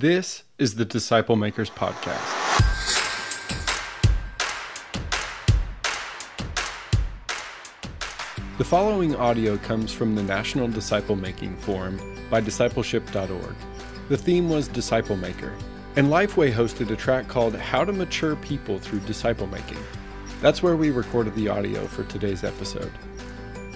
This 0.00 0.44
is 0.58 0.76
the 0.76 0.84
Disciple 0.84 1.34
Makers 1.34 1.70
Podcast. 1.70 2.22
The 8.58 8.64
following 8.64 9.16
audio 9.16 9.56
comes 9.56 9.92
from 9.92 10.14
the 10.14 10.22
National 10.22 10.68
Disciple 10.68 11.16
Making 11.16 11.56
Forum 11.56 11.98
by 12.30 12.40
discipleship.org. 12.40 13.56
The 14.08 14.16
theme 14.16 14.48
was 14.48 14.68
Disciple 14.68 15.16
Maker, 15.16 15.52
and 15.96 16.06
Lifeway 16.06 16.52
hosted 16.52 16.92
a 16.92 16.96
track 16.96 17.26
called 17.26 17.56
How 17.56 17.84
to 17.84 17.92
Mature 17.92 18.36
People 18.36 18.78
Through 18.78 19.00
Disciple 19.00 19.48
Making. 19.48 19.82
That's 20.40 20.62
where 20.62 20.76
we 20.76 20.92
recorded 20.92 21.34
the 21.34 21.48
audio 21.48 21.88
for 21.88 22.04
today's 22.04 22.44
episode. 22.44 22.92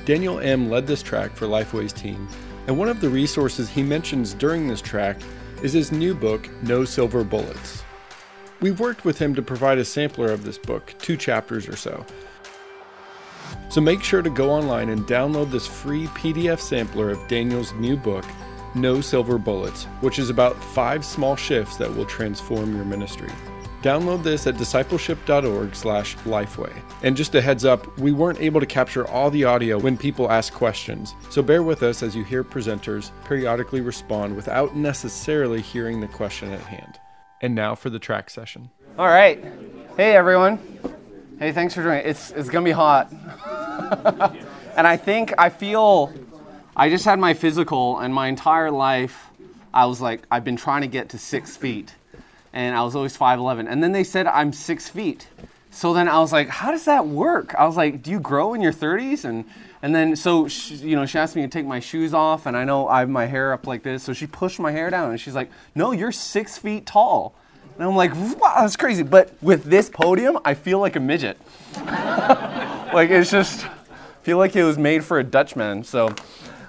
Daniel 0.04 0.38
Im. 0.38 0.70
led 0.70 0.86
this 0.86 1.02
track 1.02 1.34
for 1.34 1.48
Lifeway's 1.48 1.92
team, 1.92 2.28
and 2.68 2.78
one 2.78 2.88
of 2.88 3.00
the 3.00 3.10
resources 3.10 3.68
he 3.68 3.82
mentions 3.82 4.34
during 4.34 4.68
this 4.68 4.80
track 4.80 5.16
is 5.62 5.72
his 5.72 5.92
new 5.92 6.14
book, 6.14 6.48
No 6.62 6.84
Silver 6.84 7.22
Bullets. 7.22 7.84
We've 8.60 8.80
worked 8.80 9.04
with 9.04 9.18
him 9.18 9.34
to 9.36 9.42
provide 9.42 9.78
a 9.78 9.84
sampler 9.84 10.30
of 10.30 10.44
this 10.44 10.58
book, 10.58 10.94
two 10.98 11.16
chapters 11.16 11.68
or 11.68 11.76
so. 11.76 12.04
So 13.68 13.80
make 13.80 14.02
sure 14.02 14.22
to 14.22 14.30
go 14.30 14.50
online 14.50 14.88
and 14.88 15.06
download 15.06 15.50
this 15.50 15.66
free 15.66 16.06
PDF 16.08 16.60
sampler 16.60 17.10
of 17.10 17.26
Daniel's 17.28 17.72
new 17.74 17.96
book, 17.96 18.24
No 18.74 19.00
Silver 19.00 19.38
Bullets, 19.38 19.84
which 20.00 20.18
is 20.18 20.30
about 20.30 20.62
five 20.62 21.04
small 21.04 21.36
shifts 21.36 21.76
that 21.76 21.94
will 21.94 22.06
transform 22.06 22.74
your 22.74 22.84
ministry. 22.84 23.30
Download 23.82 24.22
this 24.22 24.46
at 24.46 24.54
discipleship.org/lifeway. 24.54 26.72
And 27.02 27.16
just 27.16 27.34
a 27.34 27.40
heads 27.40 27.64
up, 27.64 27.98
we 27.98 28.12
weren't 28.12 28.40
able 28.40 28.60
to 28.60 28.66
capture 28.66 29.08
all 29.08 29.28
the 29.30 29.44
audio 29.44 29.78
when 29.78 29.98
people 29.98 30.30
ask 30.30 30.52
questions. 30.52 31.14
So 31.30 31.42
bear 31.42 31.64
with 31.64 31.82
us 31.82 32.02
as 32.02 32.14
you 32.14 32.22
hear 32.22 32.44
presenters 32.44 33.10
periodically 33.24 33.80
respond 33.80 34.36
without 34.36 34.76
necessarily 34.76 35.60
hearing 35.60 36.00
the 36.00 36.06
question 36.06 36.52
at 36.52 36.60
hand. 36.60 37.00
And 37.40 37.56
now 37.56 37.74
for 37.74 37.90
the 37.90 37.98
track 37.98 38.30
session. 38.30 38.70
All 38.96 39.08
right. 39.08 39.44
Hey 39.96 40.14
everyone. 40.14 40.60
Hey, 41.38 41.50
thanks 41.50 41.74
for 41.74 41.82
joining. 41.82 42.06
It's 42.06 42.30
it's 42.30 42.48
going 42.48 42.64
to 42.64 42.68
be 42.68 42.72
hot. 42.72 43.10
and 44.76 44.86
I 44.86 44.96
think 44.96 45.34
I 45.38 45.48
feel 45.48 46.12
I 46.76 46.88
just 46.88 47.04
had 47.04 47.18
my 47.18 47.34
physical 47.34 47.98
and 47.98 48.14
my 48.14 48.28
entire 48.28 48.70
life 48.70 49.26
I 49.74 49.86
was 49.86 50.00
like 50.00 50.22
I've 50.30 50.44
been 50.44 50.56
trying 50.56 50.82
to 50.82 50.86
get 50.86 51.08
to 51.08 51.18
6 51.18 51.56
feet 51.56 51.96
and 52.52 52.74
I 52.76 52.82
was 52.82 52.94
always 52.94 53.16
5'11. 53.16 53.66
And 53.68 53.82
then 53.82 53.92
they 53.92 54.04
said 54.04 54.26
I'm 54.26 54.52
six 54.52 54.88
feet. 54.88 55.28
So 55.70 55.94
then 55.94 56.06
I 56.06 56.18
was 56.18 56.32
like, 56.32 56.48
how 56.48 56.70
does 56.70 56.84
that 56.84 57.06
work? 57.06 57.54
I 57.54 57.66
was 57.66 57.76
like, 57.76 58.02
do 58.02 58.10
you 58.10 58.20
grow 58.20 58.52
in 58.52 58.60
your 58.60 58.72
30s? 58.72 59.24
And 59.24 59.46
and 59.80 59.92
then 59.92 60.14
so 60.14 60.46
she, 60.46 60.76
you 60.76 60.94
know 60.94 61.06
she 61.06 61.18
asked 61.18 61.34
me 61.34 61.42
to 61.42 61.48
take 61.48 61.66
my 61.66 61.80
shoes 61.80 62.14
off, 62.14 62.46
and 62.46 62.56
I 62.56 62.64
know 62.64 62.86
I 62.86 63.00
have 63.00 63.08
my 63.08 63.26
hair 63.26 63.52
up 63.52 63.66
like 63.66 63.82
this, 63.82 64.04
so 64.04 64.12
she 64.12 64.28
pushed 64.28 64.60
my 64.60 64.70
hair 64.70 64.90
down, 64.90 65.10
and 65.10 65.20
she's 65.20 65.34
like, 65.34 65.50
no, 65.74 65.90
you're 65.90 66.12
six 66.12 66.56
feet 66.56 66.86
tall. 66.86 67.34
And 67.74 67.84
I'm 67.84 67.96
like, 67.96 68.14
wow, 68.14 68.54
that's 68.60 68.76
crazy. 68.76 69.02
But 69.02 69.32
with 69.42 69.64
this 69.64 69.90
podium, 69.90 70.38
I 70.44 70.54
feel 70.54 70.78
like 70.78 70.94
a 70.94 71.00
midget. 71.00 71.36
like 71.76 73.10
it's 73.10 73.30
just 73.30 73.64
I 73.64 73.70
feel 74.22 74.38
like 74.38 74.54
it 74.54 74.62
was 74.62 74.78
made 74.78 75.04
for 75.04 75.18
a 75.18 75.24
Dutchman. 75.24 75.82
So. 75.84 76.14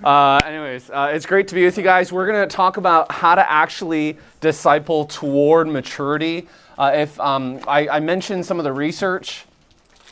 Uh, 0.03 0.41
anyways, 0.45 0.89
uh, 0.89 1.11
it's 1.13 1.25
great 1.25 1.47
to 1.47 1.55
be 1.55 1.63
with 1.63 1.77
you 1.77 1.83
guys. 1.83 2.11
We're 2.11 2.27
going 2.27 2.47
to 2.47 2.53
talk 2.53 2.75
about 2.75 3.09
how 3.09 3.35
to 3.35 3.51
actually 3.51 4.17
disciple 4.41 5.05
toward 5.05 5.69
maturity. 5.69 6.49
Uh, 6.77 6.91
if 6.93 7.17
um, 7.21 7.61
I, 7.69 7.87
I, 7.87 7.99
mentioned 8.01 8.45
some 8.45 8.59
of 8.59 8.65
the 8.65 8.73
research 8.73 9.45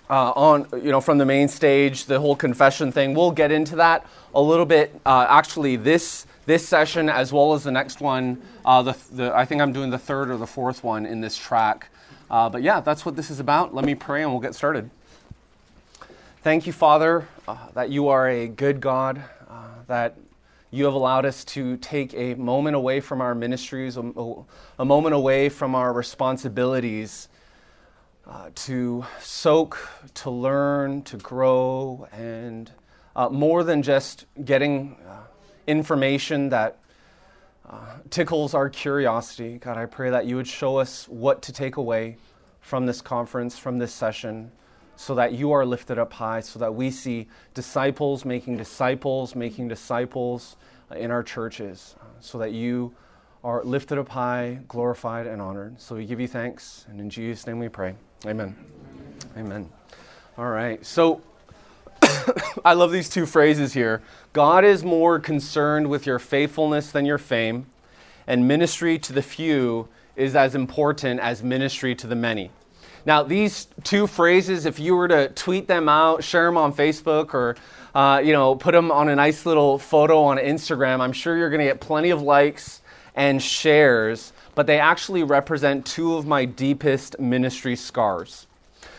uh, 0.10 0.32
on, 0.32 0.66
you 0.72 0.92
know, 0.92 1.02
from 1.02 1.18
the 1.18 1.26
main 1.26 1.50
stage, 1.50 2.06
the 2.06 2.22
whole 2.22 2.38
confession 2.38 2.94
thing, 2.94 3.14
we'll 3.14 3.32
get 3.32 3.52
into 3.52 3.76
that 3.78 4.06
a 4.34 4.42
little 4.42 4.66
bit. 4.66 4.98
Uh, 5.06 5.26
actually, 5.28 5.76
this 5.76 6.26
this 6.46 6.66
session 6.66 7.10
as 7.10 7.34
well 7.34 7.54
as 7.54 7.66
the 7.66 7.72
next 7.72 8.00
one. 8.00 8.42
Uh, 8.64 8.82
the, 8.82 8.98
the, 9.12 9.36
I 9.36 9.44
think 9.44 9.62
I'm 9.62 9.74
doing 9.74 9.90
the 9.90 10.00
third 10.00 10.30
or 10.30 10.38
the 10.38 10.48
fourth 10.48 10.86
one 10.86 11.06
in 11.06 11.20
this 11.20 11.36
track. 11.36 11.90
but 12.30 12.62
yeah, 12.62 12.80
that's 12.80 13.06
what 13.06 13.18
this 13.18 13.30
is 13.30 13.42
about. 13.42 13.76
Let 13.76 13.84
me 13.84 13.96
pray 13.96 14.22
and 14.22 14.32
we'll 14.32 14.40
get 14.40 14.56
started. 14.56 14.90
Thank 16.44 16.66
you, 16.66 16.72
Father, 16.72 17.28
that 17.74 17.90
you 17.90 18.08
are 18.08 18.30
a 18.30 18.48
good 18.48 18.80
God 18.80 19.22
that 19.88 20.18
you 20.72 20.86
have 20.86 20.94
allowed 20.94 21.26
us 21.26 21.44
to 21.44 21.76
take 21.78 22.14
a 22.14 22.34
moment 22.36 22.76
away 22.78 23.02
from 23.02 23.20
our 23.20 23.36
ministries, 23.36 23.98
a, 23.98 24.02
a 24.80 24.86
moment 24.86 25.14
away 25.14 25.50
from 25.50 25.76
our 25.76 25.92
responsibilities, 25.92 27.28
uh, 28.26 28.50
to 28.56 29.06
soak, 29.20 29.90
to 30.14 30.30
learn, 30.30 31.02
to 31.02 31.18
grow, 31.18 32.08
and 32.14 32.72
uh, 33.16 33.28
more 33.28 33.64
than 33.64 33.82
just 33.82 34.26
getting 34.46 34.96
uh, 35.06 35.18
information 35.68 36.48
that 36.50 36.78
uh, 37.70 37.96
tickles 38.10 38.54
our 38.54 38.70
curiosity. 38.70 39.58
God, 39.58 39.78
I 39.78 39.86
pray 39.86 40.10
that 40.10 40.26
you 40.26 40.38
would 40.38 40.48
show 40.48 40.78
us 40.78 41.06
what 41.10 41.42
to 41.42 41.52
take 41.52 41.76
away 41.76 42.16
from 42.62 42.86
this 42.86 43.02
conference, 43.02 43.58
from 43.58 43.80
this 43.80 43.94
session 43.94 44.52
so 44.96 45.16
that 45.16 45.34
you 45.34 45.52
are 45.52 45.66
lifted 45.66 45.98
up 45.98 46.14
high, 46.14 46.42
so 46.42 46.60
that 46.60 46.76
we 46.76 46.92
see 46.92 47.28
disciples 47.54 48.26
making 48.26 48.58
disciples, 48.58 49.36
making 49.36 49.68
disciples 49.68 50.56
uh, 50.92 50.96
in 50.96 51.12
our 51.12 51.24
churches, 51.24 51.96
so 52.20 52.38
that 52.38 52.52
you 52.52 52.94
are 53.44 53.64
lifted 53.64 53.98
up 53.98 54.10
high, 54.10 54.60
glorified, 54.68 55.26
and 55.26 55.42
honored. 55.42 55.80
So 55.82 55.96
we 55.96 56.06
give 56.06 56.20
you 56.20 56.28
thanks, 56.28 56.86
and 56.90 57.00
in 57.00 57.10
Jesus' 57.10 57.48
name 57.48 57.60
we 57.60 57.70
pray. 57.70 57.96
Amen. 58.26 58.56
Amen. 59.36 59.68
All 60.38 60.50
right. 60.50 60.86
So 60.86 61.22
I 62.66 62.74
love 62.74 62.92
these 62.92 63.10
two 63.10 63.26
phrases 63.26 63.74
here. 63.74 64.02
God 64.34 64.64
is 64.64 64.84
more 64.84 65.20
concerned 65.20 65.90
with 65.90 66.06
your 66.06 66.20
faithfulness 66.20 66.92
than 66.92 67.06
your 67.06 67.18
fame, 67.18 67.68
and 68.28 68.48
ministry 68.48 69.00
to 69.00 69.14
the 69.14 69.22
few 69.22 69.88
is 70.16 70.36
as 70.36 70.54
important 70.54 71.20
as 71.20 71.42
ministry 71.42 71.96
to 71.96 72.08
the 72.08 72.16
many. 72.16 72.52
Now, 73.06 73.24
these 73.24 73.68
two 73.84 74.08
phrases, 74.08 74.66
if 74.66 74.80
you 74.80 74.96
were 74.96 75.08
to 75.08 75.30
tweet 75.30 75.68
them 75.68 75.90
out, 75.90 76.24
share 76.24 76.46
them 76.46 76.58
on 76.58 76.74
Facebook, 76.74 77.34
or 77.34 77.56
uh, 77.94 78.22
you 78.24 78.32
know, 78.32 78.56
put 78.56 78.74
them 78.74 78.92
on 78.92 79.10
a 79.10 79.16
nice 79.16 79.46
little 79.46 79.78
photo 79.78 80.24
on 80.24 80.38
Instagram, 80.38 81.02
I'm 81.02 81.14
sure 81.14 81.38
you're 81.38 81.50
going 81.50 81.60
to 81.60 81.66
get 81.66 81.82
plenty 81.82 82.10
of 82.12 82.22
likes 82.22 82.82
and 83.16 83.42
shares. 83.42 84.34
But 84.56 84.68
they 84.68 84.80
actually 84.80 85.24
represent 85.24 85.86
two 85.86 86.16
of 86.16 86.26
my 86.26 86.46
deepest 86.46 87.20
ministry 87.20 87.76
scars. 87.76 88.48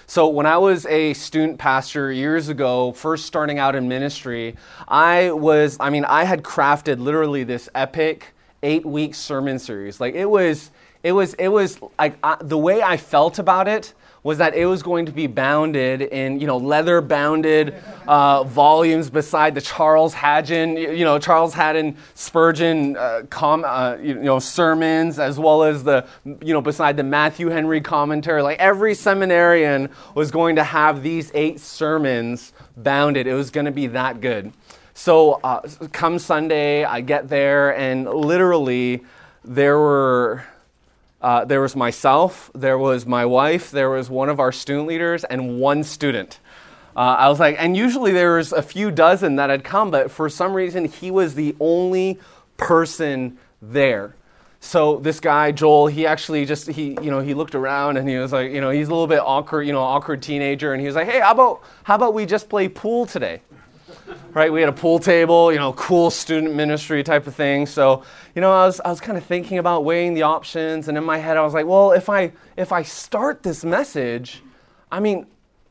So, 0.07 0.29
when 0.29 0.45
I 0.45 0.59
was 0.59 0.85
a 0.87 1.15
student 1.15 1.59
pastor 1.59 2.13
years 2.13 2.49
ago, 2.49 2.93
first 2.93 3.25
starting 3.25 3.59
out 3.59 3.75
in 3.75 3.89
ministry, 3.89 4.57
I 4.89 5.31
was, 5.33 5.77
I 5.81 5.91
mean, 5.91 6.05
I 6.05 6.25
had 6.25 6.43
crafted 6.43 6.99
literally 6.99 7.45
this 7.45 7.69
epic 7.75 8.35
eight 8.63 8.85
week 8.85 9.15
sermon 9.15 9.59
series. 9.59 10.01
Like, 10.01 10.15
it 10.15 10.29
was 10.29 10.71
it 11.03 11.13
was 11.13 11.35
it 11.35 11.49
was 11.49 11.79
like 11.99 12.19
the 12.41 12.59
way 12.59 12.83
I 12.83 12.97
felt 12.97 13.39
about 13.39 13.69
it 13.69 13.95
was 14.25 14.39
that 14.39 14.55
it 14.55 14.67
was 14.67 14.85
going 14.85 15.07
to 15.07 15.13
be 15.13 15.27
bounded 15.27 16.01
in 16.01 16.39
you 16.39 16.47
know 16.47 16.57
leather 16.57 17.01
bounded 17.01 17.75
uh, 18.07 18.45
volumes 18.45 19.11
beside 19.11 19.55
the 19.55 19.61
Charles 19.61 20.15
Haddon 20.15 20.77
you 20.77 21.05
know 21.05 21.19
Charles 21.19 21.55
Haddon 21.55 21.97
Spurgeon 22.15 22.97
uh, 22.97 23.23
com, 23.31 23.65
uh, 23.65 23.97
you 23.97 24.15
know 24.15 24.39
sermons 24.39 25.19
as 25.19 25.39
well 25.39 25.65
as 25.65 25.83
the 25.83 26.07
you 26.25 26.53
know 26.53 26.61
beside 26.61 26.97
the 26.97 27.03
Matthew 27.03 27.49
Henry 27.49 27.81
commentary. 27.81 28.43
Like 28.43 28.59
every 28.59 28.95
seminarian 28.95 29.89
was 30.15 30.31
going 30.31 30.57
to 30.57 30.65
have 30.65 31.03
these 31.03 31.33
eight 31.35 31.59
sermons 31.59 32.53
bounded. 32.77 33.27
It 33.27 33.35
was 33.35 33.51
going 33.51 33.67
to 33.67 33.73
be 33.73 33.89
that 33.89 34.21
good. 34.21 34.53
So 34.95 35.41
uh, 35.43 35.67
come 35.93 36.19
Sunday 36.21 36.85
I 36.85 37.01
get 37.01 37.29
there 37.29 37.77
and 37.77 38.09
literally 38.09 39.03
there 39.45 39.79
were 39.79 40.45
uh, 41.23 41.45
there 41.45 41.61
was 41.61 41.77
myself, 41.77 42.51
there 42.55 42.77
was 42.77 43.07
my 43.07 43.25
wife, 43.25 43.71
there 43.71 43.91
was 43.91 44.11
one 44.11 44.29
of 44.29 44.41
our 44.41 44.53
student 44.53 44.89
leaders, 44.89 45.25
and 45.25 45.61
one 45.61 45.85
student. 45.85 46.41
Uh, 46.95 47.17
I 47.19 47.29
was 47.29 47.41
like, 47.41 47.57
and 47.59 47.77
usually 47.77 48.13
there 48.13 48.37
was 48.37 48.53
a 48.53 48.61
few 48.61 48.91
dozen 48.91 49.37
that 49.37 49.49
had 49.49 49.65
come, 49.65 49.91
but 49.91 50.11
for 50.11 50.29
some 50.29 50.53
reason 50.53 50.85
he 50.85 51.11
was 51.11 51.35
the 51.35 51.55
only 51.61 52.19
person 52.57 53.39
there. 53.63 54.15
So 54.61 54.99
this 54.99 55.19
guy 55.19 55.53
Joel, 55.53 55.87
he 55.87 56.07
actually 56.07 56.45
just 56.45 56.69
he 56.69 56.97
you 57.03 57.11
know 57.11 57.21
he 57.21 57.35
looked 57.35 57.55
around 57.55 57.97
and 57.97 58.09
he 58.09 58.17
was 58.19 58.33
like, 58.33 58.53
you 58.53 58.61
know, 58.61 58.71
he's 58.71 58.89
a 58.89 58.91
little 58.91 59.07
bit 59.07 59.21
awkward, 59.21 59.63
you 59.63 59.73
know, 59.73 59.81
awkward 59.81 60.23
teenager, 60.23 60.73
and 60.73 60.81
he 60.81 60.87
was 60.87 60.95
like, 60.95 61.09
hey, 61.09 61.21
how 61.21 61.33
about 61.33 61.63
how 61.85 61.95
about 61.95 62.15
we 62.15 62.27
just 62.27 62.49
play 62.49 62.69
pool 62.69 63.07
today? 63.07 63.43
Right? 64.33 64.53
We 64.53 64.61
had 64.61 64.69
a 64.69 64.73
pool 64.73 64.99
table, 64.99 65.53
you 65.53 65.59
know, 65.59 65.73
cool 65.75 66.11
student 66.11 66.55
ministry 66.55 67.03
type 67.03 67.27
of 67.27 67.35
thing. 67.35 67.67
So, 67.67 68.05
you 68.35 68.41
know, 68.41 68.53
I 68.53 68.67
was, 68.67 68.81
I 68.81 68.91
was 68.91 69.01
kind 69.01 69.19
of 69.19 69.25
thinking 69.25 69.59
about 69.59 69.85
weighing 69.85 70.15
the 70.15 70.23
options, 70.23 70.89
and 70.89 70.97
in 70.97 71.05
my 71.05 71.19
head, 71.19 71.37
I 71.37 71.43
was 71.43 71.55
like, 71.55 71.67
well, 71.67 71.93
if 71.93 72.09
I 72.09 72.33
if 72.57 72.73
I 72.73 72.83
start 72.83 73.43
this 73.43 73.65
message, 73.65 74.43
I 74.91 75.01
mean, 75.01 75.27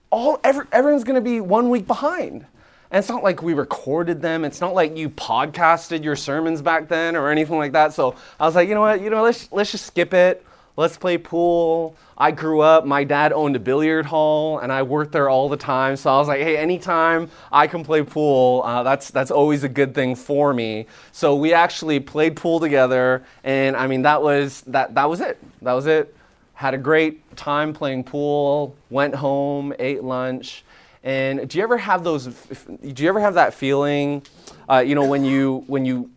all 0.10 0.40
every, 0.44 0.66
everyone's 0.72 1.04
going 1.04 1.16
to 1.16 1.22
be 1.22 1.42
one 1.42 1.70
week 1.70 1.88
behind. 1.88 2.46
And 2.92 3.00
it's 3.00 3.08
not 3.08 3.24
like 3.24 3.42
we 3.42 3.54
recorded 3.54 4.22
them. 4.22 4.44
It's 4.44 4.60
not 4.60 4.74
like 4.74 4.98
you 4.98 5.10
podcasted 5.10 6.04
your 6.04 6.18
sermons 6.18 6.62
back 6.62 6.90
then 6.90 7.16
or 7.16 7.30
anything 7.30 7.58
like 7.58 7.72
that. 7.72 7.94
So 7.94 8.16
I 8.38 8.46
was 8.46 8.54
like, 8.54 8.68
you 8.68 8.76
know 8.76 8.82
what? 8.82 9.02
You 9.02 9.10
know, 9.10 9.24
let's 9.24 9.50
let's 9.52 9.72
just 9.72 9.86
skip 9.86 10.14
it. 10.14 10.46
Let's 10.78 10.98
play 10.98 11.18
pool. 11.18 11.96
I 12.18 12.32
grew 12.32 12.62
up, 12.62 12.86
my 12.86 13.04
dad 13.04 13.34
owned 13.34 13.56
a 13.56 13.60
billiard 13.60 14.06
hall, 14.06 14.60
and 14.60 14.72
I 14.72 14.84
worked 14.84 15.12
there 15.12 15.30
all 15.30 15.50
the 15.50 15.58
time. 15.58 15.96
So 15.96 16.14
I 16.14 16.18
was 16.18 16.28
like, 16.28 16.42
hey, 16.42 16.58
anytime 16.58 17.30
I 17.52 17.68
can 17.68 17.84
play 17.84 18.04
pool, 18.04 18.62
uh, 18.64 18.84
that's, 18.84 19.10
that's 19.10 19.32
always 19.32 19.64
a 19.64 19.70
good 19.70 19.96
thing 19.96 20.16
for 20.16 20.54
me. 20.54 20.86
So 21.12 21.36
we 21.36 21.54
actually 21.54 22.00
played 22.00 22.36
pool 22.36 22.60
together, 22.60 23.24
and 23.44 23.76
I 23.76 23.88
mean, 23.88 24.04
that 24.04 24.22
was, 24.22 24.62
that, 24.68 24.96
that 24.96 25.10
was 25.10 25.20
it. 25.22 25.40
That 25.62 25.74
was 25.74 25.88
it. 25.88 26.16
Had 26.54 26.74
a 26.74 26.78
great 26.78 27.36
time 27.36 27.74
playing 27.74 28.04
pool, 28.04 28.76
went 28.90 29.16
home, 29.16 29.74
ate 29.80 30.04
lunch. 30.04 30.64
And 31.04 31.50
do 31.50 31.58
you 31.58 31.64
ever 31.64 31.80
have 31.80 32.04
those, 32.04 32.26
do 32.26 33.04
you 33.04 33.10
ever 33.10 33.20
have 33.20 33.34
that 33.34 33.56
feeling, 33.56 34.22
uh, 34.70 34.84
you 34.86 34.94
know, 34.94 35.06
when 35.06 35.26
you, 35.26 35.64
when 35.66 35.86
you 35.86 36.12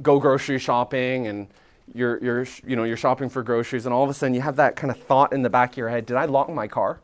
go 0.00 0.20
grocery 0.20 0.60
shopping 0.60 1.26
and 1.26 1.48
you're, 1.94 2.22
you're, 2.22 2.46
you 2.66 2.76
know, 2.76 2.84
you're 2.84 2.96
shopping 2.96 3.28
for 3.28 3.42
groceries, 3.42 3.86
and 3.86 3.94
all 3.94 4.04
of 4.04 4.10
a 4.10 4.14
sudden 4.14 4.34
you 4.34 4.40
have 4.40 4.56
that 4.56 4.76
kind 4.76 4.90
of 4.90 4.98
thought 4.98 5.32
in 5.32 5.42
the 5.42 5.50
back 5.50 5.72
of 5.72 5.76
your 5.76 5.88
head 5.88 6.06
Did 6.06 6.16
I 6.16 6.24
lock 6.26 6.50
my 6.50 6.68
car? 6.68 7.00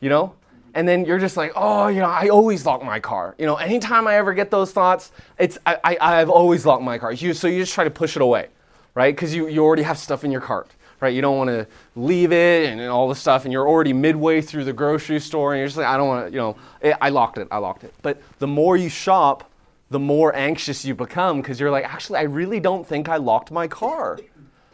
You 0.00 0.08
know? 0.08 0.34
And 0.74 0.86
then 0.86 1.06
you're 1.06 1.18
just 1.18 1.38
like, 1.38 1.52
oh, 1.56 1.88
you 1.88 2.00
know, 2.00 2.08
I 2.08 2.28
always 2.28 2.66
lock 2.66 2.84
my 2.84 3.00
car. 3.00 3.34
You 3.38 3.46
know, 3.46 3.56
anytime 3.56 4.06
I 4.06 4.16
ever 4.16 4.34
get 4.34 4.50
those 4.50 4.72
thoughts, 4.72 5.10
it's 5.38 5.56
I, 5.64 5.78
I, 5.82 5.96
I've 5.98 6.28
always 6.28 6.66
locked 6.66 6.82
my 6.82 6.98
car. 6.98 7.12
You, 7.12 7.32
so 7.32 7.48
you 7.48 7.60
just 7.60 7.72
try 7.72 7.84
to 7.84 7.90
push 7.90 8.14
it 8.14 8.20
away, 8.20 8.48
right? 8.94 9.14
Because 9.14 9.34
you, 9.34 9.48
you 9.48 9.64
already 9.64 9.84
have 9.84 9.96
stuff 9.96 10.22
in 10.22 10.30
your 10.30 10.42
cart, 10.42 10.68
right? 11.00 11.14
You 11.14 11.22
don't 11.22 11.38
want 11.38 11.48
to 11.48 11.66
leave 11.94 12.30
it 12.30 12.68
and, 12.68 12.78
and 12.78 12.90
all 12.90 13.08
this 13.08 13.18
stuff, 13.18 13.44
and 13.44 13.52
you're 13.54 13.66
already 13.66 13.94
midway 13.94 14.42
through 14.42 14.64
the 14.64 14.72
grocery 14.74 15.18
store, 15.18 15.54
and 15.54 15.60
you're 15.60 15.66
just 15.66 15.78
like, 15.78 15.86
I 15.86 15.96
don't 15.96 16.08
want 16.08 16.26
to, 16.26 16.32
you 16.32 16.38
know, 16.38 16.56
it, 16.82 16.94
I 17.00 17.08
locked 17.08 17.38
it, 17.38 17.48
I 17.50 17.56
locked 17.56 17.84
it. 17.84 17.94
But 18.02 18.20
the 18.38 18.46
more 18.46 18.76
you 18.76 18.90
shop, 18.90 19.50
the 19.90 19.98
more 19.98 20.34
anxious 20.34 20.84
you 20.84 20.94
become 20.94 21.40
because 21.40 21.60
you're 21.60 21.70
like, 21.70 21.84
actually, 21.84 22.18
I 22.18 22.22
really 22.22 22.60
don't 22.60 22.86
think 22.86 23.08
I 23.08 23.16
locked 23.16 23.50
my 23.50 23.68
car. 23.68 24.18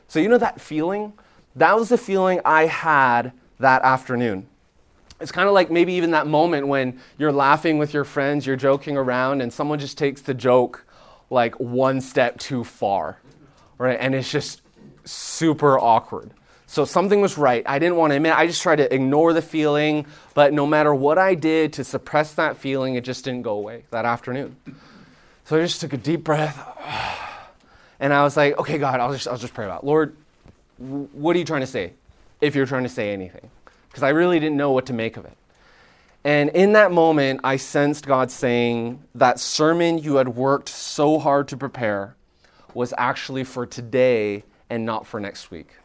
So, 0.08 0.18
you 0.18 0.28
know 0.28 0.38
that 0.38 0.60
feeling? 0.60 1.12
That 1.56 1.76
was 1.76 1.88
the 1.90 1.98
feeling 1.98 2.40
I 2.44 2.66
had 2.66 3.32
that 3.58 3.82
afternoon. 3.82 4.46
It's 5.20 5.32
kind 5.32 5.46
of 5.46 5.54
like 5.54 5.70
maybe 5.70 5.92
even 5.94 6.10
that 6.12 6.26
moment 6.26 6.66
when 6.66 6.98
you're 7.16 7.32
laughing 7.32 7.78
with 7.78 7.94
your 7.94 8.04
friends, 8.04 8.46
you're 8.46 8.56
joking 8.56 8.96
around, 8.96 9.40
and 9.40 9.52
someone 9.52 9.78
just 9.78 9.96
takes 9.96 10.22
the 10.22 10.34
joke 10.34 10.84
like 11.30 11.54
one 11.60 12.00
step 12.00 12.38
too 12.38 12.64
far, 12.64 13.18
right? 13.78 13.98
And 14.00 14.14
it's 14.14 14.30
just 14.30 14.62
super 15.04 15.78
awkward. 15.78 16.32
So 16.66 16.84
something 16.84 17.20
was 17.20 17.36
right. 17.36 17.62
I 17.66 17.78
didn't 17.78 17.96
want 17.96 18.12
to 18.12 18.16
admit. 18.16 18.36
I 18.36 18.46
just 18.46 18.62
tried 18.62 18.76
to 18.76 18.92
ignore 18.92 19.32
the 19.32 19.42
feeling, 19.42 20.06
but 20.34 20.52
no 20.52 20.66
matter 20.66 20.94
what 20.94 21.18
I 21.18 21.34
did 21.34 21.74
to 21.74 21.84
suppress 21.84 22.34
that 22.34 22.56
feeling, 22.56 22.94
it 22.94 23.04
just 23.04 23.24
didn't 23.24 23.42
go 23.42 23.52
away 23.52 23.84
that 23.90 24.06
afternoon. 24.06 24.56
So 25.52 25.58
I 25.58 25.60
just 25.64 25.82
took 25.82 25.93
a 25.93 25.99
deep 25.99 26.25
breath. 26.25 26.58
And 28.00 28.12
I 28.12 28.25
was 28.25 28.37
like, 28.37 28.58
okay, 28.58 28.78
God, 28.78 28.99
I'll 28.99 29.12
just, 29.12 29.28
I'll 29.28 29.37
just 29.37 29.54
pray 29.54 29.64
about 29.64 29.84
it. 29.84 29.87
Lord, 29.87 30.16
what 30.78 31.37
are 31.37 31.38
you 31.38 31.44
trying 31.44 31.60
to 31.60 31.69
say? 31.69 31.93
If 32.40 32.56
you're 32.56 32.66
trying 32.66 32.82
to 32.82 32.88
say 32.88 33.12
anything. 33.12 33.49
Because 33.88 34.02
I 34.02 34.08
really 34.08 34.40
didn't 34.40 34.56
know 34.56 34.72
what 34.72 34.87
to 34.87 34.93
make 34.93 35.16
of 35.19 35.25
it. 35.25 35.37
And 36.25 36.50
in 36.50 36.72
that 36.72 36.90
moment, 36.90 37.43
I 37.44 37.58
sensed 37.58 38.06
God 38.06 38.31
saying, 38.32 39.04
that 39.14 39.38
sermon 39.38 39.99
you 39.99 40.16
had 40.16 40.31
worked 40.31 40.69
so 40.69 41.20
hard 41.20 41.46
to 41.49 41.56
prepare 41.56 42.16
was 42.75 42.93
actually 42.98 43.44
for 43.44 43.64
today 43.64 44.43
and 44.69 44.84
not 44.84 45.06
for 45.06 45.20
next 45.20 45.52
week. 45.52 45.76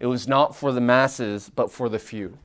It 0.00 0.06
was 0.06 0.28
not 0.28 0.54
for 0.54 0.70
the 0.70 0.82
masses, 0.82 1.50
but 1.54 1.70
for 1.70 1.88
the 1.88 2.00
few. 2.00 2.36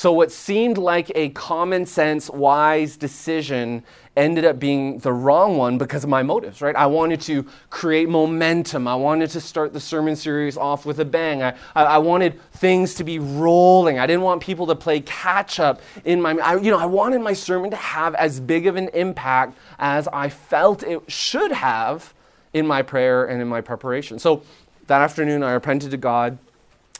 So, 0.00 0.12
what 0.12 0.32
seemed 0.32 0.78
like 0.78 1.12
a 1.14 1.28
common 1.28 1.84
sense, 1.84 2.30
wise 2.30 2.96
decision 2.96 3.84
ended 4.16 4.46
up 4.46 4.58
being 4.58 4.96
the 5.00 5.12
wrong 5.12 5.58
one 5.58 5.76
because 5.76 6.04
of 6.04 6.08
my 6.08 6.22
motives, 6.22 6.62
right? 6.62 6.74
I 6.74 6.86
wanted 6.86 7.20
to 7.20 7.44
create 7.68 8.08
momentum. 8.08 8.88
I 8.88 8.94
wanted 8.94 9.28
to 9.28 9.42
start 9.42 9.74
the 9.74 9.78
sermon 9.78 10.16
series 10.16 10.56
off 10.56 10.86
with 10.86 11.00
a 11.00 11.04
bang. 11.04 11.42
I, 11.42 11.50
I, 11.76 11.84
I 11.84 11.98
wanted 11.98 12.40
things 12.52 12.94
to 12.94 13.04
be 13.04 13.18
rolling. 13.18 13.98
I 13.98 14.06
didn't 14.06 14.22
want 14.22 14.42
people 14.42 14.66
to 14.68 14.74
play 14.74 15.00
catch 15.00 15.60
up 15.60 15.82
in 16.06 16.22
my, 16.22 16.32
I, 16.38 16.56
you 16.56 16.70
know, 16.70 16.78
I 16.78 16.86
wanted 16.86 17.20
my 17.20 17.34
sermon 17.34 17.68
to 17.70 17.76
have 17.76 18.14
as 18.14 18.40
big 18.40 18.66
of 18.66 18.76
an 18.76 18.88
impact 18.94 19.58
as 19.78 20.08
I 20.08 20.30
felt 20.30 20.82
it 20.82 21.12
should 21.12 21.52
have 21.52 22.14
in 22.54 22.66
my 22.66 22.80
prayer 22.80 23.26
and 23.26 23.42
in 23.42 23.48
my 23.48 23.60
preparation. 23.60 24.18
So, 24.18 24.44
that 24.86 25.02
afternoon, 25.02 25.42
I 25.42 25.52
repented 25.52 25.90
to 25.90 25.98
God. 25.98 26.38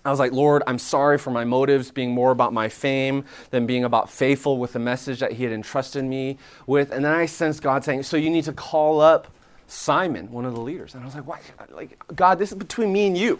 I 0.04 0.10
was 0.10 0.18
like, 0.18 0.32
Lord, 0.32 0.62
I'm 0.66 0.78
sorry 0.78 1.18
for 1.18 1.30
my 1.30 1.44
motives 1.44 1.90
being 1.90 2.12
more 2.12 2.30
about 2.30 2.52
my 2.54 2.68
fame 2.68 3.24
than 3.50 3.66
being 3.66 3.84
about 3.84 4.10
faithful 4.10 4.56
with 4.56 4.72
the 4.72 4.78
message 4.78 5.20
that 5.20 5.32
He 5.32 5.44
had 5.44 5.52
entrusted 5.52 6.04
me 6.04 6.38
with. 6.66 6.90
And 6.90 7.04
then 7.04 7.12
I 7.12 7.26
sensed 7.26 7.62
God 7.62 7.84
saying, 7.84 8.04
So 8.04 8.16
you 8.16 8.30
need 8.30 8.44
to 8.44 8.52
call 8.52 9.00
up 9.00 9.28
Simon, 9.66 10.30
one 10.32 10.46
of 10.46 10.54
the 10.54 10.60
leaders. 10.60 10.94
And 10.94 11.02
I 11.02 11.06
was 11.06 11.14
like, 11.14 11.26
Why? 11.26 11.40
Like, 11.70 12.02
God, 12.16 12.38
this 12.38 12.50
is 12.50 12.56
between 12.56 12.92
me 12.92 13.06
and 13.08 13.16
you. 13.16 13.38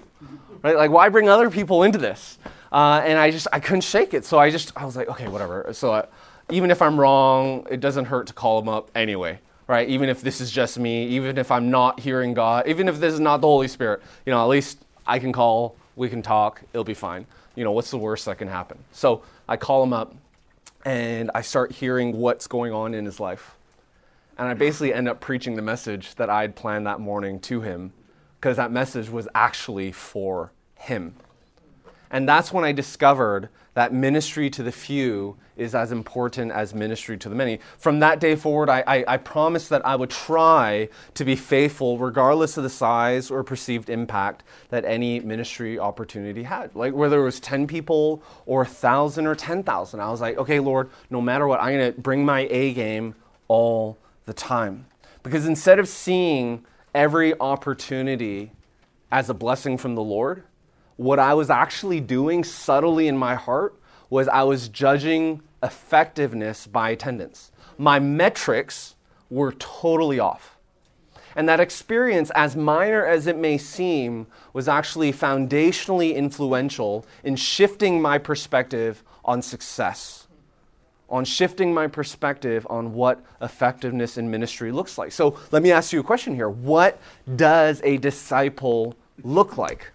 Right? 0.63 0.77
Like, 0.77 0.91
why 0.91 1.09
bring 1.09 1.31
other 1.31 1.51
people 1.51 1.83
into 1.83 1.99
this? 1.99 2.39
Uh, 2.71 3.01
and 3.05 3.19
I 3.19 3.31
just, 3.31 3.49
I 3.53 3.59
couldn't 3.59 3.81
shake 3.81 4.13
it. 4.13 4.27
So 4.27 4.39
I 4.39 4.51
just, 4.51 4.73
I 4.77 4.85
was 4.85 4.97
like, 4.97 5.09
Okay, 5.09 5.29
whatever. 5.29 5.71
So 5.73 5.93
I, 5.93 6.07
even 6.51 6.71
if 6.71 6.83
I'm 6.83 7.01
wrong, 7.01 7.67
it 7.71 7.81
doesn't 7.81 8.05
hurt 8.05 8.27
to 8.27 8.35
call 8.35 8.61
him 8.61 8.69
up 8.69 8.91
anyway. 8.95 9.39
Right? 9.67 9.89
Even 9.89 10.11
if 10.11 10.21
this 10.21 10.43
is 10.43 10.51
just 10.51 10.79
me, 10.79 11.07
even 11.07 11.39
if 11.39 11.51
I'm 11.51 11.71
not 11.71 12.01
hearing 12.01 12.35
God, 12.35 12.67
even 12.67 12.87
if 12.87 13.01
this 13.01 13.15
is 13.15 13.21
not 13.21 13.41
the 13.41 13.47
Holy 13.47 13.69
Spirit, 13.69 14.03
you 14.27 14.33
know, 14.33 14.43
at 14.43 14.49
least 14.49 14.85
I 15.07 15.19
can 15.19 15.33
call 15.33 15.77
we 16.01 16.09
can 16.09 16.23
talk, 16.23 16.63
it'll 16.73 16.83
be 16.83 16.95
fine. 16.95 17.27
You 17.55 17.63
know, 17.63 17.73
what's 17.73 17.91
the 17.91 17.99
worst 17.99 18.25
that 18.25 18.39
can 18.39 18.49
happen? 18.49 18.79
So 18.91 19.23
I 19.47 19.59
call 19.59 19.83
him 19.83 19.93
up 19.93 20.15
and 20.87 21.31
I 21.35 21.43
start 21.43 21.73
hearing 21.73 22.17
what's 22.17 22.47
going 22.47 22.73
on 22.73 22.95
in 22.95 23.05
his 23.05 23.21
life. 23.21 23.55
And 24.39 24.49
I 24.49 24.55
basically 24.55 24.95
end 24.95 25.09
up 25.09 25.21
preaching 25.21 25.57
the 25.57 25.63
message 25.63 26.15
that 26.15 26.31
I'd 26.31 26.57
planned 26.57 26.87
that 26.87 27.01
morning 27.01 27.39
to 27.41 27.61
him 27.61 27.93
because 28.41 28.57
that 28.57 28.73
message 28.73 29.11
was 29.11 29.29
actually 29.35 29.93
for 29.93 30.53
him. 30.75 31.17
And 32.11 32.29
that's 32.29 32.53
when 32.53 32.65
I 32.65 32.73
discovered 32.73 33.49
that 33.75 33.93
ministry 33.93 34.51
to 34.51 34.63
the 34.63 34.73
few 34.73 35.37
is 35.57 35.75
as 35.75 35.93
important 35.93 36.51
as 36.51 36.75
ministry 36.75 37.17
to 37.19 37.29
the 37.29 37.35
many. 37.35 37.61
From 37.79 38.01
that 38.01 38.19
day 38.19 38.35
forward, 38.35 38.69
I, 38.69 38.83
I, 38.87 39.05
I, 39.07 39.17
promised 39.17 39.69
that 39.69 39.87
I 39.87 39.95
would 39.95 40.11
try 40.11 40.89
to 41.15 41.25
be 41.25 41.37
faithful 41.37 41.97
regardless 41.99 42.57
of 42.57 42.65
the 42.65 42.71
size 42.71 43.31
or 43.31 43.45
perceived 43.45 43.89
impact 43.89 44.43
that 44.71 44.85
any 44.85 45.21
ministry 45.21 45.79
opportunity 45.79 46.43
had. 46.43 46.75
Like 46.75 46.95
whether 46.95 47.21
it 47.21 47.25
was 47.25 47.39
10 47.41 47.67
people 47.67 48.23
or 48.45 48.63
1,000 48.63 49.27
or 49.27 49.35
10,000, 49.35 50.01
I 50.01 50.11
was 50.11 50.21
like, 50.21 50.37
okay, 50.39 50.59
Lord, 50.59 50.91
no 51.11 51.21
matter 51.21 51.47
what, 51.47 51.61
I'm 51.61 51.79
going 51.79 51.95
to 51.95 52.01
bring 52.01 52.25
my 52.25 52.49
A 52.51 52.73
game 52.73 53.15
all 53.47 53.99
the 54.25 54.33
time. 54.33 54.87
Because 55.23 55.47
instead 55.47 55.79
of 55.79 55.87
seeing 55.87 56.65
every 56.95 57.39
opportunity 57.39 58.53
as 59.13 59.29
a 59.29 59.35
blessing 59.35 59.77
from 59.77 59.95
the 59.95 60.03
Lord, 60.03 60.43
what 61.01 61.19
I 61.19 61.33
was 61.33 61.49
actually 61.49 61.99
doing 61.99 62.45
subtly 62.45 63.09
in 63.09 63.17
my 63.17 63.35
heart 63.35 63.75
was 64.11 64.29
I 64.29 64.43
was 64.43 64.69
judging 64.69 65.41
effectiveness 65.63 66.67
by 66.67 66.91
attendance. 66.91 67.53
My 67.79 67.99
metrics 67.99 68.97
were 69.31 69.53
totally 69.53 70.21
off. 70.21 70.59
And 71.35 71.49
that 71.49 71.59
experience, 71.59 72.31
as 72.35 72.55
minor 72.55 73.07
as 73.07 73.27
it 73.27 73.39
may 73.39 73.57
seem, 73.57 74.27
was 74.53 74.69
actually 74.69 75.11
foundationally 75.11 76.15
influential 76.15 77.07
in 77.25 77.35
shifting 77.35 78.03
my 78.03 78.19
perspective 78.19 79.03
on 79.25 79.41
success, 79.41 80.27
on 81.09 81.25
shifting 81.25 81.73
my 81.73 81.87
perspective 81.87 82.67
on 82.69 82.93
what 82.93 83.25
effectiveness 83.41 84.19
in 84.19 84.31
ministry 84.31 84.71
looks 84.71 84.99
like. 84.99 85.13
So 85.13 85.39
let 85.51 85.63
me 85.63 85.73
ask 85.73 85.95
you 85.95 86.01
a 86.01 86.05
question 86.05 86.35
here 86.35 86.51
What 86.51 87.01
does 87.37 87.81
a 87.85 87.97
disciple 87.97 88.97
look 89.23 89.57
like? 89.57 89.93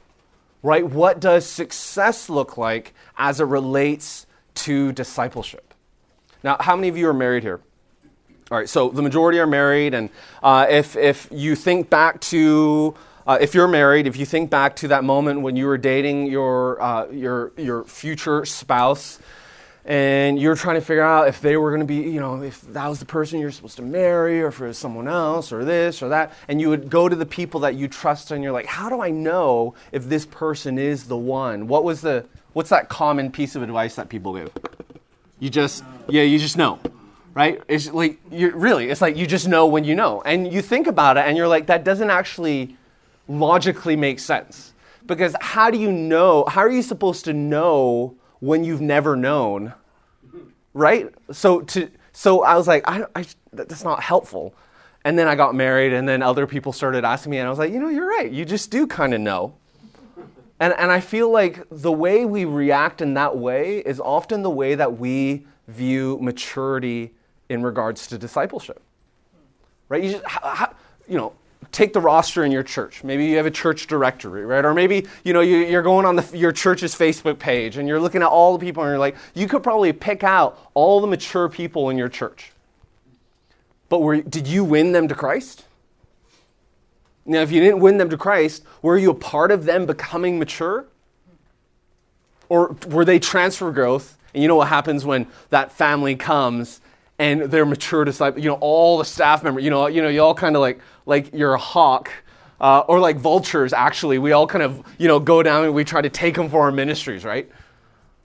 Right? 0.66 0.84
What 0.84 1.20
does 1.20 1.46
success 1.46 2.28
look 2.28 2.58
like 2.58 2.94
as 3.18 3.40
it 3.40 3.44
relates 3.44 4.26
to 4.56 4.92
discipleship? 4.94 5.76
Now, 6.44 6.58
how 6.60 6.76
many 6.76 6.88
of 6.88 6.98
you 6.98 7.08
are 7.08 7.14
married 7.14 7.44
here? 7.44 7.62
All 8.50 8.58
right, 8.58 8.68
so 8.68 8.90
the 8.90 9.04
majority 9.04 9.40
are 9.40 9.48
married, 9.48 9.94
and 9.94 10.10
uh, 10.42 10.66
if, 10.68 10.96
if 10.96 11.28
you 11.32 11.56
think 11.56 11.90
back 11.90 12.20
to 12.22 12.96
uh, 13.28 13.40
if 13.42 13.56
you're 13.56 13.68
married, 13.68 14.06
if 14.06 14.18
you 14.18 14.26
think 14.26 14.52
back 14.52 14.76
to 14.76 14.88
that 14.90 15.04
moment 15.04 15.42
when 15.42 15.56
you 15.56 15.66
were 15.66 15.80
dating 15.80 16.28
your, 16.28 16.80
uh, 16.80 17.08
your, 17.10 17.54
your 17.58 17.84
future 17.86 18.46
spouse, 18.46 19.20
and 19.86 20.40
you're 20.40 20.56
trying 20.56 20.76
to 20.76 20.82
figure 20.82 21.04
out 21.04 21.28
if 21.28 21.42
they 21.42 21.58
were 21.58 21.70
going 21.70 21.82
to 21.82 21.86
be, 21.86 22.10
you 22.10 22.20
know, 22.20 22.42
if 22.42 22.62
that 22.74 22.88
was 22.88 23.00
the 23.00 23.06
person 23.06 23.40
you're 23.40 23.52
supposed 23.52 23.76
to 23.76 23.84
marry 23.84 24.42
or 24.42 24.48
if 24.48 24.60
it 24.60 24.66
was 24.66 24.80
someone 24.80 25.08
else 25.08 25.52
or 25.52 25.64
this 25.64 26.02
or 26.02 26.10
that. 26.10 26.34
And 26.48 26.60
you 26.60 26.70
would 26.70 26.90
go 26.90 27.08
to 27.08 27.16
the 27.16 27.26
people 27.26 27.60
that 27.60 27.76
you 27.76 27.88
trust 27.88 28.32
and 28.32 28.44
you're 28.44 28.52
like, 28.52 28.66
how 28.66 28.90
do 28.90 29.02
I 29.02 29.12
know 29.12 29.76
if 29.92 30.06
this 30.06 30.26
person 30.26 30.80
is 30.80 31.04
the 31.04 31.18
one? 31.18 31.68
What 31.68 31.84
was 31.84 32.02
the, 32.02 32.26
what's 32.54 32.70
that 32.70 32.90
common 32.90 33.32
piece 33.32 33.56
of 33.56 33.62
advice 33.62 33.94
that 33.96 34.10
people 34.10 34.34
give? 34.34 34.52
You 35.40 35.52
just, 35.52 35.84
yeah, 36.10 36.24
you 36.24 36.40
just 36.40 36.58
know, 36.58 36.80
right? 37.36 37.62
It's 37.68 37.92
like, 37.92 38.20
you 38.32 38.52
really, 38.56 38.90
it's 38.90 39.02
like 39.02 39.16
you 39.16 39.28
just 39.28 39.48
know 39.48 39.68
when 39.68 39.84
you 39.84 39.94
know. 39.94 40.24
And 40.24 40.52
you 40.52 40.64
think 40.64 40.88
about 40.88 41.18
it 41.18 41.26
and 41.28 41.38
you're 41.38 41.48
like, 41.48 41.68
that 41.68 41.84
doesn't 41.84 42.10
actually 42.10 42.76
logically 43.28 43.96
make 43.96 44.20
sense. 44.20 44.74
Because 45.06 45.36
how 45.40 45.70
do 45.70 45.78
you 45.78 45.92
know, 45.92 46.44
how 46.46 46.62
are 46.62 46.72
you 46.72 46.82
supposed 46.82 47.26
to 47.26 47.34
know 47.34 48.16
when 48.40 48.64
you've 48.64 48.82
never 48.82 49.16
known, 49.16 49.74
right? 50.74 51.14
So 51.32 51.62
to 51.62 51.90
so 52.12 52.44
I 52.44 52.56
was 52.56 52.68
like, 52.68 52.84
I, 52.88 53.06
I, 53.16 53.26
that's 53.52 53.84
not 53.84 54.02
helpful. 54.02 54.54
And 55.04 55.20
then 55.20 55.28
I 55.28 55.36
got 55.36 55.54
married, 55.54 55.94
and 55.94 56.10
then 56.10 56.24
other 56.24 56.48
people 56.48 56.74
started 56.74 57.06
asking 57.06 57.32
me, 57.32 57.38
and 57.38 57.46
I 57.46 57.50
was 57.50 57.60
like, 57.60 57.72
you 57.72 57.80
know, 57.80 57.90
you're 57.90 58.08
right. 58.08 58.32
You 58.32 58.44
just 58.44 58.72
do 58.72 58.88
kind 58.88 59.14
of 59.14 59.22
know, 59.22 59.54
And, 60.60 60.74
and 60.78 60.92
I 60.92 61.02
feel 61.02 61.30
like 61.32 61.64
the 61.70 61.92
way 61.92 62.26
we 62.26 62.46
react 62.46 63.02
in 63.02 63.14
that 63.16 63.38
way 63.38 63.80
is 63.80 64.00
often 64.00 64.42
the 64.42 64.50
way 64.50 64.76
that 64.76 64.98
we 64.98 65.46
view 65.68 66.18
maturity 66.22 67.14
in 67.50 67.62
regards 67.62 68.08
to 68.08 68.18
discipleship. 68.18 68.82
Right? 69.90 70.04
You, 70.04 70.12
just, 70.12 70.26
how, 70.26 70.50
how, 70.50 70.76
you 71.08 71.18
know, 71.18 71.34
take 71.76 71.92
the 71.92 72.00
roster 72.00 72.46
in 72.46 72.54
your 72.54 72.64
church. 72.64 73.04
Maybe 73.04 73.26
you 73.26 73.36
have 73.36 73.46
a 73.46 73.52
church 73.52 73.88
directory, 73.88 74.46
right? 74.46 74.64
Or 74.64 74.74
maybe 74.74 75.08
you 75.26 75.34
know 75.34 75.42
you, 75.42 75.78
are 75.78 75.82
going 75.82 76.06
on 76.06 76.16
the, 76.16 76.38
your 76.38 76.54
church's 76.54 76.96
Facebook 76.96 77.38
page 77.38 77.76
and 77.76 77.86
you're 77.86 78.00
looking 78.00 78.22
at 78.22 78.30
all 78.30 78.58
the 78.58 78.66
people 78.66 78.82
and 78.82 78.92
you're 78.92 78.98
like, 78.98 79.18
you 79.34 79.48
could 79.48 79.62
probably 79.62 79.92
pick 79.92 80.24
out 80.24 80.58
all 80.74 81.02
the 81.02 81.08
mature 81.08 81.50
people 81.50 81.90
in 81.90 81.98
your 81.98 82.08
church. 82.08 82.54
But 83.90 84.00
were, 84.00 84.22
did 84.22 84.48
you 84.48 84.64
win 84.64 84.94
them 84.94 85.10
to 85.10 85.16
Christ? 85.16 85.66
Now, 87.26 87.42
if 87.42 87.52
you 87.52 87.60
didn't 87.60 87.80
win 87.80 87.98
them 87.98 88.10
to 88.10 88.18
Christ, 88.18 88.64
were 88.82 88.98
you 88.98 89.12
a 89.12 89.16
part 89.16 89.52
of 89.52 89.66
them 89.66 89.86
becoming 89.86 90.40
mature? 90.40 90.86
Or 92.48 92.76
were 92.88 93.04
they 93.04 93.20
transfer 93.20 93.70
growth? 93.72 94.18
And 94.34 94.42
you 94.42 94.48
know 94.48 94.56
what 94.56 94.70
happens 94.70 95.04
when 95.04 95.28
that 95.50 95.74
family 95.74 96.16
comes 96.16 96.80
and 97.18 97.44
they're 97.44 97.66
mature 97.66 98.04
disciples, 98.06 98.44
you 98.44 98.50
know, 98.50 98.58
all 98.60 98.98
the 98.98 99.06
staff 99.06 99.44
members, 99.44 99.64
you 99.64 99.70
know, 99.70 99.88
you 99.88 100.02
know, 100.02 100.10
you 100.10 100.22
all 100.22 100.36
kind 100.36 100.56
of 100.56 100.62
like, 100.62 100.80
like 101.06 101.34
you're 101.34 101.54
a 101.54 101.60
hawk, 101.60 102.12
uh, 102.60 102.80
or 102.88 103.00
like 103.00 103.18
vultures, 103.18 103.74
actually. 103.74 104.18
We 104.18 104.32
all 104.32 104.48
kind 104.48 104.64
of, 104.64 104.84
you 104.98 105.08
know, 105.08 105.20
go 105.20 105.44
down 105.44 105.66
and 105.66 105.74
we 105.74 105.84
try 105.84 106.02
to 106.02 106.10
take 106.10 106.36
them 106.36 106.50
for 106.50 106.62
our 106.62 106.72
ministries, 106.72 107.24
right? 107.26 107.50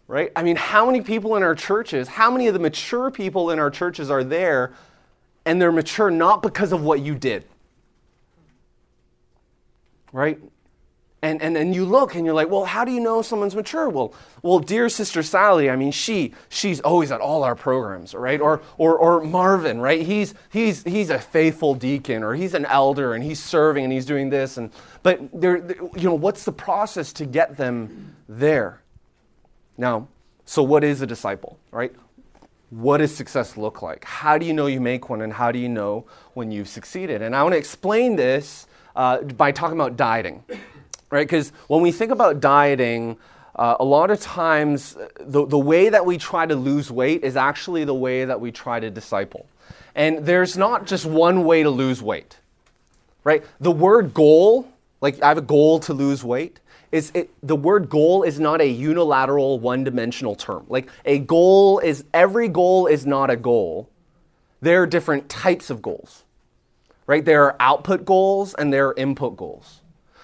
Right? 0.07 0.33
I 0.35 0.43
mean, 0.43 0.57
how 0.57 0.87
many 0.87 1.03
people 1.03 1.37
in 1.37 1.43
our 1.43 1.55
churches, 1.55 2.09
how 2.09 2.31
many 2.31 2.49
of 2.49 2.55
the 2.55 2.61
mature 2.61 3.11
people 3.11 3.51
in 3.51 3.59
our 3.59 3.71
churches 3.71 4.11
are 4.11 4.25
there 4.25 4.73
and 5.45 5.61
they're 5.61 5.73
mature 5.73 6.11
not 6.11 6.43
because 6.43 6.73
of 6.73 6.83
what 6.83 7.01
you 7.01 7.15
did? 7.15 7.45
Right? 10.13 10.41
And, 11.23 11.43
and 11.43 11.55
then 11.55 11.75
you 11.75 11.85
look 11.85 12.15
and 12.15 12.25
you're 12.25 12.35
like, 12.35 12.49
well, 12.49 12.65
how 12.65 12.83
do 12.85 12.93
you 12.93 13.01
know 13.01 13.21
someone's 13.21 13.55
mature? 13.55 13.91
Well, 13.91 14.15
well, 14.43 14.59
dear 14.59 14.89
sister 14.89 15.23
Sally, 15.23 15.69
I 15.69 15.77
mean, 15.77 15.93
she 15.93 16.33
she's 16.49 16.81
always 16.81 17.13
at 17.13 17.21
all 17.21 17.45
our 17.45 17.55
programs, 17.55 18.15
right? 18.15 18.41
Or 18.41 18.63
or 18.79 18.97
or 18.97 19.21
Marvin, 19.21 19.81
right? 19.81 20.01
He's 20.01 20.33
he's 20.51 20.83
he's 20.85 21.11
a 21.11 21.19
faithful 21.19 21.75
deacon, 21.75 22.23
or 22.23 22.35
he's 22.35 22.55
an 22.55 22.65
elder, 22.65 23.13
and 23.13 23.23
he's 23.23 23.43
serving, 23.43 23.85
and 23.85 23.93
he's 23.93 24.07
doing 24.07 24.31
this, 24.31 24.57
and 24.57 24.71
but 25.03 25.21
there, 25.39 25.59
you 25.95 26.05
know, 26.09 26.15
what's 26.15 26.45
the 26.45 26.53
process 26.53 27.13
to 27.15 27.27
get 27.27 27.59
them 27.59 28.17
there? 28.27 28.81
Now, 29.77 30.09
so 30.47 30.63
what 30.63 30.85
is 30.85 31.03
a 31.03 31.07
disciple, 31.07 31.59
right? 31.71 31.93
What 32.71 32.99
does 32.99 33.15
success 33.15 33.59
look 33.59 33.83
like? 33.83 34.05
How 34.05 34.39
do 34.39 34.47
you 34.47 34.55
know 34.55 34.69
you 34.69 34.81
make 34.81 35.11
one, 35.11 35.21
and 35.21 35.35
how 35.35 35.53
do 35.53 35.59
you 35.59 35.69
know 35.69 36.07
when 36.33 36.51
you've 36.51 36.69
succeeded? 36.69 37.21
And 37.21 37.37
I 37.37 37.43
want 37.43 37.53
to 37.53 37.59
explain 37.59 38.17
this 38.17 38.67
uh, 38.97 39.21
by 39.21 39.53
talking 39.53 39.77
about 39.77 39.99
dieting 39.99 40.45
right? 41.11 41.27
Because 41.27 41.51
when 41.67 41.83
we 41.83 41.93
think 41.93 42.11
about 42.11 42.41
dieting, 42.41 43.17
uh, 43.57 43.77
a 43.81 43.85
lot 43.85 44.11
of 44.11 44.21
times 44.21 44.97
the, 45.19 45.45
the 45.47 45.59
way 45.59 45.89
that 45.89 46.07
we 46.07 46.17
try 46.17 46.47
to 46.47 46.55
lose 46.55 46.91
weight 46.91 47.25
is 47.25 47.37
actually 47.37 47.85
the 47.85 47.95
way 47.95 48.25
that 48.25 48.41
we 48.41 48.53
try 48.53 48.81
to 48.81 48.91
disciple. 48.91 49.47
And 49.95 50.25
there's 50.25 50.57
not 50.57 50.87
just 50.87 51.05
one 51.05 51.45
way 51.45 51.63
to 51.63 51.71
lose 51.71 52.01
weight, 52.01 52.39
right? 53.25 53.45
The 53.61 53.73
word 53.73 54.15
goal, 54.15 54.69
like 55.01 55.21
I 55.23 55.29
have 55.29 55.39
a 55.39 55.43
goal 55.43 55.81
to 55.81 55.93
lose 55.93 56.23
weight, 56.25 56.61
is 56.93 57.13
it, 57.15 57.31
the 57.43 57.57
word 57.57 57.89
goal 57.89 58.23
is 58.23 58.41
not 58.41 58.61
a 58.61 58.67
unilateral, 58.67 59.59
one 59.59 59.85
dimensional 59.85 60.35
term. 60.35 60.65
Like 60.69 60.89
a 61.05 61.19
goal 61.19 61.79
is, 61.81 62.05
every 62.15 62.49
goal 62.49 62.87
is 62.87 63.07
not 63.07 63.31
a 63.31 63.37
goal. 63.37 63.89
There 64.61 64.83
are 64.83 64.87
different 64.87 65.29
types 65.29 65.71
of 65.71 65.83
goals, 65.83 66.25
right? 67.07 67.25
There 67.25 67.45
are 67.45 67.57
output 67.61 68.05
goals 68.05 68.55
and 68.55 68.73
there 68.73 68.89
are 68.89 68.95
input 68.97 69.37
goals. 69.37 69.81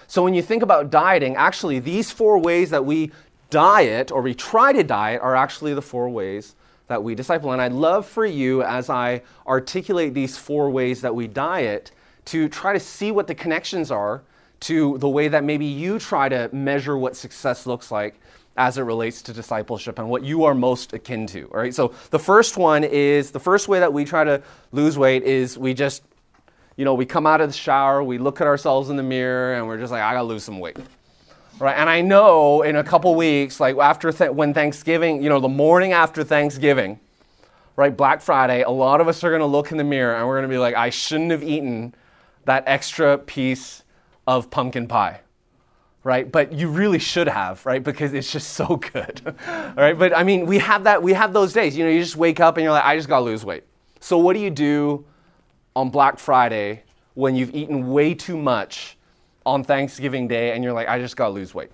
So 0.07 0.23
when 0.23 0.33
you 0.33 0.41
think 0.41 0.63
about 0.63 0.89
dieting, 0.89 1.35
actually, 1.35 1.79
these 1.79 2.11
four 2.11 2.39
ways 2.39 2.69
that 2.69 2.85
we 2.85 3.11
diet 3.49 4.11
or 4.11 4.21
we 4.21 4.33
try 4.33 4.73
to 4.73 4.83
diet 4.83 5.21
are 5.21 5.35
actually 5.35 5.73
the 5.73 5.81
four 5.81 6.09
ways 6.09 6.55
that 6.87 7.03
we 7.03 7.15
disciple. 7.15 7.51
And 7.51 7.61
I'd 7.61 7.73
love 7.73 8.05
for 8.05 8.25
you, 8.25 8.63
as 8.63 8.89
I 8.89 9.21
articulate 9.45 10.13
these 10.13 10.37
four 10.37 10.69
ways 10.69 11.01
that 11.01 11.13
we 11.13 11.27
diet, 11.27 11.91
to 12.25 12.47
try 12.49 12.73
to 12.73 12.79
see 12.79 13.11
what 13.11 13.27
the 13.27 13.35
connections 13.35 13.91
are 13.91 14.23
to 14.61 14.97
the 14.97 15.09
way 15.09 15.27
that 15.27 15.43
maybe 15.43 15.65
you 15.65 15.99
try 15.99 16.29
to 16.29 16.49
measure 16.53 16.97
what 16.97 17.15
success 17.15 17.65
looks 17.65 17.91
like 17.91 18.19
as 18.55 18.77
it 18.77 18.81
relates 18.81 19.21
to 19.21 19.33
discipleship 19.33 19.99
and 19.99 20.09
what 20.09 20.23
you 20.23 20.45
are 20.45 20.55
most 20.55 20.93
akin 20.93 21.27
to. 21.27 21.43
All 21.53 21.59
right. 21.59 21.73
So 21.73 21.93
the 22.09 22.17
first 22.17 22.57
one 22.57 22.83
is 22.83 23.31
the 23.31 23.39
first 23.39 23.67
way 23.67 23.79
that 23.79 23.93
we 23.93 24.03
try 24.03 24.23
to 24.23 24.41
lose 24.71 24.97
weight 24.97 25.23
is 25.23 25.57
we 25.57 25.73
just 25.73 26.01
you 26.77 26.85
know, 26.85 26.93
we 26.93 27.05
come 27.05 27.25
out 27.25 27.41
of 27.41 27.49
the 27.49 27.57
shower, 27.57 28.03
we 28.03 28.19
look 28.19 28.39
at 28.39 28.47
ourselves 28.47 28.89
in 28.89 28.95
the 28.95 29.03
mirror, 29.03 29.55
and 29.55 29.67
we're 29.67 29.79
just 29.79 29.91
like, 29.91 30.01
I 30.01 30.13
gotta 30.13 30.27
lose 30.27 30.43
some 30.43 30.59
weight. 30.59 30.77
Right? 31.59 31.75
And 31.75 31.89
I 31.89 32.01
know 32.01 32.61
in 32.61 32.75
a 32.75 32.83
couple 32.83 33.13
weeks, 33.15 33.59
like 33.59 33.75
after 33.77 34.11
th- 34.11 34.31
when 34.31 34.53
Thanksgiving, 34.53 35.23
you 35.23 35.29
know, 35.29 35.39
the 35.39 35.49
morning 35.49 35.91
after 35.91 36.23
Thanksgiving, 36.23 36.99
right, 37.75 37.97
Black 37.97 38.21
Friday, 38.21 38.61
a 38.61 38.69
lot 38.69 39.01
of 39.01 39.07
us 39.07 39.23
are 39.23 39.31
gonna 39.31 39.47
look 39.47 39.71
in 39.71 39.77
the 39.77 39.83
mirror 39.83 40.15
and 40.15 40.27
we're 40.27 40.37
gonna 40.37 40.47
be 40.47 40.59
like, 40.59 40.75
I 40.75 40.91
shouldn't 40.91 41.31
have 41.31 41.43
eaten 41.43 41.95
that 42.45 42.63
extra 42.67 43.17
piece 43.17 43.83
of 44.27 44.49
pumpkin 44.51 44.87
pie 44.87 45.21
right? 46.03 46.31
But 46.31 46.53
you 46.53 46.69
really 46.69 46.99
should 46.99 47.27
have, 47.27 47.65
right? 47.65 47.83
Because 47.83 48.13
it's 48.13 48.31
just 48.31 48.53
so 48.53 48.77
good, 48.93 49.21
all 49.49 49.73
right? 49.75 49.99
But 49.99 50.15
I 50.15 50.23
mean, 50.23 50.45
we 50.45 50.57
have 50.59 50.85
that, 50.85 51.03
we 51.03 51.11
have 51.11 51.33
those 51.33 51.51
days. 51.51 51.75
You 51.75 51.83
know, 51.83 51.91
you 51.91 51.99
just 51.99 52.15
wake 52.15 52.39
up 52.39 52.55
and 52.55 52.63
you're 52.63 52.71
like, 52.71 52.85
I 52.85 52.95
just 52.95 53.09
gotta 53.09 53.25
lose 53.25 53.43
weight. 53.43 53.65
So 53.99 54.17
what 54.17 54.31
do 54.31 54.39
you 54.39 54.49
do 54.49 55.03
on 55.77 55.91
Black 55.91 56.17
Friday 56.17 56.81
when 57.13 57.35
you've 57.35 57.53
eaten 57.53 57.91
way 57.91 58.15
too 58.15 58.35
much 58.35 58.97
on 59.45 59.63
Thanksgiving 59.63 60.27
Day 60.27 60.53
and 60.53 60.63
you're 60.63 60.73
like, 60.73 60.87
I 60.87 60.97
just 60.97 61.15
gotta 61.15 61.29
lose 61.33 61.53
weight. 61.53 61.69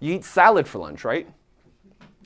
You 0.00 0.14
eat 0.14 0.24
salad 0.24 0.68
for 0.68 0.80
lunch, 0.80 1.02
right? 1.02 1.26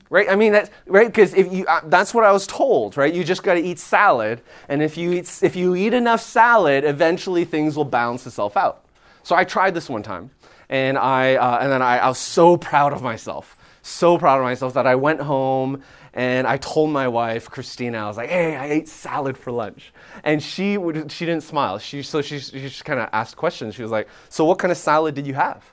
Right? 0.09 0.29
I 0.29 0.35
mean, 0.35 0.51
that's 0.51 0.69
right 0.85 1.07
because 1.07 1.33
if 1.33 1.51
you, 1.51 1.65
uh, 1.65 1.79
that's 1.85 2.13
what 2.13 2.25
I 2.25 2.33
was 2.33 2.45
told, 2.45 2.97
right? 2.97 3.13
You 3.13 3.23
just 3.23 3.41
got 3.41 3.55
to 3.55 3.59
eat 3.59 3.77
salad, 3.77 4.41
and 4.69 4.81
if 4.81 4.95
you 4.95 5.11
eat 5.11 5.39
if 5.41 5.55
you 5.55 5.75
eat 5.75 5.93
enough 5.93 6.21
salad, 6.21 6.85
eventually 6.85 7.43
things 7.43 7.75
will 7.75 7.85
balance 7.85 8.25
itself 8.25 8.55
out. 8.55 8.85
So 9.23 9.35
I 9.35 9.43
tried 9.43 9.73
this 9.73 9.89
one 9.89 10.03
time, 10.03 10.29
and 10.69 10.97
I 10.97 11.35
uh, 11.35 11.59
and 11.61 11.69
then 11.71 11.81
I, 11.81 11.97
I 11.99 12.07
was 12.07 12.19
so 12.19 12.55
proud 12.55 12.93
of 12.93 13.01
myself, 13.01 13.57
so 13.81 14.17
proud 14.17 14.37
of 14.37 14.43
myself 14.43 14.73
that 14.75 14.87
I 14.87 14.95
went 14.95 15.19
home 15.19 15.83
and 16.17 16.47
I 16.47 16.57
told 16.57 16.89
my 16.89 17.07
wife, 17.07 17.47
Christina, 17.47 17.99
I 17.99 18.07
was 18.07 18.17
like, 18.17 18.29
hey, 18.29 18.55
I 18.55 18.65
ate 18.71 18.87
salad 18.87 19.37
for 19.37 19.51
lunch. 19.51 19.93
And 20.23 20.41
she, 20.41 20.77
would, 20.77 21.11
she 21.11 21.25
didn't 21.25 21.43
smile. 21.43 21.79
She, 21.79 22.03
so 22.03 22.21
she, 22.21 22.39
she 22.39 22.61
just 22.61 22.85
kind 22.85 22.99
of 22.99 23.09
asked 23.11 23.35
questions. 23.35 23.75
She 23.75 23.81
was 23.81 23.91
like, 23.91 24.07
so 24.29 24.45
what 24.45 24.59
kind 24.59 24.71
of 24.71 24.77
salad 24.77 25.15
did 25.15 25.27
you 25.27 25.33
have? 25.33 25.63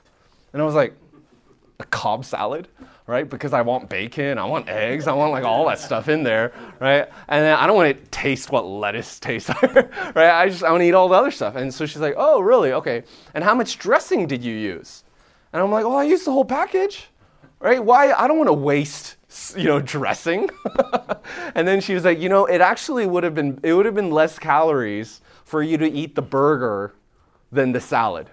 And 0.53 0.61
I 0.61 0.65
was 0.65 0.75
like, 0.75 0.95
a 1.79 1.83
Cobb 1.85 2.23
salad, 2.23 2.67
right? 3.07 3.29
Because 3.29 3.53
I 3.53 3.61
want 3.61 3.89
bacon, 3.89 4.37
I 4.37 4.45
want 4.45 4.69
eggs, 4.69 5.07
I 5.07 5.13
want 5.13 5.31
like 5.31 5.43
all 5.43 5.67
that 5.67 5.79
stuff 5.79 6.07
in 6.07 6.23
there, 6.23 6.53
right? 6.79 7.09
And 7.27 7.43
then 7.43 7.57
I 7.57 7.67
don't 7.67 7.75
want 7.75 7.97
to 7.97 8.09
taste 8.11 8.51
what 8.51 8.65
lettuce 8.65 9.19
tastes 9.19 9.49
like, 9.61 9.75
right? 10.15 10.41
I 10.41 10.49
just 10.49 10.63
I 10.63 10.71
want 10.71 10.81
to 10.81 10.87
eat 10.87 10.93
all 10.93 11.09
the 11.09 11.15
other 11.15 11.31
stuff. 11.31 11.55
And 11.55 11.73
so 11.73 11.85
she's 11.85 12.01
like, 12.01 12.15
oh, 12.17 12.39
really? 12.39 12.71
Okay. 12.71 13.03
And 13.33 13.43
how 13.43 13.55
much 13.55 13.77
dressing 13.77 14.27
did 14.27 14.43
you 14.43 14.55
use? 14.55 15.03
And 15.51 15.61
I'm 15.61 15.71
like, 15.71 15.85
oh, 15.85 15.95
I 15.95 16.03
used 16.03 16.25
the 16.25 16.31
whole 16.31 16.45
package, 16.45 17.07
right? 17.59 17.83
Why? 17.83 18.13
I 18.13 18.27
don't 18.27 18.37
want 18.37 18.49
to 18.49 18.53
waste 18.53 19.14
you 19.55 19.65
know, 19.65 19.79
dressing. 19.79 20.49
and 21.55 21.67
then 21.67 21.81
she 21.81 21.93
was 21.93 22.05
like, 22.05 22.19
you 22.19 22.29
know, 22.29 22.45
it 22.45 22.61
actually 22.61 23.05
would 23.05 23.23
have 23.23 23.35
been 23.35 23.59
it 23.63 23.73
would 23.73 23.85
have 23.85 23.95
been 23.95 24.11
less 24.11 24.39
calories 24.39 25.21
for 25.43 25.61
you 25.61 25.77
to 25.77 25.89
eat 25.89 26.15
the 26.15 26.21
burger 26.21 26.93
than 27.51 27.71
the 27.71 27.81
salad. 27.81 28.29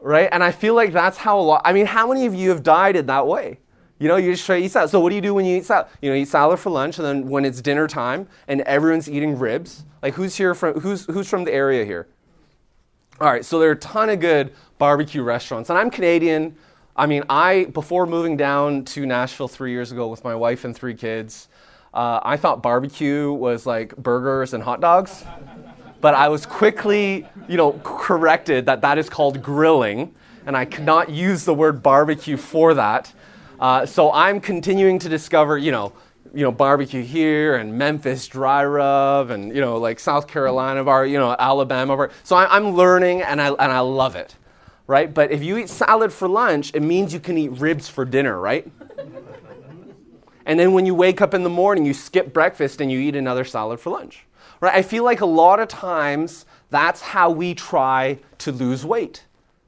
Right? 0.00 0.28
And 0.30 0.44
I 0.44 0.52
feel 0.52 0.74
like 0.74 0.92
that's 0.92 1.16
how 1.18 1.40
a 1.40 1.42
lot 1.42 1.62
I 1.64 1.72
mean, 1.72 1.86
how 1.86 2.08
many 2.08 2.26
of 2.26 2.34
you 2.34 2.50
have 2.50 2.62
dieted 2.62 3.06
that 3.06 3.26
way? 3.26 3.58
You 3.98 4.08
know, 4.08 4.16
you 4.16 4.32
just 4.32 4.44
try 4.44 4.58
to 4.60 4.64
eat 4.64 4.70
salad. 4.70 4.90
So 4.90 5.00
what 5.00 5.08
do 5.08 5.14
you 5.14 5.22
do 5.22 5.32
when 5.32 5.46
you 5.46 5.56
eat 5.56 5.64
salad? 5.64 5.86
You 6.02 6.10
know, 6.10 6.16
eat 6.16 6.28
salad 6.28 6.58
for 6.58 6.70
lunch, 6.70 6.98
and 6.98 7.06
then 7.06 7.28
when 7.28 7.44
it's 7.46 7.62
dinner 7.62 7.86
time 7.88 8.28
and 8.46 8.60
everyone's 8.62 9.08
eating 9.08 9.38
ribs, 9.38 9.84
like 10.02 10.14
who's 10.14 10.36
here 10.36 10.54
from 10.54 10.80
who's 10.80 11.06
who's 11.06 11.28
from 11.28 11.44
the 11.44 11.52
area 11.52 11.84
here? 11.84 12.06
All 13.18 13.28
right, 13.28 13.44
so 13.44 13.58
there 13.58 13.70
are 13.70 13.72
a 13.72 13.76
ton 13.76 14.10
of 14.10 14.20
good 14.20 14.52
barbecue 14.76 15.22
restaurants, 15.22 15.70
and 15.70 15.78
I'm 15.78 15.90
Canadian. 15.90 16.56
I 16.98 17.04
mean, 17.04 17.24
I, 17.28 17.66
before 17.66 18.06
moving 18.06 18.38
down 18.38 18.86
to 18.86 19.04
Nashville 19.04 19.48
three 19.48 19.70
years 19.70 19.92
ago 19.92 20.08
with 20.08 20.24
my 20.24 20.34
wife 20.34 20.64
and 20.64 20.74
three 20.74 20.94
kids, 20.94 21.48
uh, 21.92 22.20
I 22.22 22.38
thought 22.38 22.62
barbecue 22.62 23.30
was 23.30 23.66
like 23.66 23.94
burgers 23.96 24.54
and 24.54 24.62
hot 24.62 24.80
dogs. 24.80 25.22
But 26.00 26.14
I 26.14 26.28
was 26.28 26.46
quickly, 26.46 27.26
you 27.48 27.58
know, 27.58 27.78
corrected 27.84 28.64
that 28.66 28.80
that 28.80 28.96
is 28.96 29.10
called 29.10 29.42
grilling, 29.42 30.14
and 30.46 30.56
I 30.56 30.64
cannot 30.64 31.10
use 31.10 31.44
the 31.44 31.52
word 31.52 31.82
barbecue 31.82 32.38
for 32.38 32.72
that. 32.72 33.12
Uh, 33.60 33.84
so 33.84 34.10
I'm 34.12 34.40
continuing 34.40 34.98
to 35.00 35.08
discover, 35.10 35.58
you 35.58 35.72
know, 35.72 35.92
you 36.32 36.42
know, 36.42 36.52
barbecue 36.52 37.02
here 37.02 37.56
and 37.56 37.76
Memphis 37.76 38.26
dry 38.26 38.64
rub 38.64 39.30
and 39.30 39.54
you 39.54 39.60
know, 39.60 39.76
like 39.76 39.98
South 40.00 40.26
Carolina 40.26 40.82
bar, 40.84 41.04
you 41.04 41.18
know, 41.18 41.36
Alabama 41.38 41.96
bar. 41.96 42.10
So 42.24 42.36
I, 42.36 42.56
I'm 42.56 42.70
learning 42.70 43.22
and 43.22 43.40
I 43.40 43.48
and 43.48 43.72
I 43.72 43.80
love 43.80 44.16
it 44.16 44.34
right? 44.86 45.12
But 45.12 45.30
if 45.30 45.42
you 45.42 45.56
eat 45.56 45.68
salad 45.68 46.12
for 46.12 46.28
lunch, 46.28 46.72
it 46.74 46.80
means 46.80 47.12
you 47.12 47.20
can 47.20 47.36
eat 47.36 47.50
ribs 47.52 47.88
for 47.88 48.04
dinner, 48.04 48.38
right? 48.38 48.70
and 50.46 50.58
then 50.58 50.72
when 50.72 50.86
you 50.86 50.94
wake 50.94 51.20
up 51.20 51.34
in 51.34 51.42
the 51.42 51.50
morning, 51.50 51.84
you 51.84 51.94
skip 51.94 52.32
breakfast 52.32 52.80
and 52.80 52.90
you 52.90 52.98
eat 52.98 53.16
another 53.16 53.44
salad 53.44 53.80
for 53.80 53.90
lunch. 53.90 54.26
Right? 54.60 54.74
I 54.74 54.82
feel 54.82 55.04
like 55.04 55.20
a 55.20 55.26
lot 55.26 55.60
of 55.60 55.68
times 55.68 56.46
that's 56.70 57.00
how 57.00 57.30
we 57.30 57.54
try 57.54 58.18
to 58.38 58.52
lose 58.52 58.84
weight. 58.84 59.24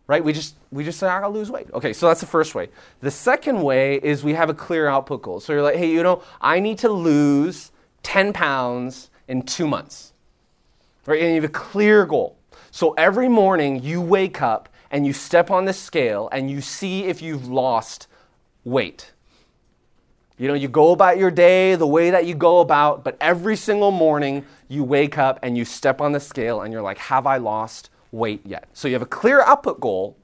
right? 0.06 0.24
We 0.24 0.32
just 0.32 0.54
we 0.70 0.84
just 0.84 0.98
say 0.98 1.06
I 1.06 1.20
gotta 1.20 1.32
lose 1.32 1.50
weight. 1.50 1.68
Okay, 1.72 1.92
so 1.92 2.08
that's 2.08 2.20
the 2.20 2.26
first 2.26 2.54
way. 2.54 2.68
The 3.00 3.10
second 3.10 3.62
way 3.62 3.96
is 3.96 4.22
we 4.22 4.34
have 4.34 4.50
a 4.50 4.54
clear 4.54 4.86
output 4.88 5.22
goal. 5.22 5.40
So 5.40 5.52
you're 5.52 5.62
like, 5.62 5.76
hey, 5.76 5.90
you 5.90 6.02
know, 6.02 6.22
I 6.40 6.60
need 6.60 6.78
to 6.78 6.88
lose 6.88 7.72
10 8.02 8.32
pounds 8.32 9.10
in 9.28 9.42
two 9.42 9.66
months. 9.66 10.12
Right? 11.06 11.20
And 11.22 11.34
you 11.34 11.40
have 11.40 11.50
a 11.50 11.52
clear 11.52 12.04
goal. 12.06 12.36
So 12.70 12.92
every 12.92 13.28
morning 13.28 13.82
you 13.82 14.00
wake 14.00 14.42
up 14.42 14.68
and 14.90 15.06
you 15.06 15.12
step 15.12 15.50
on 15.50 15.64
the 15.64 15.72
scale 15.72 16.28
and 16.32 16.50
you 16.50 16.60
see 16.60 17.04
if 17.04 17.22
you've 17.22 17.48
lost 17.48 18.06
weight. 18.64 19.12
You 20.38 20.46
know, 20.46 20.54
you 20.54 20.68
go 20.68 20.92
about 20.92 21.18
your 21.18 21.30
day 21.30 21.74
the 21.74 21.86
way 21.86 22.10
that 22.10 22.26
you 22.26 22.34
go 22.34 22.60
about, 22.60 23.02
but 23.02 23.16
every 23.20 23.56
single 23.56 23.90
morning 23.90 24.44
you 24.68 24.84
wake 24.84 25.18
up 25.18 25.40
and 25.42 25.58
you 25.58 25.64
step 25.64 26.00
on 26.00 26.12
the 26.12 26.20
scale 26.20 26.62
and 26.62 26.72
you're 26.72 26.82
like, 26.82 26.98
have 26.98 27.26
I 27.26 27.38
lost 27.38 27.90
weight 28.12 28.46
yet? 28.46 28.68
So 28.72 28.86
you 28.86 28.94
have 28.94 29.02
a 29.02 29.06
clear 29.06 29.42
output 29.42 29.80
goal, 29.80 30.16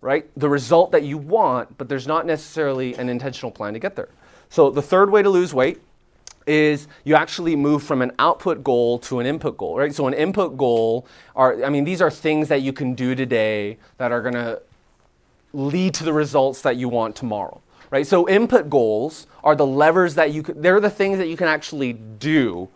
right? 0.00 0.30
The 0.36 0.48
result 0.48 0.92
that 0.92 1.02
you 1.02 1.18
want, 1.18 1.76
but 1.78 1.88
there's 1.88 2.06
not 2.06 2.26
necessarily 2.26 2.94
an 2.94 3.08
intentional 3.08 3.50
plan 3.50 3.72
to 3.72 3.80
get 3.80 3.96
there. 3.96 4.08
So 4.50 4.70
the 4.70 4.82
third 4.82 5.10
way 5.10 5.22
to 5.22 5.30
lose 5.30 5.52
weight 5.52 5.80
is 6.46 6.88
you 7.04 7.14
actually 7.14 7.56
move 7.56 7.82
from 7.82 8.02
an 8.02 8.12
output 8.18 8.62
goal 8.64 8.98
to 9.00 9.20
an 9.20 9.26
input 9.26 9.56
goal, 9.56 9.76
right? 9.76 9.94
So 9.94 10.06
an 10.06 10.14
input 10.14 10.56
goal 10.56 11.06
are, 11.36 11.64
I 11.64 11.68
mean, 11.68 11.84
these 11.84 12.02
are 12.02 12.10
things 12.10 12.48
that 12.48 12.62
you 12.62 12.72
can 12.72 12.94
do 12.94 13.14
today 13.14 13.78
that 13.98 14.12
are 14.12 14.20
going 14.20 14.34
to 14.34 14.62
lead 15.52 15.94
to 15.94 16.04
the 16.04 16.12
results 16.12 16.62
that 16.62 16.76
you 16.76 16.88
want 16.88 17.16
tomorrow 17.16 17.60
right? 17.92 18.06
So 18.06 18.26
input 18.26 18.68
goals 18.70 19.28
are 19.44 19.54
the 19.54 19.66
levers 19.66 20.16
that 20.16 20.32
you 20.32 20.42
they're 20.42 20.80
the 20.80 20.90
things 20.90 21.18
that 21.18 21.28
you 21.28 21.36
can 21.36 21.46
actually 21.46 21.92
do, 21.92 22.68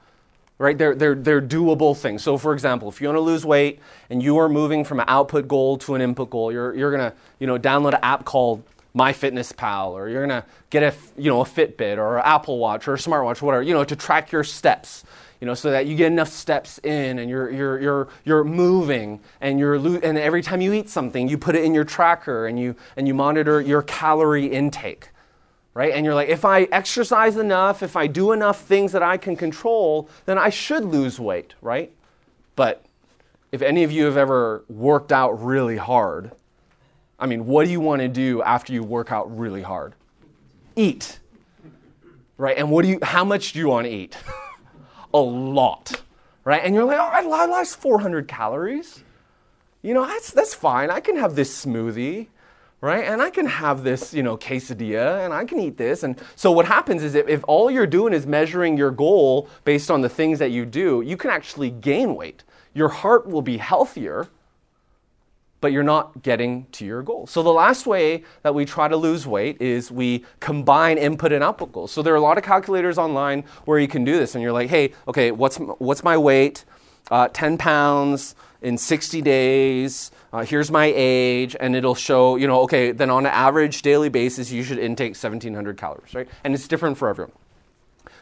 right? 0.58 0.76
They're, 0.78 0.94
they're, 0.94 1.14
they're 1.14 1.42
doable 1.42 1.96
things. 1.96 2.22
So 2.22 2.38
for 2.38 2.52
example, 2.52 2.88
if 2.88 3.00
you 3.00 3.08
want 3.08 3.16
to 3.16 3.22
lose 3.22 3.44
weight 3.44 3.80
and 4.10 4.22
you 4.22 4.36
are 4.38 4.48
moving 4.48 4.84
from 4.84 5.00
an 5.00 5.06
output 5.08 5.48
goal 5.48 5.78
to 5.78 5.94
an 5.94 6.02
input 6.02 6.30
goal, 6.30 6.52
you're, 6.52 6.74
you're 6.74 6.90
going 6.94 7.10
to, 7.10 7.16
you 7.40 7.46
know, 7.46 7.58
download 7.58 7.94
an 7.94 8.00
app 8.02 8.24
called 8.24 8.62
MyFitnessPal, 8.96 9.90
or 9.90 10.08
you're 10.08 10.26
to 10.26 10.44
get 10.70 10.82
a, 10.82 10.94
you 11.16 11.30
know, 11.30 11.42
a 11.42 11.44
Fitbit 11.44 11.98
or 11.98 12.18
an 12.18 12.22
Apple 12.24 12.58
Watch 12.58 12.88
or 12.88 12.94
a 12.94 12.98
smartwatch, 12.98 13.42
whatever, 13.42 13.62
you 13.62 13.74
know, 13.74 13.84
to 13.84 13.96
track 13.96 14.32
your 14.32 14.44
steps 14.44 15.04
you 15.40 15.46
know, 15.46 15.54
so 15.54 15.70
that 15.70 15.86
you 15.86 15.96
get 15.96 16.06
enough 16.06 16.28
steps 16.28 16.78
in 16.78 17.18
and 17.18 17.28
you're, 17.28 17.50
you're, 17.50 17.80
you're, 17.80 18.08
you're 18.24 18.44
moving 18.44 19.20
and, 19.40 19.58
you're 19.58 19.78
lo- 19.78 20.00
and 20.02 20.16
every 20.16 20.42
time 20.42 20.60
you 20.60 20.72
eat 20.72 20.88
something, 20.88 21.28
you 21.28 21.36
put 21.36 21.54
it 21.54 21.64
in 21.64 21.74
your 21.74 21.84
tracker 21.84 22.46
and 22.46 22.58
you, 22.58 22.74
and 22.96 23.06
you 23.06 23.14
monitor 23.14 23.60
your 23.60 23.82
calorie 23.82 24.46
intake, 24.46 25.10
right? 25.74 25.92
And 25.92 26.04
you're 26.04 26.14
like, 26.14 26.28
if 26.28 26.44
I 26.44 26.62
exercise 26.64 27.36
enough, 27.36 27.82
if 27.82 27.96
I 27.96 28.06
do 28.06 28.32
enough 28.32 28.62
things 28.62 28.92
that 28.92 29.02
I 29.02 29.18
can 29.18 29.36
control, 29.36 30.08
then 30.24 30.38
I 30.38 30.48
should 30.48 30.84
lose 30.84 31.20
weight, 31.20 31.54
right? 31.60 31.92
But 32.54 32.84
if 33.52 33.60
any 33.60 33.84
of 33.84 33.92
you 33.92 34.06
have 34.06 34.16
ever 34.16 34.64
worked 34.68 35.12
out 35.12 35.32
really 35.44 35.76
hard, 35.76 36.32
I 37.18 37.26
mean, 37.26 37.46
what 37.46 37.64
do 37.64 37.70
you 37.70 37.80
want 37.80 38.02
to 38.02 38.08
do 38.08 38.42
after 38.42 38.72
you 38.72 38.82
work 38.82 39.10
out 39.10 39.36
really 39.36 39.62
hard? 39.62 39.94
Eat. 40.74 41.18
Right? 42.36 42.58
And 42.58 42.70
what 42.70 42.82
do 42.82 42.88
you 42.88 42.98
how 43.02 43.24
much 43.24 43.52
do 43.52 43.58
you 43.58 43.68
want 43.68 43.86
to 43.86 43.92
eat? 43.92 44.16
a 45.14 45.18
lot, 45.18 46.02
right? 46.44 46.62
And 46.62 46.74
you're 46.74 46.84
like, 46.84 46.98
oh, 46.98 47.32
I 47.32 47.46
lost 47.46 47.80
400 47.80 48.28
calories. 48.28 49.02
You 49.82 49.94
know, 49.94 50.06
that's, 50.06 50.30
that's 50.32 50.54
fine. 50.54 50.90
I 50.90 51.00
can 51.00 51.16
have 51.16 51.34
this 51.34 51.64
smoothie, 51.64 52.26
right? 52.80 53.04
And 53.04 53.22
I 53.22 53.30
can 53.30 53.46
have 53.46 53.82
this, 53.82 54.12
you 54.12 54.22
know, 54.22 54.36
quesadilla 54.36 55.24
and 55.24 55.32
I 55.32 55.44
can 55.44 55.60
eat 55.60 55.78
this. 55.78 56.02
And 56.02 56.20
so 56.34 56.52
what 56.52 56.66
happens 56.66 57.02
is 57.02 57.14
if, 57.14 57.28
if 57.28 57.42
all 57.46 57.70
you're 57.70 57.86
doing 57.86 58.12
is 58.12 58.26
measuring 58.26 58.76
your 58.76 58.90
goal 58.90 59.48
based 59.64 59.90
on 59.90 60.02
the 60.02 60.08
things 60.08 60.38
that 60.40 60.50
you 60.50 60.66
do, 60.66 61.02
you 61.02 61.16
can 61.16 61.30
actually 61.30 61.70
gain 61.70 62.14
weight. 62.14 62.42
Your 62.74 62.88
heart 62.88 63.26
will 63.26 63.42
be 63.42 63.56
healthier 63.56 64.28
but 65.60 65.72
you're 65.72 65.82
not 65.82 66.22
getting 66.22 66.66
to 66.72 66.84
your 66.84 67.02
goal. 67.02 67.26
So 67.26 67.42
the 67.42 67.52
last 67.52 67.86
way 67.86 68.24
that 68.42 68.54
we 68.54 68.64
try 68.64 68.88
to 68.88 68.96
lose 68.96 69.26
weight 69.26 69.60
is 69.60 69.90
we 69.90 70.24
combine 70.40 70.98
input 70.98 71.32
and 71.32 71.42
output 71.42 71.72
goals. 71.72 71.92
So 71.92 72.02
there 72.02 72.12
are 72.12 72.16
a 72.16 72.20
lot 72.20 72.38
of 72.38 72.44
calculators 72.44 72.98
online 72.98 73.44
where 73.64 73.78
you 73.78 73.88
can 73.88 74.04
do 74.04 74.18
this, 74.18 74.34
and 74.34 74.42
you're 74.42 74.52
like, 74.52 74.70
hey, 74.70 74.92
okay, 75.08 75.30
what's 75.30 75.56
what's 75.56 76.04
my 76.04 76.16
weight? 76.16 76.64
Uh, 77.10 77.28
10 77.28 77.56
pounds 77.56 78.34
in 78.62 78.76
60 78.76 79.22
days. 79.22 80.10
Uh, 80.32 80.44
here's 80.44 80.72
my 80.72 80.92
age, 80.94 81.54
and 81.60 81.76
it'll 81.76 81.94
show, 81.94 82.34
you 82.34 82.48
know, 82.48 82.62
okay, 82.62 82.90
then 82.90 83.10
on 83.10 83.24
an 83.24 83.32
average 83.32 83.82
daily 83.82 84.08
basis, 84.08 84.50
you 84.50 84.64
should 84.64 84.78
intake 84.78 85.12
1,700 85.12 85.76
calories, 85.76 86.14
right? 86.14 86.28
And 86.42 86.52
it's 86.52 86.66
different 86.66 86.98
for 86.98 87.08
everyone. 87.08 87.32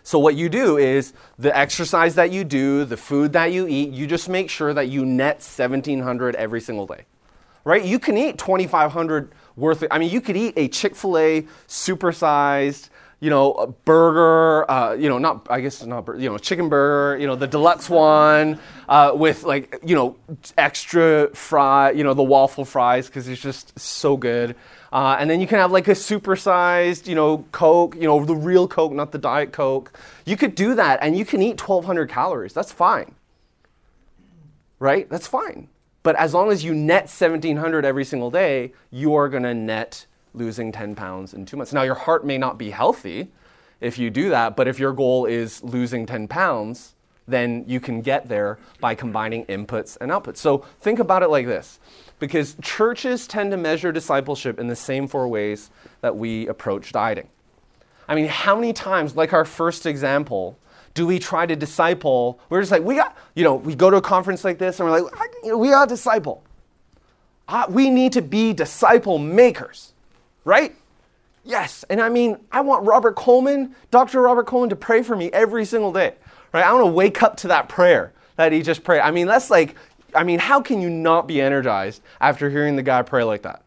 So, 0.02 0.18
what 0.18 0.34
you 0.34 0.50
do 0.50 0.76
is 0.76 1.14
the 1.38 1.56
exercise 1.56 2.14
that 2.16 2.30
you 2.30 2.44
do, 2.44 2.84
the 2.84 2.98
food 2.98 3.32
that 3.32 3.52
you 3.52 3.66
eat, 3.66 3.90
you 3.90 4.06
just 4.06 4.28
make 4.28 4.50
sure 4.50 4.74
that 4.74 4.88
you 4.88 5.06
net 5.06 5.36
1,700 5.36 6.36
every 6.36 6.60
single 6.60 6.86
day 6.86 7.06
right? 7.64 7.84
You 7.84 7.98
can 7.98 8.16
eat 8.16 8.38
2,500 8.38 9.32
worth 9.56 9.82
of, 9.82 9.88
I 9.90 9.98
mean, 9.98 10.10
you 10.10 10.20
could 10.20 10.36
eat 10.36 10.54
a 10.56 10.68
Chick 10.68 10.94
fil 10.94 11.18
A 11.18 11.42
supersized, 11.66 12.90
you 13.24 13.30
know, 13.30 13.74
burger, 13.86 14.70
uh, 14.70 14.92
you 14.92 15.08
know, 15.08 15.16
not, 15.16 15.46
I 15.48 15.60
guess 15.60 15.82
not, 15.84 16.06
you 16.18 16.28
know, 16.28 16.36
chicken 16.36 16.68
burger, 16.68 17.18
you 17.18 17.26
know, 17.26 17.36
the 17.36 17.46
deluxe 17.46 17.88
one 17.88 18.60
uh, 18.86 19.12
with 19.14 19.44
like, 19.44 19.78
you 19.82 19.94
know, 19.94 20.16
extra 20.58 21.34
fry, 21.34 21.92
you 21.92 22.04
know, 22.04 22.12
the 22.12 22.22
waffle 22.22 22.66
fries 22.66 23.06
because 23.06 23.26
it's 23.26 23.40
just 23.40 23.78
so 23.78 24.18
good. 24.18 24.54
Uh, 24.92 25.16
and 25.18 25.30
then 25.30 25.40
you 25.40 25.46
can 25.46 25.58
have 25.58 25.72
like 25.72 25.88
a 25.88 25.92
supersized, 25.92 27.06
you 27.06 27.14
know, 27.14 27.46
Coke, 27.50 27.94
you 27.94 28.06
know, 28.06 28.22
the 28.26 28.34
real 28.34 28.68
Coke, 28.68 28.92
not 28.92 29.10
the 29.10 29.18
Diet 29.18 29.52
Coke. 29.52 29.98
You 30.26 30.36
could 30.36 30.54
do 30.54 30.74
that 30.74 30.98
and 31.00 31.16
you 31.16 31.24
can 31.24 31.40
eat 31.40 31.66
1,200 31.66 32.10
calories. 32.10 32.52
That's 32.52 32.72
fine. 32.72 33.14
Right? 34.78 35.08
That's 35.08 35.26
fine. 35.26 35.68
But 36.04 36.16
as 36.16 36.34
long 36.34 36.52
as 36.52 36.62
you 36.62 36.74
net 36.74 37.04
1700 37.04 37.84
every 37.84 38.04
single 38.04 38.30
day, 38.30 38.72
you 38.92 39.14
are 39.14 39.28
going 39.28 39.42
to 39.42 39.54
net 39.54 40.06
losing 40.34 40.70
10 40.70 40.94
pounds 40.94 41.32
in 41.32 41.46
two 41.46 41.56
months. 41.56 41.72
Now, 41.72 41.82
your 41.82 41.94
heart 41.94 42.24
may 42.24 42.38
not 42.38 42.58
be 42.58 42.70
healthy 42.70 43.28
if 43.80 43.98
you 43.98 44.10
do 44.10 44.28
that, 44.28 44.54
but 44.54 44.68
if 44.68 44.78
your 44.78 44.92
goal 44.92 45.24
is 45.24 45.64
losing 45.64 46.04
10 46.04 46.28
pounds, 46.28 46.94
then 47.26 47.64
you 47.66 47.80
can 47.80 48.02
get 48.02 48.28
there 48.28 48.58
by 48.80 48.94
combining 48.94 49.46
inputs 49.46 49.96
and 49.98 50.10
outputs. 50.10 50.36
So 50.36 50.58
think 50.80 50.98
about 50.98 51.22
it 51.22 51.30
like 51.30 51.46
this 51.46 51.80
because 52.18 52.54
churches 52.60 53.26
tend 53.26 53.50
to 53.52 53.56
measure 53.56 53.90
discipleship 53.90 54.60
in 54.60 54.68
the 54.68 54.76
same 54.76 55.08
four 55.08 55.26
ways 55.26 55.70
that 56.02 56.16
we 56.16 56.46
approach 56.48 56.92
dieting. 56.92 57.28
I 58.06 58.14
mean, 58.14 58.26
how 58.26 58.54
many 58.54 58.74
times, 58.74 59.16
like 59.16 59.32
our 59.32 59.46
first 59.46 59.86
example, 59.86 60.58
do 60.94 61.06
we 61.06 61.18
try 61.18 61.44
to 61.44 61.56
disciple? 61.56 62.40
We're 62.48 62.60
just 62.60 62.72
like, 62.72 62.82
we 62.82 62.94
got, 62.94 63.16
you 63.34 63.44
know, 63.44 63.56
we 63.56 63.74
go 63.74 63.90
to 63.90 63.96
a 63.96 64.02
conference 64.02 64.44
like 64.44 64.58
this 64.58 64.80
and 64.80 64.88
we're 64.88 65.00
like, 65.00 65.12
you 65.42 65.50
know, 65.50 65.58
we 65.58 65.68
got 65.68 65.88
to 65.88 65.94
disciple. 65.94 66.44
We 67.68 67.90
need 67.90 68.12
to 68.12 68.22
be 68.22 68.52
disciple 68.52 69.18
makers, 69.18 69.92
right? 70.44 70.74
Yes. 71.44 71.84
And 71.90 72.00
I 72.00 72.08
mean, 72.08 72.38
I 72.50 72.62
want 72.62 72.86
Robert 72.86 73.16
Coleman, 73.16 73.74
Dr. 73.90 74.22
Robert 74.22 74.46
Coleman, 74.46 74.70
to 74.70 74.76
pray 74.76 75.02
for 75.02 75.14
me 75.14 75.30
every 75.32 75.64
single 75.64 75.92
day, 75.92 76.14
right? 76.52 76.64
I 76.64 76.72
want 76.72 76.86
to 76.86 76.92
wake 76.92 77.22
up 77.22 77.36
to 77.38 77.48
that 77.48 77.68
prayer 77.68 78.12
that 78.36 78.52
he 78.52 78.62
just 78.62 78.82
prayed. 78.82 79.00
I 79.00 79.10
mean, 79.10 79.26
that's 79.26 79.50
like, 79.50 79.74
I 80.14 80.24
mean, 80.24 80.38
how 80.38 80.62
can 80.62 80.80
you 80.80 80.88
not 80.88 81.26
be 81.26 81.40
energized 81.40 82.00
after 82.20 82.48
hearing 82.48 82.76
the 82.76 82.82
guy 82.82 83.02
pray 83.02 83.24
like 83.24 83.42
that? 83.42 83.62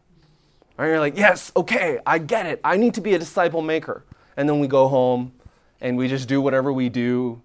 Right? 0.76 0.88
You're 0.88 0.98
like, 1.00 1.16
yes, 1.16 1.52
okay, 1.54 2.00
I 2.06 2.18
get 2.18 2.46
it. 2.46 2.60
I 2.64 2.76
need 2.76 2.94
to 2.94 3.00
be 3.00 3.14
a 3.14 3.18
disciple 3.18 3.62
maker. 3.62 4.02
And 4.36 4.48
then 4.48 4.60
we 4.60 4.66
go 4.66 4.88
home 4.88 5.32
and 5.80 5.96
we 5.96 6.08
just 6.08 6.28
do 6.28 6.40
whatever 6.40 6.72
we 6.72 6.88
do 6.88 7.40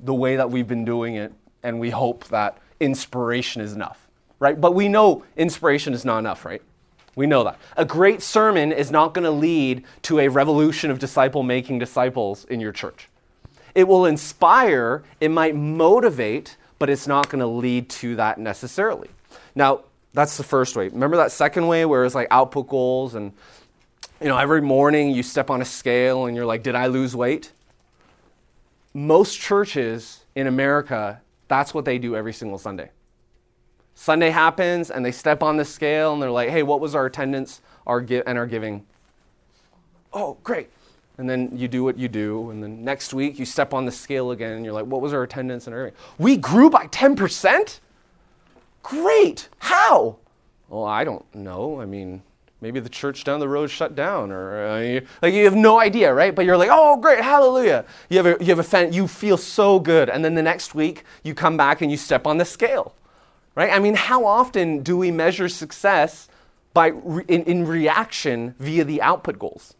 the 0.00 0.14
way 0.14 0.36
that 0.36 0.50
we've 0.50 0.68
been 0.68 0.84
doing 0.84 1.14
it, 1.14 1.32
and 1.62 1.80
we 1.80 1.90
hope 1.90 2.24
that 2.28 2.58
inspiration 2.80 3.60
is 3.62 3.72
enough, 3.72 4.08
right? 4.38 4.60
But 4.60 4.74
we 4.74 4.88
know 4.88 5.24
inspiration 5.36 5.92
is 5.92 6.04
not 6.04 6.18
enough, 6.18 6.44
right? 6.44 6.62
We 7.16 7.26
know 7.26 7.42
that. 7.44 7.58
A 7.76 7.84
great 7.84 8.22
sermon 8.22 8.70
is 8.70 8.92
not 8.92 9.12
going 9.12 9.24
to 9.24 9.30
lead 9.30 9.84
to 10.02 10.20
a 10.20 10.28
revolution 10.28 10.90
of 10.90 11.00
disciple 11.00 11.42
making 11.42 11.80
disciples 11.80 12.44
in 12.44 12.60
your 12.60 12.70
church. 12.70 13.08
It 13.74 13.88
will 13.88 14.06
inspire, 14.06 15.02
it 15.20 15.30
might 15.30 15.56
motivate, 15.56 16.56
but 16.78 16.88
it's 16.88 17.08
not 17.08 17.28
going 17.28 17.40
to 17.40 17.46
lead 17.46 17.88
to 17.90 18.16
that 18.16 18.38
necessarily. 18.38 19.08
Now, 19.54 19.80
that's 20.14 20.36
the 20.36 20.44
first 20.44 20.76
way. 20.76 20.88
Remember 20.88 21.16
that 21.16 21.32
second 21.32 21.66
way 21.66 21.84
where 21.84 22.04
it's 22.04 22.14
like 22.14 22.28
output 22.30 22.68
goals 22.68 23.14
and 23.14 23.32
you 24.20 24.28
know, 24.28 24.36
every 24.36 24.62
morning 24.62 25.10
you 25.10 25.22
step 25.22 25.48
on 25.50 25.62
a 25.62 25.64
scale 25.64 26.26
and 26.26 26.36
you're 26.36 26.46
like, 26.46 26.62
did 26.62 26.74
I 26.74 26.86
lose 26.86 27.14
weight? 27.14 27.52
Most 28.98 29.38
churches 29.38 30.24
in 30.34 30.46
America, 30.46 31.20
that's 31.46 31.72
what 31.72 31.84
they 31.84 31.98
do 31.98 32.16
every 32.16 32.32
single 32.32 32.58
Sunday. 32.58 32.90
Sunday 33.94 34.30
happens 34.30 34.90
and 34.90 35.04
they 35.04 35.12
step 35.12 35.42
on 35.42 35.56
the 35.56 35.64
scale 35.64 36.12
and 36.12 36.22
they're 36.22 36.30
like, 36.30 36.50
hey, 36.50 36.62
what 36.62 36.80
was 36.80 36.94
our 36.94 37.06
attendance 37.06 37.60
our 37.86 38.00
gi- 38.00 38.22
and 38.26 38.36
our 38.38 38.46
giving? 38.46 38.84
Oh, 40.12 40.36
great. 40.42 40.68
And 41.16 41.28
then 41.28 41.50
you 41.52 41.66
do 41.68 41.82
what 41.82 41.98
you 41.98 42.08
do. 42.08 42.50
And 42.50 42.62
then 42.62 42.84
next 42.84 43.12
week 43.12 43.38
you 43.38 43.44
step 43.44 43.74
on 43.74 43.84
the 43.84 43.92
scale 43.92 44.30
again 44.30 44.52
and 44.52 44.64
you're 44.64 44.74
like, 44.74 44.86
what 44.86 45.00
was 45.00 45.12
our 45.12 45.22
attendance 45.22 45.66
and 45.66 45.74
our 45.74 45.86
giving? 45.86 45.98
We 46.18 46.36
grew 46.36 46.70
by 46.70 46.86
10%? 46.86 47.80
Great. 48.82 49.48
How? 49.58 50.16
Well, 50.68 50.84
I 50.84 51.04
don't 51.04 51.24
know. 51.34 51.80
I 51.80 51.84
mean, 51.84 52.22
Maybe 52.60 52.80
the 52.80 52.88
church 52.88 53.22
down 53.22 53.38
the 53.38 53.48
road 53.48 53.70
shut 53.70 53.94
down, 53.94 54.32
or 54.32 54.66
uh, 54.66 54.80
you, 54.80 55.06
like 55.22 55.32
you 55.32 55.44
have 55.44 55.54
no 55.54 55.78
idea, 55.78 56.12
right? 56.12 56.34
But 56.34 56.44
you're 56.44 56.56
like, 56.56 56.70
oh, 56.72 56.96
great, 56.96 57.20
hallelujah! 57.20 57.84
You 58.08 58.16
have 58.16 58.26
a, 58.26 58.44
you 58.44 58.46
have 58.46 58.58
a 58.58 58.64
fan, 58.64 58.92
you 58.92 59.06
feel 59.06 59.36
so 59.36 59.78
good, 59.78 60.08
and 60.10 60.24
then 60.24 60.34
the 60.34 60.42
next 60.42 60.74
week 60.74 61.04
you 61.22 61.34
come 61.34 61.56
back 61.56 61.82
and 61.82 61.90
you 61.90 61.96
step 61.96 62.26
on 62.26 62.38
the 62.38 62.44
scale, 62.44 62.94
Right? 63.58 63.72
I 63.72 63.80
mean, 63.80 63.94
how 63.96 64.24
often 64.24 64.84
do 64.84 64.96
we 64.96 65.10
measure 65.10 65.48
success 65.48 66.28
by 66.74 66.92
re- 66.94 67.24
in, 67.26 67.42
in 67.42 67.66
reaction 67.66 68.54
via 68.60 68.84
the 68.84 69.02
output 69.02 69.36
goals? 69.36 69.74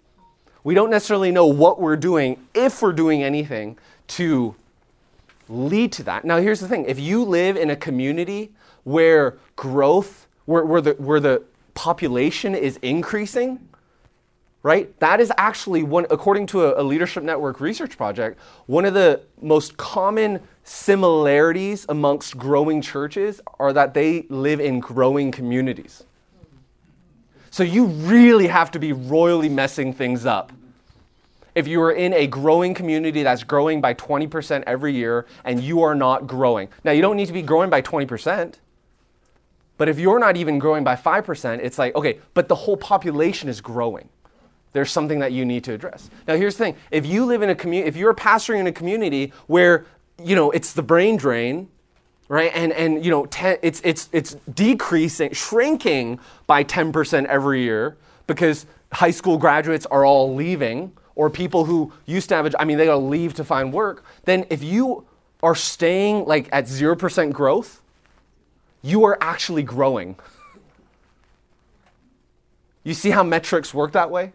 We 0.65 0.75
don't 0.75 0.91
necessarily 0.91 1.31
know 1.31 1.47
what 1.47 1.81
we're 1.81 1.97
doing, 1.97 2.45
if 2.55 2.83
we're 2.83 2.93
doing 2.93 3.23
anything 3.23 3.79
to 4.09 4.57
lead 5.49 5.93
to 5.93 6.03
that. 6.03 6.25
Now, 6.25 6.39
here's 6.39 6.59
the 6.59 6.67
thing 6.67 6.87
if 6.87 6.99
you 6.99 7.23
live 7.23 7.57
in 7.57 7.71
a 7.71 7.77
community 7.77 8.51
where 8.83 9.39
growth, 9.55 10.27
where, 10.45 10.65
where, 10.65 10.81
the, 10.81 10.95
where 10.95 11.21
the 11.21 11.45
population 11.79 12.57
is 12.57 12.77
increasing, 12.83 13.69
right? 14.65 14.99
That 14.99 15.21
is 15.21 15.33
actually 15.39 15.85
one, 15.85 16.07
according 16.11 16.47
to 16.49 16.65
a, 16.65 16.83
a, 16.83 16.85
Leadership 16.85 17.23
Network 17.23 17.61
research 17.61 17.97
project, 17.97 18.41
one 18.67 18.85
of 18.85 18.95
the 18.95 19.21
most 19.41 19.77
common 19.77 20.41
similarities 20.65 21.87
amongst 21.89 22.37
growing 22.37 22.83
churches 22.83 23.41
are 23.61 23.73
that 23.73 23.95
they 23.95 24.27
live 24.29 24.59
in 24.59 24.81
growing 24.81 25.31
communities. 25.31 26.03
So 27.51 27.63
you 27.63 27.85
really 27.85 28.49
have 28.49 28.73
to 28.73 28.81
be 28.81 28.93
royally 28.93 29.49
messing 29.49 29.93
things 29.93 30.27
up. 30.27 30.51
If 31.55 31.69
you 31.69 31.81
are 31.81 31.93
in 31.93 32.13
a 32.13 32.27
growing 32.27 32.75
community 32.75 33.23
that's 33.23 33.45
growing 33.45 33.81
by 33.81 33.95
20% 33.95 34.65
every 34.67 34.95
year 34.95 35.27
and 35.45 35.63
you 35.63 35.83
are 35.83 35.95
not 35.95 36.27
growing. 36.27 36.71
Now, 36.83 36.91
you 36.91 37.03
don't 37.03 37.17
need 37.17 37.27
to 37.27 37.33
be 37.33 37.43
growing 37.43 37.71
by 37.71 37.83
20%. 37.83 38.55
But 39.79 39.89
if 39.89 39.99
you're 39.99 40.19
not 40.19 40.37
even 40.37 40.59
growing 40.59 40.85
by 40.85 40.97
5%, 40.97 41.61
it's 41.63 41.79
like, 41.79 41.95
okay, 41.95 42.19
but 42.35 42.49
the 42.49 42.55
whole 42.55 42.77
population 42.77 43.49
is 43.49 43.61
growing. 43.61 44.09
There's 44.73 44.91
something 44.91 45.21
that 45.21 45.33
you 45.33 45.47
need 45.47 45.65
to 45.65 45.73
address. 45.73 46.11
Now, 46.27 46.37
here's 46.37 46.57
the 46.57 46.65
thing 46.65 46.77
if 46.91 47.07
you 47.07 47.25
live 47.25 47.41
in 47.41 47.49
a 47.49 47.55
community, 47.55 47.89
if 47.89 47.97
you're 47.97 48.13
pastoring 48.13 48.59
in 48.59 48.67
a 48.67 48.73
community 48.73 49.33
where, 49.47 49.87
you 50.23 50.37
know, 50.37 50.51
it's 50.51 50.73
the 50.73 50.83
brain 50.83 51.17
drain, 51.17 51.69
right? 52.29 52.51
And, 52.55 52.73
and 52.73 53.03
you 53.03 53.11
know, 53.11 53.25
ten, 53.27 53.57
it's, 53.63 53.81
it's, 53.85 54.11
it's 54.13 54.35
decreasing, 54.53 55.33
shrinking 55.33 56.21
by 56.47 56.65
10% 56.65 57.25
every 57.27 57.63
year 57.63 57.97
because 58.27 58.67
high 58.93 59.11
school 59.11 59.39
graduates 59.39 59.87
are 59.87 60.05
all 60.05 60.35
leaving, 60.35 60.93
or 61.15 61.31
people 61.31 61.65
who 61.65 61.93
used 62.07 62.29
to 62.29 62.37
have 62.37 62.47
a, 62.47 62.61
I 62.61 62.65
mean, 62.65 62.79
they 62.79 62.85
gotta 62.85 62.99
leave 62.99 63.35
to 63.35 63.45
find 63.45 63.73
work. 63.73 64.05
Then 64.25 64.45
if 64.51 64.63
you 64.63 65.07
are 65.43 65.55
staying 65.55 66.27
like 66.27 66.49
at 66.53 66.67
0% 66.67 67.33
growth, 67.33 67.83
you 68.83 69.05
are 69.05 69.19
actually 69.21 69.63
growing. 69.63 70.17
You 72.85 72.95
see 72.95 73.11
how 73.11 73.23
metrics 73.23 73.75
work 73.75 73.93
that 73.93 74.11
way? 74.11 74.33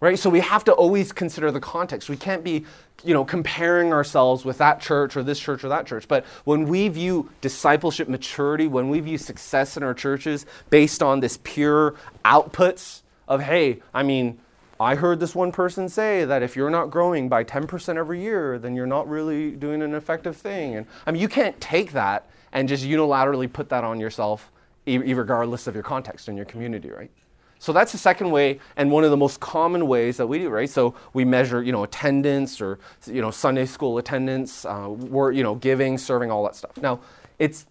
Right? 0.00 0.18
So 0.18 0.30
we 0.30 0.40
have 0.40 0.62
to 0.64 0.72
always 0.72 1.10
consider 1.10 1.50
the 1.50 1.58
context. 1.58 2.08
We 2.08 2.16
can't 2.16 2.44
be, 2.44 2.64
you 3.02 3.14
know, 3.14 3.24
comparing 3.24 3.92
ourselves 3.92 4.44
with 4.44 4.58
that 4.58 4.80
church 4.80 5.16
or 5.16 5.24
this 5.24 5.40
church 5.40 5.64
or 5.64 5.68
that 5.70 5.86
church. 5.86 6.06
But 6.06 6.24
when 6.44 6.68
we 6.68 6.86
view 6.88 7.30
discipleship 7.40 8.08
maturity, 8.08 8.68
when 8.68 8.90
we 8.90 9.00
view 9.00 9.18
success 9.18 9.76
in 9.76 9.82
our 9.82 9.94
churches 9.94 10.46
based 10.70 11.02
on 11.02 11.18
this 11.18 11.40
pure 11.42 11.96
outputs 12.24 13.02
of, 13.26 13.40
hey, 13.40 13.80
I 13.92 14.04
mean, 14.04 14.38
I 14.78 14.94
heard 14.94 15.18
this 15.18 15.34
one 15.34 15.50
person 15.50 15.88
say 15.88 16.24
that 16.24 16.44
if 16.44 16.54
you're 16.54 16.70
not 16.70 16.90
growing 16.90 17.28
by 17.28 17.42
10% 17.42 17.96
every 17.96 18.20
year, 18.20 18.56
then 18.60 18.76
you're 18.76 18.86
not 18.86 19.08
really 19.08 19.50
doing 19.50 19.82
an 19.82 19.94
effective 19.94 20.36
thing. 20.36 20.76
And 20.76 20.86
I 21.04 21.10
mean, 21.10 21.20
you 21.20 21.28
can't 21.28 21.60
take 21.60 21.90
that 21.92 22.28
and 22.52 22.68
just 22.68 22.84
unilaterally 22.84 23.52
put 23.52 23.68
that 23.70 23.84
on 23.84 24.00
yourself, 24.00 24.50
regardless 24.86 25.66
of 25.66 25.74
your 25.74 25.84
context 25.84 26.28
and 26.28 26.36
your 26.36 26.46
community, 26.46 26.90
right? 26.90 27.10
So 27.58 27.72
that's 27.72 27.92
the 27.92 27.98
second 27.98 28.30
way, 28.30 28.60
and 28.76 28.90
one 28.90 29.04
of 29.04 29.10
the 29.10 29.16
most 29.16 29.40
common 29.40 29.88
ways 29.88 30.16
that 30.18 30.26
we 30.26 30.38
do, 30.38 30.48
right? 30.48 30.70
So 30.70 30.94
we 31.12 31.24
measure, 31.24 31.62
you 31.62 31.72
know, 31.72 31.82
attendance 31.82 32.60
or 32.60 32.78
you 33.06 33.20
know 33.20 33.30
Sunday 33.30 33.66
school 33.66 33.98
attendance, 33.98 34.64
uh, 34.64 34.88
work, 34.88 35.34
you 35.34 35.42
know, 35.42 35.56
giving, 35.56 35.98
serving, 35.98 36.30
all 36.30 36.44
that 36.44 36.54
stuff. 36.54 36.76
Now, 36.76 37.00
it's 37.38 37.66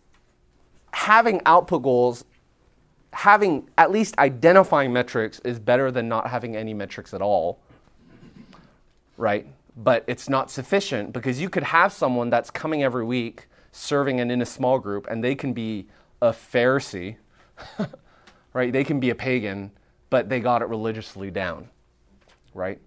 having 0.91 1.41
output 1.45 1.83
goals, 1.83 2.25
having 3.13 3.69
at 3.77 3.91
least 3.91 4.17
identifying 4.19 4.91
metrics 4.91 5.39
is 5.45 5.57
better 5.57 5.89
than 5.89 6.09
not 6.09 6.27
having 6.27 6.55
any 6.55 6.73
metrics 6.73 7.13
at 7.13 7.21
all, 7.21 7.59
right? 9.15 9.47
But 9.77 10.03
it's 10.07 10.27
not 10.27 10.51
sufficient 10.51 11.13
because 11.13 11.39
you 11.39 11.49
could 11.49 11.63
have 11.63 11.93
someone 11.93 12.29
that's 12.29 12.51
coming 12.51 12.83
every 12.83 13.05
week 13.05 13.47
serving 13.71 14.19
and 14.19 14.31
in 14.31 14.41
a 14.41 14.45
small 14.45 14.79
group, 14.79 15.07
and 15.09 15.23
they 15.23 15.35
can 15.35 15.53
be 15.53 15.87
a 16.21 16.29
Pharisee, 16.31 17.17
right? 18.53 18.71
They 18.71 18.83
can 18.83 18.99
be 18.99 19.09
a 19.09 19.15
pagan, 19.15 19.71
but 20.09 20.29
they 20.29 20.39
got 20.39 20.61
it 20.61 20.65
religiously 20.65 21.31
down, 21.31 21.69
right? 22.53 22.79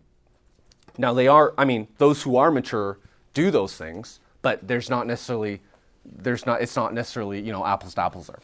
Now, 0.98 1.14
they 1.14 1.28
are, 1.28 1.54
I 1.56 1.64
mean, 1.64 1.88
those 1.98 2.22
who 2.22 2.36
are 2.36 2.50
mature 2.50 2.98
do 3.34 3.50
those 3.50 3.76
things, 3.76 4.20
but 4.42 4.66
there's 4.66 4.90
not 4.90 5.06
necessarily, 5.06 5.60
there's 6.04 6.46
not, 6.46 6.60
it's 6.60 6.76
not 6.76 6.92
necessarily, 6.92 7.40
you 7.40 7.52
know, 7.52 7.64
apples 7.64 7.94
to 7.94 8.02
apples 8.02 8.26
there. 8.26 8.40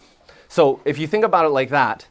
So 0.49 0.81
if 0.85 0.99
you 0.99 1.07
think 1.07 1.25
about 1.25 1.44
it 1.44 1.51
like 1.51 1.70
that, 1.70 2.07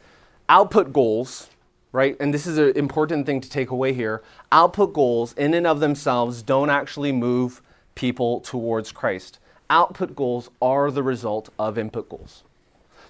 output 0.49 0.91
goals, 0.91 1.49
right? 1.91 2.17
And 2.19 2.33
this 2.33 2.45
is 2.45 2.57
an 2.57 2.75
important 2.75 3.25
thing 3.25 3.39
to 3.41 3.49
take 3.49 3.69
away 3.69 3.93
here. 3.93 4.21
Output 4.51 4.93
goals, 4.93 5.33
in 5.33 5.53
and 5.53 5.65
of 5.65 5.79
themselves, 5.79 6.43
don't 6.43 6.69
actually 6.69 7.11
move 7.11 7.61
people 7.95 8.41
towards 8.41 8.91
Christ 8.91 9.39
output 9.69 10.15
goals 10.15 10.49
are 10.62 10.91
the 10.91 11.04
result 11.04 11.49
of 11.58 11.78
input 11.78 12.10
goals. 12.10 12.43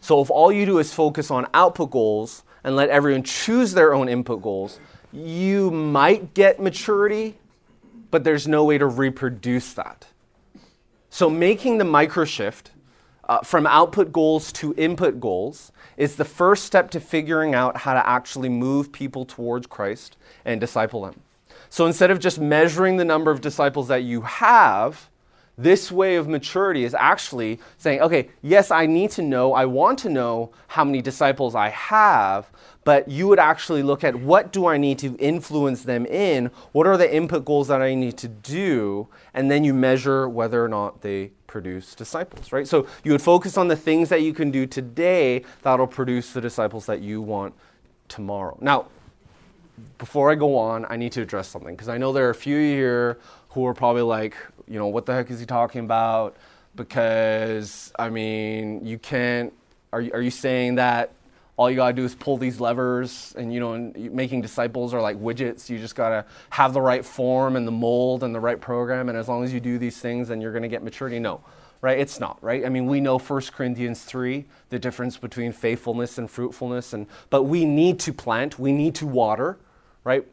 So 0.02 0.22
if 0.22 0.30
all 0.30 0.52
you 0.52 0.66
do 0.66 0.78
is 0.80 0.94
focus 0.94 1.32
on 1.32 1.48
output 1.54 1.92
goals 1.92 2.44
and 2.64 2.76
let 2.76 2.90
everyone 2.90 3.24
choose 3.24 3.74
their 3.74 3.94
own 3.94 4.10
input 4.10 4.42
goals, 4.42 4.80
you 5.12 5.72
might 5.72 6.34
get 6.34 6.60
maturity, 6.60 7.38
but 8.12 8.24
there's 8.24 8.48
no 8.48 8.64
way 8.66 8.78
to 8.78 8.86
reproduce 8.86 9.74
that. 9.74 10.08
So 11.10 11.30
making 11.30 11.78
the 11.78 11.86
micro 11.86 12.26
shift 12.26 12.72
uh, 13.28 13.40
from 13.40 13.66
output 13.66 14.12
goals 14.12 14.52
to 14.54 14.74
input 14.78 15.20
goals 15.20 15.72
is 15.98 16.18
the 16.18 16.26
first 16.26 16.66
step 16.66 16.92
to 16.92 17.00
figuring 17.00 17.56
out 17.56 17.78
how 17.78 17.94
to 17.94 18.08
actually 18.08 18.50
move 18.50 18.92
people 18.92 19.26
towards 19.26 19.68
Christ 19.68 20.18
and 20.44 20.60
disciple 20.60 21.04
them. 21.04 21.22
So 21.70 21.86
instead 21.86 22.12
of 22.12 22.20
just 22.20 22.40
measuring 22.40 22.98
the 22.98 23.06
number 23.06 23.32
of 23.32 23.42
disciples 23.42 23.88
that 23.88 24.04
you 24.04 24.22
have, 24.22 25.10
this 25.58 25.92
way 25.92 26.16
of 26.16 26.28
maturity 26.28 26.84
is 26.84 26.94
actually 26.94 27.60
saying, 27.78 28.02
okay, 28.02 28.30
yes, 28.42 28.72
I 28.72 28.86
need 28.86 29.12
to 29.12 29.22
know, 29.22 29.54
I 29.54 29.66
want 29.66 30.00
to 30.00 30.10
know 30.10 30.52
how 30.68 30.84
many 30.84 31.02
disciples 31.02 31.56
I 31.56 31.70
have, 31.70 32.50
but 32.84 33.08
you 33.08 33.28
would 33.28 33.40
actually 33.40 33.82
look 33.82 34.04
at 34.04 34.16
what 34.16 34.52
do 34.52 34.68
I 34.68 34.78
need 34.78 35.00
to 35.00 35.16
influence 35.18 35.84
them 35.84 36.06
in? 36.06 36.52
What 36.72 36.86
are 36.88 36.98
the 36.98 37.14
input 37.14 37.46
goals 37.46 37.68
that 37.70 37.82
I 37.82 37.96
need 37.96 38.18
to 38.18 38.28
do? 38.28 39.08
And 39.34 39.50
then 39.50 39.64
you 39.64 39.74
measure 39.74 40.30
whether 40.30 40.64
or 40.64 40.68
not 40.68 41.02
they 41.02 41.32
produce 41.48 41.96
disciples, 41.96 42.52
right? 42.52 42.68
So 42.68 42.86
you 43.04 43.12
would 43.14 43.22
focus 43.22 43.58
on 43.58 43.70
the 43.70 43.76
things 43.76 44.10
that 44.10 44.22
you 44.22 44.34
can 44.34 44.52
do 44.52 44.68
today 44.68 45.44
that'll 45.62 45.88
produce 45.88 46.34
the 46.34 46.42
disciples 46.42 46.86
that 46.86 47.02
you 47.02 47.22
want 47.22 47.54
tomorrow. 48.08 48.58
Now, 48.62 48.88
before 49.98 50.32
I 50.32 50.36
go 50.36 50.58
on, 50.58 50.86
I 50.90 50.96
need 50.96 51.12
to 51.14 51.22
address 51.22 51.48
something 51.48 51.76
because 51.76 51.90
I 51.90 51.98
know 51.98 52.14
there 52.14 52.28
are 52.28 52.32
a 52.32 52.36
few 52.36 52.58
here 52.58 53.18
who 53.50 53.66
are 53.66 53.74
probably 53.74 54.02
like, 54.02 54.36
you 54.68 54.80
know, 54.80 54.88
what 54.88 55.06
the 55.06 55.14
heck 55.14 55.30
is 55.32 55.40
he 55.40 55.46
talking 55.46 55.84
about? 55.84 56.36
Because, 56.76 57.92
I 57.98 58.10
mean, 58.10 58.86
you 58.86 58.98
can't, 58.98 59.54
are 59.94 60.02
you, 60.02 60.12
are 60.14 60.22
you 60.22 60.32
saying 60.32 60.76
that 60.76 61.14
all 61.58 61.70
you 61.70 61.78
gotta 61.78 61.94
do 61.94 62.04
is 62.04 62.16
pull 62.16 62.38
these 62.38 62.60
levers 62.60 63.34
and, 63.38 63.54
you 63.54 63.60
know, 63.60 63.94
making 63.96 64.42
disciples 64.42 64.94
are 64.94 65.02
like 65.02 65.18
widgets? 65.18 65.70
You 65.70 65.80
just 65.80 65.96
gotta 65.96 66.26
have 66.50 66.74
the 66.74 66.82
right 66.82 67.06
form 67.06 67.56
and 67.56 67.66
the 67.66 67.72
mold 67.72 68.24
and 68.24 68.36
the 68.36 68.40
right 68.40 68.60
program, 68.60 69.10
and 69.10 69.18
as 69.18 69.28
long 69.28 69.44
as 69.44 69.54
you 69.54 69.60
do 69.60 69.78
these 69.78 69.98
things, 70.00 70.28
then 70.28 70.42
you're 70.42 70.54
gonna 70.54 70.68
get 70.68 70.84
maturity? 70.84 71.20
No 71.20 71.42
right? 71.86 72.00
It's 72.00 72.20
not, 72.20 72.42
right? 72.42 72.66
I 72.66 72.70
mean, 72.70 72.88
we 72.88 73.00
know 73.00 73.20
1 73.20 73.42
Corinthians 73.54 74.04
3, 74.04 74.46
the 74.70 74.80
difference 74.80 75.18
between 75.18 75.52
faithfulness 75.52 76.18
and 76.18 76.28
fruitfulness, 76.28 76.94
and 76.94 77.06
but 77.30 77.44
we 77.44 77.64
need 77.64 78.00
to 78.00 78.12
plant, 78.12 78.58
we 78.58 78.72
need 78.72 78.96
to 78.96 79.06
water, 79.06 79.60
right? 80.04 80.26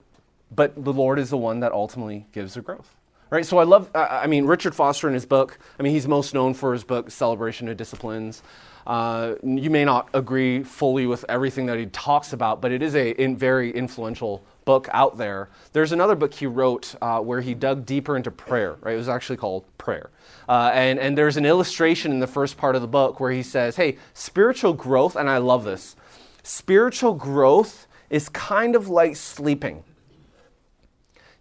But 0.51 0.83
the 0.83 0.95
Lord 0.95 1.19
is 1.19 1.29
the 1.29 1.37
one 1.37 1.61
that 1.61 1.73
ultimately 1.73 2.27
gives 2.33 2.55
the 2.55 2.63
growth. 2.63 2.97
Right, 3.33 3.47
so 3.47 3.57
I 3.57 3.65
love, 3.65 3.89
I 3.95 4.27
mean, 4.27 4.45
Richard 4.45 4.75
Foster 4.75 5.09
in 5.09 5.15
his 5.15 5.25
book, 5.25 5.59
I 5.81 5.83
mean, 5.83 5.95
he's 5.95 6.07
most 6.07 6.35
known 6.35 6.53
for 6.53 6.75
his 6.75 6.85
book, 6.85 7.11
Celebration 7.11 7.67
of 7.67 7.79
Disciplines. 7.79 8.43
Uh, 8.87 9.37
you 9.43 9.71
may 9.71 9.87
not 9.87 10.11
agree 10.13 10.63
fully 10.63 11.07
with 11.07 11.25
everything 11.31 11.65
that 11.65 11.79
he 11.79 11.87
talks 11.87 12.35
about, 12.35 12.61
but 12.61 12.73
it 12.73 12.83
is 12.83 12.95
a 12.95 13.13
in 13.13 13.35
very 13.35 13.71
influential 13.71 14.45
book 14.67 14.87
out 14.93 15.17
there. 15.17 15.49
There's 15.73 15.93
another 15.93 16.15
book 16.15 16.35
he 16.35 16.45
wrote 16.45 16.95
uh, 17.01 17.21
where 17.21 17.41
he 17.41 17.55
dug 17.55 17.87
deeper 17.87 18.19
into 18.19 18.31
prayer, 18.31 18.77
right? 18.83 18.93
It 18.93 18.99
was 18.99 19.09
actually 19.09 19.39
called 19.39 19.65
Prayer. 19.79 20.11
Uh, 20.47 20.71
and, 20.75 20.99
and 20.99 21.17
there's 21.17 21.39
an 21.39 21.47
illustration 21.47 22.13
in 22.13 22.21
the 22.21 22.27
first 22.27 22.59
part 22.59 22.77
of 22.77 22.83
the 22.83 22.89
book 22.89 23.19
where 23.19 23.33
he 23.33 23.43
says, 23.43 23.77
hey, 23.77 23.97
spiritual 24.13 24.75
growth, 24.75 25.17
and 25.17 25.31
I 25.31 25.39
love 25.39 25.65
this, 25.65 25.97
spiritual 26.43 27.15
growth 27.15 27.87
is 28.11 28.29
kind 28.29 28.77
of 28.77 28.89
like 28.89 29.17
sleeping 29.17 29.85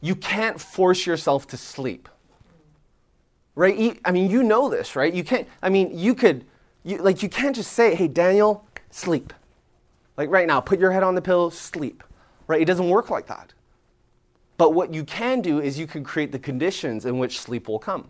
you 0.02 0.16
can't 0.16 0.60
force 0.60 1.06
yourself 1.06 1.48
to 1.48 1.58
sleep. 1.58 2.10
Right? 3.56 4.00
I 4.04 4.12
mean, 4.12 4.30
you 4.30 4.44
know 4.44 4.70
this, 4.70 4.96
right? 4.96 5.14
You 5.14 5.24
can't, 5.24 5.48
I 5.62 5.70
mean, 5.70 5.98
you 5.98 6.16
could, 6.16 6.46
you, 6.84 6.98
like, 6.98 7.22
you 7.22 7.30
can't 7.30 7.56
just 7.56 7.74
say, 7.74 7.96
hey, 7.96 8.08
Daniel, 8.08 8.66
sleep. 8.90 9.34
Like 10.18 10.30
right 10.30 10.48
now, 10.48 10.60
put 10.60 10.80
your 10.80 10.92
head 10.92 11.04
on 11.04 11.16
the 11.16 11.22
pillow, 11.22 11.50
sleep. 11.50 12.04
Right? 12.48 12.62
It 12.62 12.66
doesn't 12.66 12.90
work 12.90 13.10
like 13.10 13.28
that. 13.28 13.54
But 14.58 14.74
what 14.74 14.94
you 14.94 15.04
can 15.04 15.42
do 15.42 15.60
is 15.60 15.80
you 15.80 15.88
can 15.88 16.04
create 16.04 16.32
the 16.32 16.40
conditions 16.40 17.06
in 17.06 17.18
which 17.18 17.40
sleep 17.40 17.68
will 17.68 17.80
come. 17.80 18.10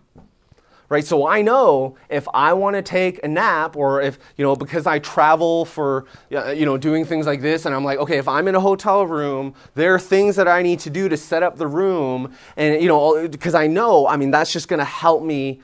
Right? 0.91 1.05
So 1.05 1.25
I 1.25 1.41
know 1.41 1.95
if 2.09 2.27
I 2.33 2.51
want 2.51 2.75
to 2.75 2.81
take 2.81 3.23
a 3.23 3.27
nap 3.29 3.77
or 3.77 4.01
if, 4.01 4.19
you 4.35 4.43
know, 4.43 4.57
because 4.57 4.85
I 4.85 4.99
travel 4.99 5.63
for, 5.63 6.05
you 6.29 6.65
know, 6.65 6.77
doing 6.77 7.05
things 7.05 7.25
like 7.25 7.39
this 7.41 7.65
and 7.65 7.73
I'm 7.73 7.85
like, 7.85 7.97
okay, 7.99 8.17
if 8.17 8.27
I'm 8.27 8.45
in 8.49 8.55
a 8.55 8.59
hotel 8.59 9.07
room, 9.07 9.55
there 9.73 9.95
are 9.95 9.99
things 9.99 10.35
that 10.35 10.49
I 10.49 10.61
need 10.61 10.81
to 10.81 10.89
do 10.89 11.07
to 11.07 11.15
set 11.15 11.43
up 11.43 11.55
the 11.55 11.65
room 11.65 12.35
and, 12.57 12.81
you 12.81 12.89
know, 12.89 13.25
because 13.29 13.55
I 13.55 13.67
know, 13.67 14.05
I 14.05 14.17
mean, 14.17 14.31
that's 14.31 14.51
just 14.51 14.67
going 14.67 14.79
to 14.79 14.83
help 14.83 15.23
me 15.23 15.61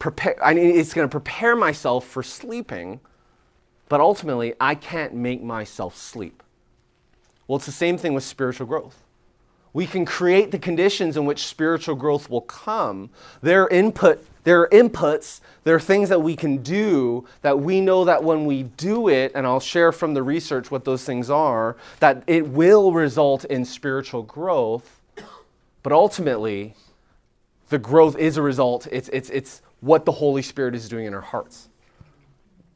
prepare, 0.00 0.44
I 0.44 0.54
mean, 0.54 0.74
it's 0.74 0.92
going 0.92 1.08
to 1.08 1.12
prepare 1.12 1.54
myself 1.54 2.04
for 2.04 2.24
sleeping, 2.24 2.98
but 3.88 4.00
ultimately 4.00 4.54
I 4.60 4.74
can't 4.74 5.14
make 5.14 5.40
myself 5.40 5.96
sleep. 5.96 6.42
Well, 7.46 7.58
it's 7.58 7.66
the 7.66 7.70
same 7.70 7.96
thing 7.96 8.12
with 8.12 8.24
spiritual 8.24 8.66
growth. 8.66 9.03
We 9.74 9.86
can 9.86 10.06
create 10.06 10.52
the 10.52 10.58
conditions 10.58 11.18
in 11.18 11.26
which 11.26 11.46
spiritual 11.46 11.96
growth 11.96 12.30
will 12.30 12.40
come. 12.40 13.10
Their 13.42 13.68
input 13.68 14.24
there 14.44 14.60
are 14.60 14.68
inputs, 14.68 15.40
there 15.64 15.74
are 15.74 15.80
things 15.80 16.10
that 16.10 16.20
we 16.20 16.36
can 16.36 16.58
do 16.58 17.24
that 17.40 17.60
we 17.60 17.80
know 17.80 18.04
that 18.04 18.22
when 18.22 18.44
we 18.44 18.64
do 18.64 19.08
it, 19.08 19.32
and 19.34 19.46
I'll 19.46 19.58
share 19.58 19.90
from 19.90 20.12
the 20.12 20.22
research 20.22 20.70
what 20.70 20.84
those 20.84 21.02
things 21.02 21.30
are, 21.30 21.76
that 22.00 22.22
it 22.26 22.48
will 22.48 22.92
result 22.92 23.46
in 23.46 23.64
spiritual 23.64 24.22
growth. 24.22 25.00
But 25.82 25.92
ultimately, 25.92 26.74
the 27.70 27.78
growth 27.78 28.18
is 28.18 28.36
a 28.36 28.42
result, 28.42 28.86
it's, 28.92 29.08
it's, 29.14 29.30
it's 29.30 29.62
what 29.80 30.04
the 30.04 30.12
Holy 30.12 30.42
Spirit 30.42 30.74
is 30.74 30.90
doing 30.90 31.06
in 31.06 31.14
our 31.14 31.22
hearts 31.22 31.68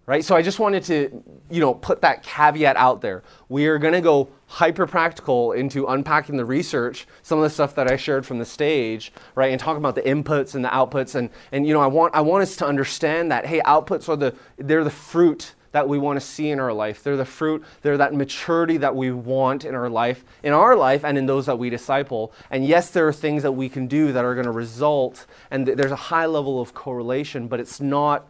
right? 0.09 0.25
So 0.25 0.35
I 0.35 0.41
just 0.41 0.59
wanted 0.59 0.85
to, 0.85 1.23
you 1.51 1.61
know, 1.61 1.75
put 1.75 2.01
that 2.01 2.23
caveat 2.23 2.77
out 2.79 3.03
there. 3.03 3.23
We 3.51 3.67
are 3.67 3.77
going 3.77 3.93
to 3.93 4.01
go 4.01 4.31
hyper 4.47 4.87
practical 4.87 5.53
into 5.53 5.85
unpacking 5.87 6.39
the 6.39 6.47
research, 6.47 7.07
some 7.23 7.39
of 7.39 7.45
the 7.45 7.51
stuff 7.51 7.75
that 7.75 7.93
I 7.93 7.97
shared 7.97 8.25
from 8.25 8.39
the 8.39 8.47
stage, 8.47 9.13
right, 9.35 9.53
and 9.53 9.61
talking 9.61 9.77
about 9.77 9.97
the 9.97 10.01
inputs 10.01 10.55
and 10.55 10.65
the 10.65 10.71
outputs, 10.71 11.15
and 11.15 11.29
and 11.53 11.67
you 11.67 11.75
know, 11.75 11.83
I 11.83 11.89
want 11.89 12.15
I 12.15 12.23
want 12.23 12.43
us 12.43 12.57
to 12.57 12.67
understand 12.67 13.31
that 13.31 13.45
hey, 13.45 13.61
outputs 13.61 14.09
are 14.09 14.17
the 14.17 14.35
they're 14.57 14.83
the 14.83 14.91
fruit 14.91 15.55
that 15.73 15.87
we 15.87 15.99
want 15.99 16.19
to 16.19 16.25
see 16.25 16.49
in 16.49 16.59
our 16.59 16.73
life. 16.73 17.03
They're 17.03 17.19
the 17.19 17.27
fruit, 17.27 17.63
they're 17.83 17.99
that 17.99 18.15
maturity 18.15 18.79
that 18.79 18.97
we 18.97 19.11
want 19.11 19.67
in 19.67 19.75
our 19.75 19.91
life, 19.91 20.25
in 20.43 20.55
our 20.55 20.75
life 20.75 21.05
and 21.05 21.19
in 21.19 21.27
those 21.27 21.45
that 21.45 21.59
we 21.59 21.69
disciple. 21.69 22.33
And 22.51 22.65
yes, 22.65 22.89
there 22.89 23.07
are 23.07 23.13
things 23.13 23.43
that 23.43 23.53
we 23.53 23.69
can 23.69 23.87
do 23.87 24.11
that 24.13 24.25
are 24.25 24.33
going 24.33 24.47
to 24.47 24.53
result, 24.53 25.27
and 25.51 25.67
th- 25.67 25.77
there's 25.77 25.93
a 25.93 25.97
high 25.97 26.25
level 26.25 26.63
of 26.63 26.73
correlation, 26.73 27.47
but 27.47 27.61
it's 27.61 27.79
not 27.79 28.27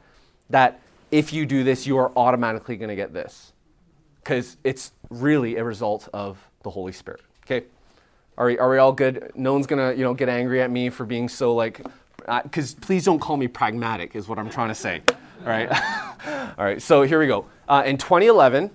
that 0.51 0.81
if 1.11 1.33
you 1.33 1.47
do 1.47 1.65
this, 1.65 1.87
you 1.87 1.97
are 1.99 2.13
automatically 2.17 2.77
going 2.77 2.89
to 2.89 2.97
get 2.97 3.13
this. 3.13 3.53
Because 4.17 4.57
it's 4.65 4.93
really 5.11 5.57
a 5.57 5.65
result 5.65 6.09
of 6.13 6.39
the 6.63 6.71
Holy 6.71 6.93
Spirit. 6.93 7.23
Okay? 7.45 7.67
Are 8.37 8.47
we, 8.47 8.59
are 8.59 8.71
we 8.71 8.79
all 8.79 8.93
good? 8.93 9.33
No 9.35 9.53
one's 9.53 9.67
going 9.67 9.91
to 9.91 9.97
you 9.99 10.05
know, 10.05 10.15
get 10.15 10.29
angry 10.29 10.61
at 10.61 10.71
me 10.71 10.91
for 10.91 11.05
being 11.05 11.29
so 11.29 11.55
like, 11.55 11.85
because 12.43 12.75
uh, 12.75 12.79
please 12.81 13.05
don't 13.05 13.19
call 13.19 13.37
me 13.37 13.49
pragmatic, 13.49 14.15
is 14.15 14.29
what 14.29 14.39
I'm 14.39 14.51
trying 14.51 14.69
to 14.69 14.75
say. 14.75 15.03
All 15.09 15.47
right? 15.47 15.69
all 16.59 16.65
right, 16.65 16.81
so 16.81 17.03
here 17.03 17.19
we 17.19 17.27
go. 17.27 17.47
Uh, 17.69 17.83
in 17.87 17.97
2011, 17.97 18.71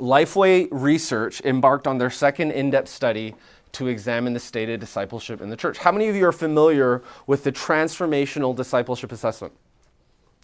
Lifeway 0.00 0.66
Research 0.70 1.42
embarked 1.42 1.86
on 1.86 1.98
their 1.98 2.10
second 2.10 2.52
in 2.52 2.70
depth 2.70 2.88
study 2.88 3.34
to 3.72 3.86
examine 3.86 4.32
the 4.32 4.40
state 4.40 4.68
of 4.68 4.80
discipleship 4.80 5.40
in 5.40 5.50
the 5.50 5.56
church. 5.56 5.78
How 5.78 5.92
many 5.92 6.08
of 6.08 6.16
you 6.16 6.26
are 6.26 6.32
familiar 6.32 7.02
with 7.26 7.44
the 7.44 7.52
transformational 7.52 8.56
discipleship 8.56 9.12
assessment? 9.12 9.52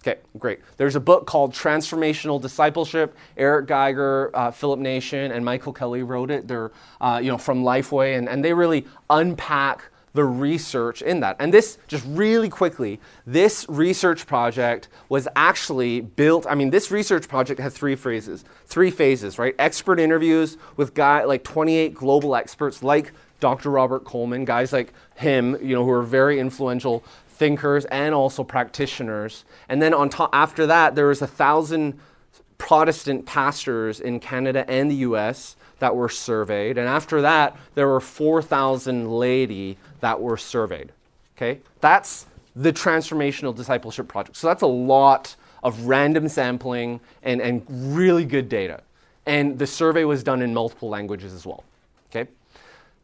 Okay, 0.01 0.19
great. 0.37 0.59
There's 0.77 0.95
a 0.95 0.99
book 0.99 1.25
called 1.25 1.53
Transformational 1.53 2.41
Discipleship. 2.41 3.15
Eric 3.35 3.67
Geiger, 3.67 4.31
uh, 4.33 4.51
Philip 4.51 4.79
Nation, 4.79 5.31
and 5.31 5.43
Michael 5.43 5.73
Kelly 5.73 6.03
wrote 6.03 6.31
it. 6.31 6.47
They're 6.47 6.71
uh, 7.01 7.19
you 7.21 7.31
know 7.31 7.37
from 7.37 7.63
Lifeway, 7.63 8.17
and, 8.17 8.29
and 8.29 8.45
they 8.45 8.53
really 8.53 8.85
unpack 9.09 9.83
the 10.17 10.23
research 10.23 11.03
in 11.03 11.19
that. 11.19 11.35
And 11.39 11.53
this, 11.53 11.77
just 11.87 12.03
really 12.07 12.49
quickly, 12.49 12.99
this 13.27 13.67
research 13.69 14.25
project 14.25 14.89
was 15.09 15.27
actually 15.35 16.01
built. 16.01 16.47
I 16.49 16.55
mean, 16.55 16.71
this 16.71 16.89
research 16.89 17.27
project 17.27 17.59
has 17.59 17.73
three 17.73 17.95
phases, 17.95 18.43
three 18.65 18.89
phases, 18.89 19.37
right? 19.37 19.53
Expert 19.59 19.99
interviews 19.99 20.57
with 20.75 20.95
guy 20.95 21.23
like 21.23 21.43
28 21.43 21.93
global 21.93 22.35
experts 22.35 22.81
like 22.81 23.13
Dr. 23.39 23.69
Robert 23.69 24.05
Coleman, 24.05 24.43
guys 24.45 24.73
like 24.73 24.91
him, 25.15 25.55
you 25.61 25.75
know, 25.75 25.83
who 25.83 25.91
are 25.91 26.01
very 26.01 26.39
influential 26.39 27.03
thinkers 27.37 27.85
and 27.85 28.13
also 28.13 28.43
practitioners. 28.43 29.45
And 29.69 29.81
then 29.81 29.93
on 29.93 30.09
top, 30.09 30.29
after 30.33 30.65
that, 30.67 30.95
there 30.95 31.07
was 31.07 31.21
a 31.21 31.27
thousand 31.27 31.99
Protestant 32.57 33.25
pastors 33.25 33.99
in 33.99 34.19
Canada 34.19 34.69
and 34.69 34.89
the 34.89 34.95
US 34.95 35.55
that 35.79 35.95
were 35.95 36.09
surveyed. 36.09 36.77
And 36.77 36.87
after 36.87 37.21
that, 37.21 37.55
there 37.75 37.87
were 37.87 37.99
4,000 37.99 39.11
laity 39.11 39.77
that 39.99 40.19
were 40.19 40.37
surveyed. 40.37 40.91
Okay? 41.35 41.59
That's 41.81 42.25
the 42.55 42.73
transformational 42.73 43.55
discipleship 43.55 44.07
project. 44.07 44.37
So 44.37 44.47
that's 44.47 44.63
a 44.63 44.67
lot 44.67 45.35
of 45.63 45.85
random 45.85 46.27
sampling 46.27 46.99
and, 47.21 47.41
and 47.41 47.63
really 47.95 48.25
good 48.25 48.49
data. 48.49 48.81
And 49.27 49.59
the 49.59 49.67
survey 49.67 50.03
was 50.03 50.23
done 50.23 50.41
in 50.41 50.53
multiple 50.53 50.89
languages 50.89 51.33
as 51.33 51.45
well. 51.45 51.63
Okay? 52.09 52.29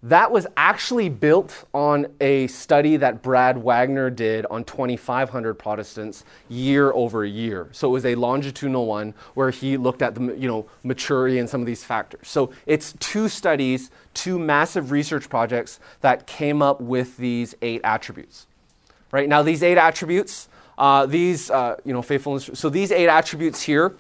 That 0.04 0.32
was 0.32 0.46
actually 0.58 1.08
built 1.08 1.64
on 1.74 2.08
a 2.20 2.48
study 2.48 2.98
that 2.98 3.22
Brad 3.22 3.64
Waggoner 3.64 4.10
did 4.10 4.46
on 4.48 4.66
2,500 4.66 5.54
Protestants 5.54 6.26
year 6.50 6.92
over 6.92 7.24
year. 7.24 7.70
So 7.72 7.88
it 7.88 7.92
was 7.94 8.06
a 8.06 8.16
longitudinal 8.16 8.86
one 8.86 9.14
where 9.34 9.50
he 9.50 9.78
looked 9.78 10.02
at 10.02 10.14
the 10.14 10.36
you 10.38 10.50
know, 10.50 10.66
maturity 10.84 11.40
and 11.40 11.50
some 11.50 11.62
of 11.62 11.68
these 11.68 11.86
factors. 11.86 12.28
So 12.28 12.52
it's 12.66 12.94
two 13.00 13.30
studies, 13.30 13.92
two 14.14 14.38
massive 14.38 14.92
research 14.92 15.30
projects 15.30 15.80
that 16.02 16.28
came 16.28 16.62
up 16.62 16.82
with 16.82 17.16
these 17.16 17.56
eight 17.62 17.80
attributes. 17.86 18.46
Right 19.10 19.30
now, 19.30 19.42
these 19.42 19.64
eight 19.64 19.78
attributes, 19.78 20.50
uh, 20.78 21.06
these 21.06 21.50
uh, 21.50 21.78
you 21.86 21.94
know 21.94 22.02
faithfulness. 22.02 22.50
So 22.56 22.70
these 22.70 22.92
eight 22.92 23.08
attributes 23.08 23.62
here, 23.62 23.96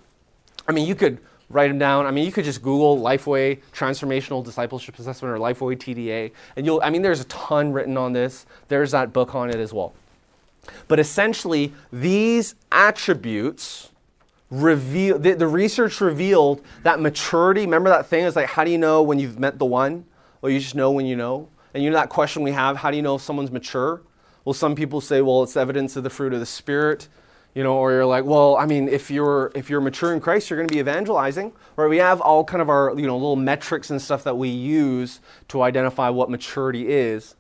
I 0.67 0.73
mean, 0.73 0.85
you 0.85 0.95
could 0.95 1.19
write 1.53 1.67
them 1.67 1.77
down. 1.77 2.05
I 2.05 2.11
mean, 2.11 2.25
you 2.25 2.31
could 2.31 2.45
just 2.45 2.61
Google 2.61 2.99
Lifeway 2.99 3.59
Transformational 3.73 4.43
Discipleship 4.43 4.97
Assessment 4.99 5.33
or 5.33 5.37
Lifeway 5.37 5.77
TDA, 5.77 6.31
and 6.55 6.65
you'll, 6.65 6.81
I 6.83 6.89
mean, 6.89 7.01
there's 7.01 7.21
a 7.21 7.25
ton 7.25 7.71
written 7.71 7.97
on 7.97 8.13
this. 8.13 8.45
There's 8.67 8.91
that 8.91 9.13
book 9.13 9.35
on 9.35 9.49
it 9.49 9.57
as 9.57 9.73
well. 9.73 9.93
But 10.87 10.99
essentially, 10.99 11.73
these 11.91 12.55
attributes 12.71 13.91
reveal, 14.49 15.19
the, 15.19 15.33
the 15.33 15.47
research 15.47 15.99
revealed 16.01 16.61
that 16.83 16.99
maturity, 16.99 17.61
remember 17.61 17.89
that 17.89 18.05
thing 18.05 18.23
is 18.23 18.35
like, 18.35 18.47
how 18.47 18.63
do 18.63 18.71
you 18.71 18.77
know 18.77 19.01
when 19.01 19.19
you've 19.19 19.39
met 19.39 19.59
the 19.59 19.65
one? 19.65 20.05
Well, 20.41 20.51
you 20.51 20.59
just 20.59 20.75
know 20.75 20.91
when 20.91 21.05
you 21.05 21.15
know. 21.15 21.49
And 21.73 21.83
you 21.83 21.89
know 21.89 21.97
that 21.97 22.09
question 22.09 22.43
we 22.43 22.51
have, 22.51 22.77
how 22.77 22.91
do 22.91 22.97
you 22.97 23.03
know 23.03 23.15
if 23.15 23.21
someone's 23.21 23.51
mature? 23.51 24.01
Well, 24.45 24.53
some 24.53 24.75
people 24.75 25.01
say, 25.01 25.21
well, 25.21 25.41
it's 25.43 25.57
evidence 25.57 25.95
of 25.95 26.03
the 26.03 26.09
fruit 26.09 26.33
of 26.33 26.39
the 26.39 26.45
Spirit 26.45 27.07
you 27.53 27.63
know, 27.63 27.75
or 27.75 27.91
you're 27.91 28.05
like, 28.05 28.25
well, 28.25 28.57
I 28.57 28.65
mean, 28.65 28.87
if 28.87 29.11
you're 29.11 29.51
if 29.53 29.69
you're 29.69 29.81
mature 29.81 30.13
in 30.13 30.19
Christ, 30.19 30.49
you're 30.49 30.57
going 30.57 30.67
to 30.67 30.73
be 30.73 30.79
evangelizing, 30.79 31.53
right? 31.75 31.87
We 31.87 31.97
have 31.97 32.19
all 32.19 32.43
kind 32.43 32.61
of 32.61 32.69
our 32.69 32.93
you 32.97 33.05
know 33.05 33.15
little 33.15 33.35
metrics 33.35 33.89
and 33.89 34.01
stuff 34.01 34.23
that 34.23 34.37
we 34.37 34.49
use 34.49 35.19
to 35.49 35.61
identify 35.61 36.09
what 36.09 36.29
maturity 36.29 36.89
is. 36.89 37.35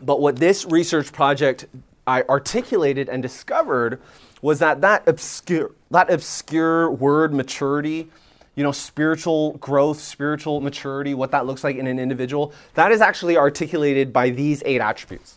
But 0.00 0.20
what 0.20 0.36
this 0.36 0.64
research 0.64 1.12
project 1.12 1.66
I 2.06 2.22
articulated 2.22 3.08
and 3.08 3.22
discovered 3.22 4.00
was 4.42 4.58
that 4.58 4.80
that 4.80 5.06
obscure 5.06 5.72
that 5.90 6.10
obscure 6.10 6.90
word 6.90 7.34
maturity, 7.34 8.08
you 8.54 8.62
know, 8.62 8.72
spiritual 8.72 9.52
growth, 9.54 10.00
spiritual 10.00 10.62
maturity, 10.62 11.12
what 11.12 11.30
that 11.32 11.44
looks 11.44 11.62
like 11.62 11.76
in 11.76 11.86
an 11.86 11.98
individual, 11.98 12.54
that 12.72 12.90
is 12.90 13.02
actually 13.02 13.36
articulated 13.36 14.14
by 14.14 14.30
these 14.30 14.62
eight 14.64 14.80
attributes. 14.80 15.36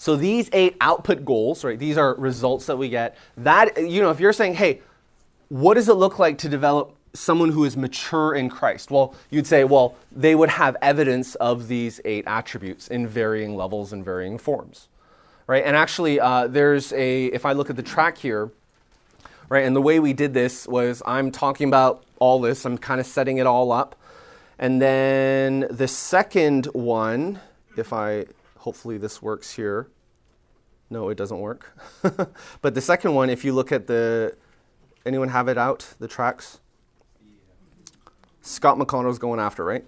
So 0.00 0.16
these 0.16 0.48
eight 0.54 0.76
output 0.80 1.26
goals, 1.26 1.62
right? 1.62 1.78
These 1.78 1.98
are 1.98 2.14
results 2.14 2.64
that 2.64 2.78
we 2.78 2.88
get. 2.88 3.18
That 3.36 3.76
you 3.76 4.00
know, 4.00 4.08
if 4.08 4.18
you're 4.18 4.32
saying, 4.32 4.54
"Hey, 4.54 4.80
what 5.50 5.74
does 5.74 5.90
it 5.90 5.92
look 5.92 6.18
like 6.18 6.38
to 6.38 6.48
develop 6.48 6.94
someone 7.12 7.50
who 7.50 7.66
is 7.66 7.76
mature 7.76 8.34
in 8.34 8.48
Christ?" 8.48 8.90
Well, 8.90 9.14
you'd 9.28 9.46
say, 9.46 9.62
"Well, 9.62 9.96
they 10.10 10.34
would 10.34 10.48
have 10.48 10.74
evidence 10.80 11.34
of 11.34 11.68
these 11.68 12.00
eight 12.06 12.24
attributes 12.26 12.88
in 12.88 13.06
varying 13.06 13.56
levels 13.56 13.92
and 13.92 14.02
varying 14.02 14.38
forms." 14.38 14.88
Right? 15.46 15.62
And 15.66 15.76
actually, 15.76 16.18
uh, 16.18 16.46
there's 16.46 16.94
a 16.94 17.26
if 17.26 17.44
I 17.44 17.52
look 17.52 17.68
at 17.68 17.76
the 17.76 17.82
track 17.82 18.16
here, 18.16 18.50
right? 19.50 19.66
And 19.66 19.76
the 19.76 19.82
way 19.82 20.00
we 20.00 20.14
did 20.14 20.32
this 20.32 20.66
was 20.66 21.02
I'm 21.04 21.30
talking 21.30 21.68
about 21.68 22.04
all 22.20 22.40
this. 22.40 22.64
I'm 22.64 22.78
kind 22.78 23.00
of 23.00 23.06
setting 23.06 23.36
it 23.36 23.46
all 23.46 23.70
up. 23.70 23.96
And 24.58 24.80
then 24.80 25.66
the 25.70 25.88
second 25.88 26.66
one, 26.72 27.38
if 27.76 27.92
I 27.92 28.24
hopefully 28.60 28.98
this 28.98 29.22
works 29.22 29.52
here. 29.52 29.88
No, 30.90 31.08
it 31.08 31.16
doesn't 31.16 31.38
work. 31.38 31.76
but 32.60 32.74
the 32.74 32.80
second 32.80 33.14
one, 33.14 33.30
if 33.30 33.44
you 33.44 33.52
look 33.52 33.72
at 33.72 33.86
the, 33.86 34.36
anyone 35.06 35.28
have 35.28 35.48
it 35.48 35.56
out, 35.56 35.94
the 35.98 36.08
tracks? 36.08 36.60
Scott 38.42 38.78
McConnell's 38.78 39.18
going 39.18 39.40
after, 39.40 39.64
right? 39.64 39.84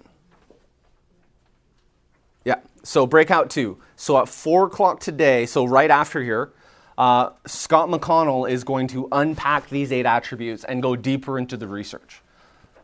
Yeah, 2.45 2.61
so 2.83 3.05
breakout 3.05 3.49
two. 3.49 3.79
So 3.95 4.17
at 4.17 4.27
four 4.27 4.65
o'clock 4.65 4.99
today, 4.99 5.45
so 5.45 5.65
right 5.65 5.91
after 5.91 6.23
here, 6.23 6.51
uh, 6.97 7.29
Scott 7.45 7.89
McConnell 7.89 8.49
is 8.49 8.63
going 8.63 8.87
to 8.87 9.07
unpack 9.11 9.69
these 9.69 9.91
eight 9.91 10.05
attributes 10.05 10.63
and 10.63 10.81
go 10.81 10.95
deeper 10.95 11.37
into 11.37 11.57
the 11.57 11.67
research 11.67 12.22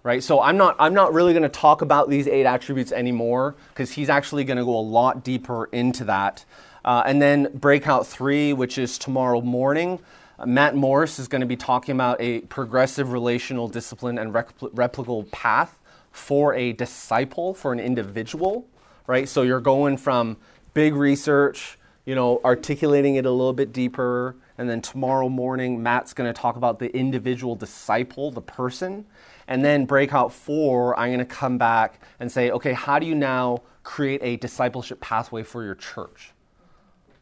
right? 0.04 0.24
So 0.24 0.42
I'm 0.42 0.58
not, 0.58 0.76
I'm 0.80 0.94
not 0.94 1.14
really 1.14 1.34
going 1.34 1.44
to 1.44 1.50
talk 1.50 1.82
about 1.82 2.10
these 2.10 2.28
eight 2.28 2.46
attributes 2.46 2.92
anymore 2.92 3.56
because 3.70 3.92
he's 3.92 4.10
actually 4.10 4.44
going 4.44 4.58
to 4.58 4.66
go 4.66 4.78
a 4.78 4.82
lot 4.82 5.24
deeper 5.24 5.66
into 5.66 6.06
that. 6.06 6.46
Uh, 6.86 7.04
and 7.06 7.22
then 7.22 7.52
breakout 7.54 8.08
three, 8.08 8.54
which 8.54 8.78
is 8.78 8.98
tomorrow 8.98 9.42
morning. 9.42 10.00
Uh, 10.38 10.46
Matt 10.46 10.76
Morris 10.76 11.20
is 11.20 11.28
going 11.28 11.42
to 11.42 11.48
be 11.48 11.58
talking 11.58 11.94
about 11.94 12.18
a 12.22 12.42
progressive 12.42 13.12
relational 13.12 13.68
discipline 13.68 14.18
and 14.18 14.34
repl- 14.34 14.72
replicable 14.74 15.30
path 15.32 15.78
for 16.12 16.56
a 16.56 16.72
disciple, 16.74 17.54
for 17.54 17.74
an 17.74 17.80
individual, 17.80 18.66
right? 19.08 19.28
So 19.28 19.42
you're 19.42 19.60
going 19.60 19.98
from 19.98 20.38
big 20.74 20.96
research, 20.96 21.78
you 22.06 22.16
know, 22.16 22.40
articulating 22.44 23.16
it 23.16 23.26
a 23.26 23.32
little 23.32 23.54
bit 23.54 23.74
deeper. 23.74 24.36
And 24.58 24.70
then 24.70 24.82
tomorrow 24.82 25.30
morning, 25.30 25.84
Matt's 25.84 26.14
going 26.14 26.34
to 26.34 26.42
talk 26.42 26.56
about 26.56 26.80
the 26.80 26.96
individual 26.96 27.56
disciple, 27.56 28.32
the 28.32 28.42
person. 28.42 29.06
And 29.50 29.66
then 29.66 29.86
breakout 29.86 30.32
four, 30.32 30.98
I'm 30.98 31.10
going 31.10 31.20
to 31.20 31.26
come 31.26 31.58
back 31.58 32.00
and 32.20 32.32
say, 32.32 32.52
okay, 32.52 32.72
how 32.72 33.00
do 33.00 33.08
you 33.08 33.16
now 33.16 33.64
create 33.82 34.22
a 34.24 34.38
discipleship 34.38 35.02
pathway 35.02 35.42
for 35.42 35.64
your 35.64 35.74
church? 35.74 36.32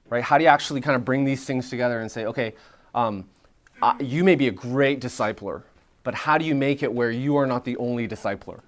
Right? 0.10 0.22
How 0.22 0.38
do 0.38 0.44
you 0.44 0.50
actually 0.50 0.82
kind 0.82 0.98
of 0.98 1.06
bring 1.06 1.24
these 1.24 1.46
things 1.46 1.70
together 1.70 2.02
and 2.02 2.12
say, 2.12 2.26
okay, 2.26 2.54
um, 2.94 3.26
uh, 3.82 3.94
you 4.02 4.26
may 4.26 4.36
be 4.36 4.50
a 4.50 4.52
great 4.52 5.00
discipler, 5.00 5.64
but 6.04 6.14
how 6.14 6.38
do 6.38 6.44
you 6.44 6.54
make 6.54 6.84
it 6.84 6.94
where 6.94 7.12
you 7.12 7.38
are 7.38 7.48
not 7.48 7.64
the 7.64 7.78
only 7.78 8.10
discipler? 8.10 8.60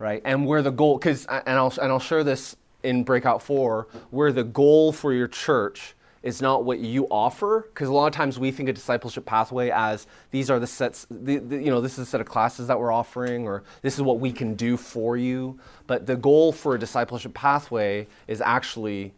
Right? 0.00 0.20
And 0.24 0.46
where 0.46 0.62
the 0.62 0.72
goal, 0.72 0.98
because, 0.98 1.26
and 1.26 1.48
I'll, 1.48 1.72
and 1.80 1.92
I'll 1.92 2.00
share 2.00 2.24
this 2.24 2.56
in 2.82 3.04
breakout 3.04 3.40
four, 3.40 3.86
where 4.10 4.32
the 4.32 4.44
goal 4.44 4.92
for 4.92 5.12
your 5.12 5.28
church 5.28 5.94
is 6.26 6.42
not 6.42 6.64
what 6.64 6.80
you 6.80 7.06
offer 7.10 7.68
because 7.72 7.88
a 7.88 7.92
lot 7.92 8.06
of 8.06 8.12
times 8.12 8.38
we 8.38 8.50
think 8.50 8.68
of 8.68 8.74
discipleship 8.74 9.24
pathway 9.24 9.70
as 9.70 10.06
these 10.32 10.50
are 10.50 10.58
the 10.58 10.66
sets 10.66 11.06
the, 11.10 11.36
the, 11.36 11.56
you 11.56 11.70
know 11.70 11.80
this 11.80 11.92
is 11.92 12.00
a 12.00 12.06
set 12.06 12.20
of 12.20 12.26
classes 12.26 12.66
that 12.66 12.78
we're 12.78 12.92
offering 12.92 13.46
or 13.46 13.62
this 13.82 13.94
is 13.94 14.02
what 14.02 14.18
we 14.18 14.32
can 14.32 14.54
do 14.54 14.76
for 14.76 15.16
you. 15.16 15.58
But 15.86 16.06
the 16.06 16.16
goal 16.16 16.52
for 16.52 16.74
a 16.74 16.78
discipleship 16.78 17.32
pathway 17.32 18.08
is 18.26 18.40
actually 18.40 19.14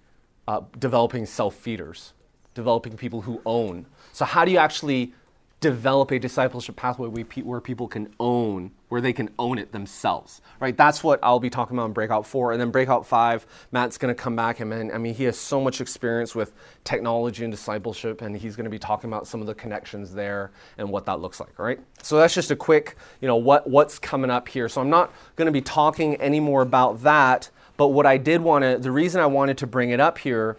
uh, 0.47 0.61
developing 0.79 1.27
self 1.27 1.55
feeders 1.55 2.12
developing 2.59 2.97
people 2.97 3.21
who 3.21 3.40
own. 3.47 3.87
So 4.12 4.25
how 4.25 4.44
do 4.44 4.51
you 4.51 4.59
actually 4.59 5.14
develop 5.61 6.12
a 6.12 6.18
discipleship 6.21 6.77
pathway 6.77 7.09
where 7.09 7.61
people 7.61 7.88
can 7.88 8.14
own, 8.21 8.71
where 8.88 9.01
they 9.01 9.12
can 9.12 9.29
own 9.40 9.59
it 9.59 9.73
themselves, 9.73 10.40
right? 10.61 10.77
That's 10.77 11.03
what 11.03 11.18
I'll 11.21 11.40
be 11.40 11.51
talking 11.51 11.77
about 11.77 11.87
in 11.87 11.92
Breakout 11.92 12.27
4. 12.27 12.53
And 12.53 12.61
then 12.61 12.71
Breakout 12.71 13.05
5, 13.05 13.44
Matt's 13.73 13.99
going 13.99 14.14
to 14.14 14.21
come 14.21 14.37
back 14.37 14.61
and, 14.61 14.73
I 14.92 14.99
mean, 14.99 15.14
he 15.14 15.25
has 15.25 15.37
so 15.37 15.61
much 15.61 15.81
experience 15.81 16.33
with 16.33 16.53
technology 16.85 17.42
and 17.42 17.51
discipleship, 17.51 18.23
and 18.23 18.37
he's 18.37 18.55
going 18.55 18.64
to 18.64 18.71
be 18.71 18.79
talking 18.79 19.11
about 19.11 19.27
some 19.27 19.40
of 19.40 19.49
the 19.49 19.55
connections 19.55 20.14
there 20.14 20.53
and 20.79 20.90
what 20.90 21.07
that 21.07 21.21
looks 21.21 21.40
like, 21.40 21.59
right? 21.59 21.81
So 22.03 22.18
that's 22.18 22.35
just 22.35 22.53
a 22.53 22.57
quick, 22.57 22.97
you 23.21 23.27
know, 23.27 23.37
what, 23.37 23.68
what's 23.68 23.99
coming 23.99 24.31
up 24.31 24.47
here. 24.47 24.68
So 24.68 24.81
I'm 24.81 24.90
not 24.90 25.12
going 25.35 25.47
to 25.47 25.53
be 25.53 25.62
talking 25.62 26.14
any 26.16 26.38
more 26.38 26.62
about 26.62 27.03
that, 27.03 27.51
but 27.77 27.88
what 27.88 28.07
I 28.07 28.16
did 28.16 28.42
want 28.42 28.62
to, 28.62 28.79
the 28.79 28.92
reason 28.92 29.21
I 29.21 29.27
wanted 29.27 29.59
to 29.59 29.66
bring 29.66 29.90
it 29.90 29.99
up 29.99 30.18
here 30.18 30.57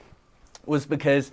was 0.65 0.85
because 0.85 1.31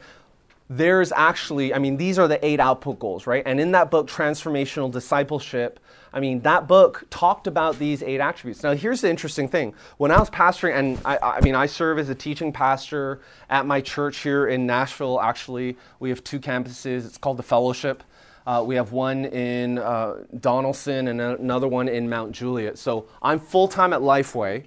there's 0.68 1.12
actually, 1.12 1.72
I 1.72 1.79
mean, 1.79 1.96
these 1.96 2.18
are 2.18 2.26
the 2.26 2.44
eight 2.44 2.59
output 2.59 2.98
goals, 2.98 3.26
right? 3.26 3.42
And 3.46 3.61
in 3.61 3.72
that 3.72 3.90
book, 3.90 4.09
Transformational 4.09 4.90
Discipleship, 4.90 5.79
I 6.12 6.20
mean, 6.20 6.40
that 6.40 6.66
book 6.66 7.05
talked 7.11 7.46
about 7.46 7.79
these 7.79 8.02
eight 8.02 8.20
attributes. 8.20 8.62
Now, 8.62 8.74
here's 8.74 9.02
the 9.02 9.11
interesting 9.11 9.48
thing. 9.48 9.74
When 9.98 10.11
I 10.11 10.18
was 10.18 10.31
pastoring, 10.31 10.74
and 10.76 10.98
I, 11.05 11.18
I 11.18 11.40
mean, 11.40 11.55
I 11.55 11.66
serve 11.66 11.98
as 11.98 12.09
a 12.09 12.14
teaching 12.14 12.52
pastor 12.52 13.20
at 13.48 13.66
my 13.66 13.81
church 13.81 14.18
here 14.18 14.46
in 14.46 14.66
Nashville, 14.66 15.20
actually. 15.20 15.76
We 16.00 16.09
have 16.09 16.24
two 16.24 16.40
campuses. 16.40 17.07
It's 17.07 17.18
called 17.18 17.37
the 17.37 17.42
Fellowship. 17.42 18.02
Uh, 18.46 18.62
we 18.66 18.76
have 18.76 18.92
one 18.92 19.24
in 19.26 19.79
uh, 19.79 20.18
Donelson 20.35 21.09
and 21.09 21.20
another 21.20 21.68
one 21.68 21.88
in 21.88 22.09
Mount 22.09 22.33
Juliet. 22.33 22.79
So 22.79 23.09
I'm 23.20 23.38
full 23.40 23.68
time 23.68 23.92
at 23.92 24.00
Lifeway. 24.00 24.64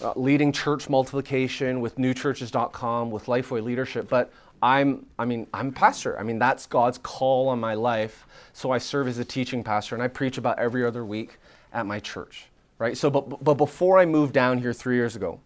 Uh, 0.00 0.12
leading 0.16 0.50
church 0.50 0.88
multiplication 0.88 1.80
with 1.80 1.96
newchurches.com 1.96 3.10
with 3.10 3.26
Lifeway 3.26 3.62
leadership. 3.62 4.08
But 4.08 4.32
I'm, 4.62 5.06
I 5.18 5.24
mean, 5.24 5.48
I'm 5.52 5.68
a 5.68 5.72
pastor. 5.72 6.18
I 6.18 6.22
mean, 6.22 6.38
that's 6.38 6.66
God's 6.66 6.98
call 6.98 7.48
on 7.48 7.58
my 7.58 7.74
life. 7.74 8.26
So 8.52 8.70
I 8.70 8.78
serve 8.78 9.08
as 9.08 9.18
a 9.18 9.24
teaching 9.24 9.64
pastor 9.64 9.96
and 9.96 10.02
I 10.02 10.08
preach 10.08 10.38
about 10.38 10.58
every 10.58 10.84
other 10.84 11.04
week 11.04 11.38
at 11.72 11.84
my 11.84 11.98
church, 11.98 12.46
right? 12.78 12.96
So, 12.96 13.10
but, 13.10 13.42
but 13.42 13.54
before 13.54 13.98
I 13.98 14.06
moved 14.06 14.32
down 14.32 14.58
here 14.58 14.72
three 14.72 14.94
years 14.94 15.16
ago, 15.16 15.40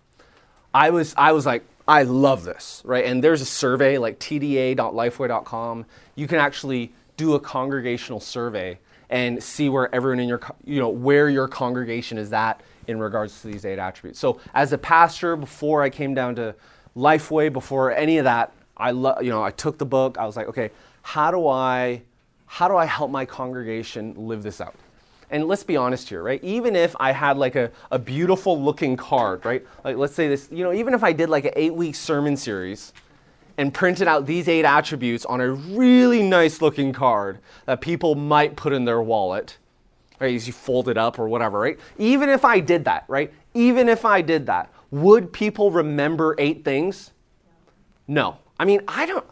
I 0.75 0.91
was, 0.91 1.15
I 1.17 1.33
was 1.33 1.47
like, 1.47 1.65
I 1.89 2.03
love 2.03 2.45
this, 2.45 2.83
right? 2.85 3.07
And 3.07 3.25
there's 3.25 3.41
a 3.41 3.47
survey 3.47 3.97
like 3.97 4.19
tda.lifeway.com. 4.19 5.87
You 6.15 6.27
can 6.27 6.39
actually 6.39 6.93
do 7.17 7.35
a 7.35 7.41
congregational 7.41 8.21
survey 8.21 8.79
and 9.09 9.43
see 9.43 9.69
where 9.69 9.95
everyone 9.95 10.21
in 10.21 10.29
your, 10.29 10.41
you 10.65 10.81
know, 10.81 10.89
where 10.89 11.31
your 11.31 11.49
congregation 11.49 12.19
is 12.19 12.33
at 12.33 12.61
in 12.87 12.99
regards 12.99 13.41
to 13.41 13.47
these 13.47 13.65
eight 13.65 13.79
attributes. 13.79 14.19
So 14.19 14.41
as 14.53 14.73
a 14.73 14.79
pastor, 14.79 15.37
before 15.37 15.83
I 15.83 15.89
came 15.91 16.13
down 16.13 16.35
to 16.37 16.55
Lifeway, 16.97 17.53
before 17.53 17.93
any 17.93 18.19
of 18.19 18.25
that, 18.25 18.53
I 18.77 18.91
you 18.91 19.31
know, 19.31 19.43
I 19.43 19.51
took 19.51 19.79
the 19.79 19.87
book. 19.87 20.19
I 20.19 20.27
was 20.27 20.37
like, 20.37 20.49
okay, 20.49 20.71
how 21.03 21.31
do 21.31 21.47
I, 21.47 22.03
how 22.47 22.69
do 22.69 22.77
I 22.77 22.85
help 22.85 23.11
my 23.11 23.25
congregation 23.25 24.15
live 24.17 24.43
this 24.43 24.61
out? 24.61 24.75
And 25.31 25.49
let's 25.49 25.65
be 25.65 25.77
honest 25.77 26.09
here, 26.09 26.23
right? 26.23 26.43
Even 26.45 26.77
if 26.77 26.95
I 27.01 27.13
had 27.13 27.37
like 27.37 27.57
a, 27.57 27.71
a 27.91 27.99
beautiful 27.99 28.63
looking 28.63 28.97
card, 28.97 29.45
right? 29.45 29.67
Like 29.83 29.97
let's 29.97 30.15
say 30.15 30.29
this, 30.29 30.49
you 30.53 30.63
know, 30.63 30.73
even 30.73 30.95
if 30.95 31.03
I 31.03 31.13
did 31.13 31.29
like 31.29 31.45
an 31.45 31.53
eight 31.57 31.75
week 31.75 31.95
sermon 31.95 32.37
series 32.37 32.93
and 33.59 33.73
printed 33.73 34.07
out 34.07 34.27
these 34.27 34.49
eight 34.49 34.65
attributes 34.65 35.25
on 35.25 35.41
a 35.41 35.51
really 35.51 36.23
nice 36.23 36.61
looking 36.61 36.93
card 36.93 37.39
that 37.65 37.81
people 37.81 38.15
might 38.15 38.55
put 38.55 38.73
in 38.73 38.85
their 38.85 39.03
wallet, 39.03 39.57
right? 40.21 40.35
As 40.35 40.47
you 40.47 40.53
fold 40.53 40.89
it 40.89 40.97
up 40.97 41.19
or 41.19 41.29
whatever, 41.29 41.59
right? 41.59 41.79
Even 41.99 42.29
if 42.29 42.45
I 42.45 42.61
did 42.61 42.85
that, 42.85 43.05
right? 43.09 43.33
Even 43.55 43.89
if 43.89 44.05
I 44.05 44.21
did 44.21 44.47
that, 44.47 44.71
would 44.91 45.33
people 45.33 45.71
remember 45.71 46.37
eight 46.39 46.65
things? 46.65 47.11
No. 48.07 48.39
I 48.59 48.65
mean, 48.65 48.81
I 48.89 49.07
don't, 49.07 49.25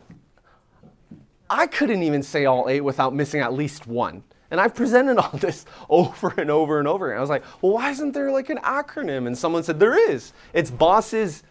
I 1.49 1.67
couldn't 1.67 2.03
even 2.03 2.23
say 2.23 2.45
all 2.47 2.69
eight 2.69 2.81
without 2.81 3.15
missing 3.15 3.41
at 3.41 3.53
least 3.53 3.87
one. 3.87 4.23
And 4.51 4.61
I've 4.61 4.75
presented 4.75 5.19
all 5.23 5.39
this 5.39 5.67
over 5.89 6.33
and 6.37 6.51
over 6.51 6.79
and 6.79 6.89
over. 6.89 7.11
And 7.11 7.19
I 7.19 7.21
was 7.21 7.31
like, 7.31 7.45
well, 7.61 7.73
why 7.73 7.91
isn't 7.91 8.13
there 8.13 8.31
like 8.31 8.51
an 8.51 8.59
acronym? 8.59 9.27
And 9.27 9.37
someone 9.37 9.63
said, 9.63 9.81
there 9.81 10.11
is. 10.11 10.33
It's 10.53 10.71
bosses, 10.71 11.43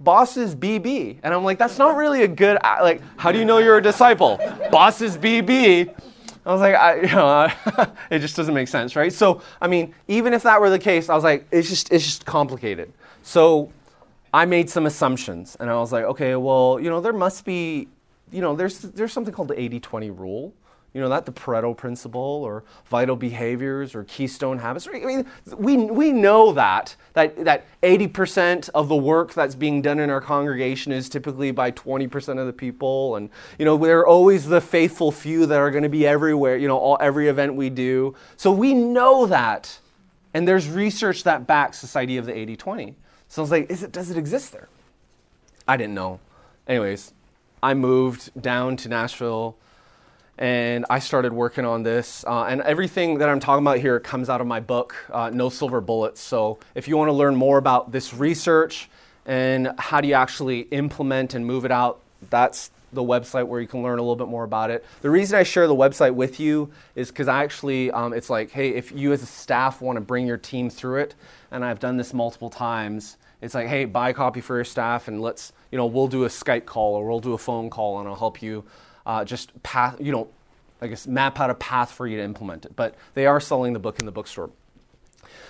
bosses 0.00 0.54
BB. 0.54 1.18
And 1.22 1.34
I'm 1.34 1.44
like, 1.44 1.58
that's 1.58 1.78
not 1.78 1.96
really 1.96 2.22
a 2.22 2.28
good, 2.28 2.58
like, 2.62 3.02
how 3.16 3.32
do 3.32 3.38
you 3.38 3.44
know 3.44 3.58
you're 3.58 3.78
a 3.78 3.82
disciple? 3.82 4.38
bosses 4.70 5.16
BB. 5.16 5.94
I 6.44 6.52
was 6.52 6.60
like, 6.60 6.76
I, 6.76 7.00
you 7.00 7.08
know, 7.08 7.50
it 8.10 8.20
just 8.20 8.36
doesn't 8.36 8.54
make 8.54 8.68
sense, 8.68 8.94
right? 8.94 9.12
So, 9.12 9.42
I 9.60 9.66
mean, 9.66 9.92
even 10.06 10.32
if 10.32 10.44
that 10.44 10.60
were 10.60 10.70
the 10.70 10.78
case, 10.78 11.08
I 11.08 11.14
was 11.16 11.24
like, 11.24 11.46
it's 11.50 11.68
just, 11.68 11.92
it's 11.92 12.04
just 12.04 12.24
complicated. 12.24 12.92
So 13.24 13.72
I 14.36 14.44
made 14.44 14.68
some 14.68 14.84
assumptions 14.84 15.56
and 15.58 15.70
I 15.70 15.76
was 15.76 15.92
like, 15.92 16.04
okay, 16.04 16.36
well, 16.36 16.78
you 16.78 16.90
know, 16.90 17.00
there 17.00 17.14
must 17.14 17.46
be, 17.46 17.88
you 18.30 18.42
know, 18.42 18.54
there's, 18.54 18.80
there's 18.80 19.10
something 19.10 19.32
called 19.32 19.48
the 19.48 19.58
80 19.58 19.80
20 19.80 20.10
rule. 20.10 20.52
You 20.92 21.00
know, 21.00 21.08
that 21.08 21.24
the 21.24 21.32
Pareto 21.32 21.74
principle 21.74 22.42
or 22.44 22.62
vital 22.84 23.16
behaviors 23.16 23.94
or 23.94 24.04
keystone 24.04 24.58
habits. 24.58 24.86
I 24.86 24.98
mean, 24.98 25.26
we, 25.56 25.76
we 25.76 26.12
know 26.12 26.52
that, 26.52 26.96
that, 27.14 27.44
that 27.44 27.64
80% 27.82 28.68
of 28.74 28.88
the 28.88 28.96
work 28.96 29.32
that's 29.32 29.54
being 29.54 29.80
done 29.80 30.00
in 30.00 30.10
our 30.10 30.20
congregation 30.20 30.92
is 30.92 31.08
typically 31.08 31.50
by 31.50 31.70
20% 31.70 32.38
of 32.38 32.46
the 32.46 32.52
people. 32.52 33.16
And, 33.16 33.30
you 33.58 33.64
know, 33.64 33.78
there 33.78 34.00
are 34.00 34.06
always 34.06 34.46
the 34.46 34.60
faithful 34.60 35.12
few 35.12 35.46
that 35.46 35.58
are 35.58 35.70
going 35.70 35.82
to 35.82 35.90
be 35.90 36.06
everywhere, 36.06 36.58
you 36.58 36.68
know, 36.68 36.78
all, 36.78 36.98
every 37.00 37.28
event 37.28 37.54
we 37.54 37.70
do. 37.70 38.14
So 38.36 38.50
we 38.50 38.74
know 38.74 39.26
that. 39.26 39.78
And 40.34 40.46
there's 40.46 40.68
research 40.68 41.24
that 41.24 41.46
backs 41.46 41.80
this 41.80 41.96
idea 41.96 42.20
of 42.20 42.26
the 42.26 42.36
80 42.36 42.56
20. 42.56 42.96
So 43.28 43.42
I 43.42 43.44
was 43.44 43.50
like, 43.50 43.70
it, 43.70 43.92
does 43.92 44.10
it 44.10 44.16
exist 44.16 44.52
there? 44.52 44.68
I 45.66 45.76
didn't 45.76 45.94
know. 45.94 46.20
Anyways, 46.66 47.12
I 47.62 47.74
moved 47.74 48.30
down 48.40 48.76
to 48.78 48.88
Nashville 48.88 49.56
and 50.38 50.84
I 50.90 50.98
started 50.98 51.32
working 51.32 51.64
on 51.64 51.82
this. 51.82 52.24
Uh, 52.26 52.44
and 52.44 52.60
everything 52.62 53.18
that 53.18 53.28
I'm 53.28 53.40
talking 53.40 53.64
about 53.64 53.78
here 53.78 53.98
comes 53.98 54.28
out 54.28 54.40
of 54.40 54.46
my 54.46 54.60
book, 54.60 54.94
uh, 55.10 55.30
No 55.30 55.48
Silver 55.48 55.80
Bullets. 55.80 56.20
So 56.20 56.58
if 56.74 56.88
you 56.88 56.96
want 56.96 57.08
to 57.08 57.14
learn 57.14 57.36
more 57.36 57.58
about 57.58 57.92
this 57.92 58.12
research 58.12 58.88
and 59.24 59.72
how 59.78 60.00
do 60.00 60.08
you 60.08 60.14
actually 60.14 60.60
implement 60.60 61.34
and 61.34 61.46
move 61.46 61.64
it 61.64 61.72
out, 61.72 62.00
that's 62.30 62.70
the 62.92 63.02
website 63.02 63.46
where 63.46 63.60
you 63.60 63.66
can 63.66 63.82
learn 63.82 63.98
a 63.98 64.02
little 64.02 64.16
bit 64.16 64.28
more 64.28 64.44
about 64.44 64.70
it. 64.70 64.84
The 65.00 65.10
reason 65.10 65.38
I 65.38 65.42
share 65.42 65.66
the 65.66 65.74
website 65.74 66.14
with 66.14 66.38
you 66.38 66.70
is 66.94 67.08
because 67.08 67.28
I 67.28 67.42
actually, 67.42 67.90
um, 67.90 68.12
it's 68.12 68.30
like, 68.30 68.50
hey, 68.50 68.70
if 68.70 68.92
you 68.92 69.12
as 69.12 69.22
a 69.22 69.26
staff 69.26 69.80
want 69.80 69.96
to 69.96 70.00
bring 70.00 70.26
your 70.26 70.36
team 70.36 70.70
through 70.70 71.00
it, 71.00 71.14
and 71.50 71.64
I've 71.64 71.80
done 71.80 71.96
this 71.96 72.14
multiple 72.14 72.50
times, 72.50 73.16
it's 73.42 73.54
like, 73.54 73.66
hey, 73.68 73.84
buy 73.84 74.10
a 74.10 74.14
copy 74.14 74.40
for 74.40 74.56
your 74.56 74.64
staff, 74.64 75.08
and 75.08 75.20
let's, 75.20 75.52
you 75.70 75.78
know, 75.78 75.86
we'll 75.86 76.08
do 76.08 76.24
a 76.24 76.28
Skype 76.28 76.64
call 76.64 76.94
or 76.94 77.06
we'll 77.06 77.20
do 77.20 77.34
a 77.34 77.38
phone 77.38 77.70
call, 77.70 77.98
and 78.00 78.08
I'll 78.08 78.16
help 78.16 78.40
you 78.40 78.64
uh, 79.04 79.24
just 79.24 79.62
path, 79.62 79.96
you 80.00 80.12
know, 80.12 80.28
I 80.80 80.88
guess 80.88 81.06
map 81.06 81.40
out 81.40 81.50
a 81.50 81.54
path 81.54 81.90
for 81.90 82.06
you 82.06 82.18
to 82.18 82.22
implement 82.22 82.66
it. 82.66 82.76
But 82.76 82.94
they 83.14 83.26
are 83.26 83.40
selling 83.40 83.72
the 83.72 83.78
book 83.78 83.98
in 83.98 84.06
the 84.06 84.12
bookstore. 84.12 84.50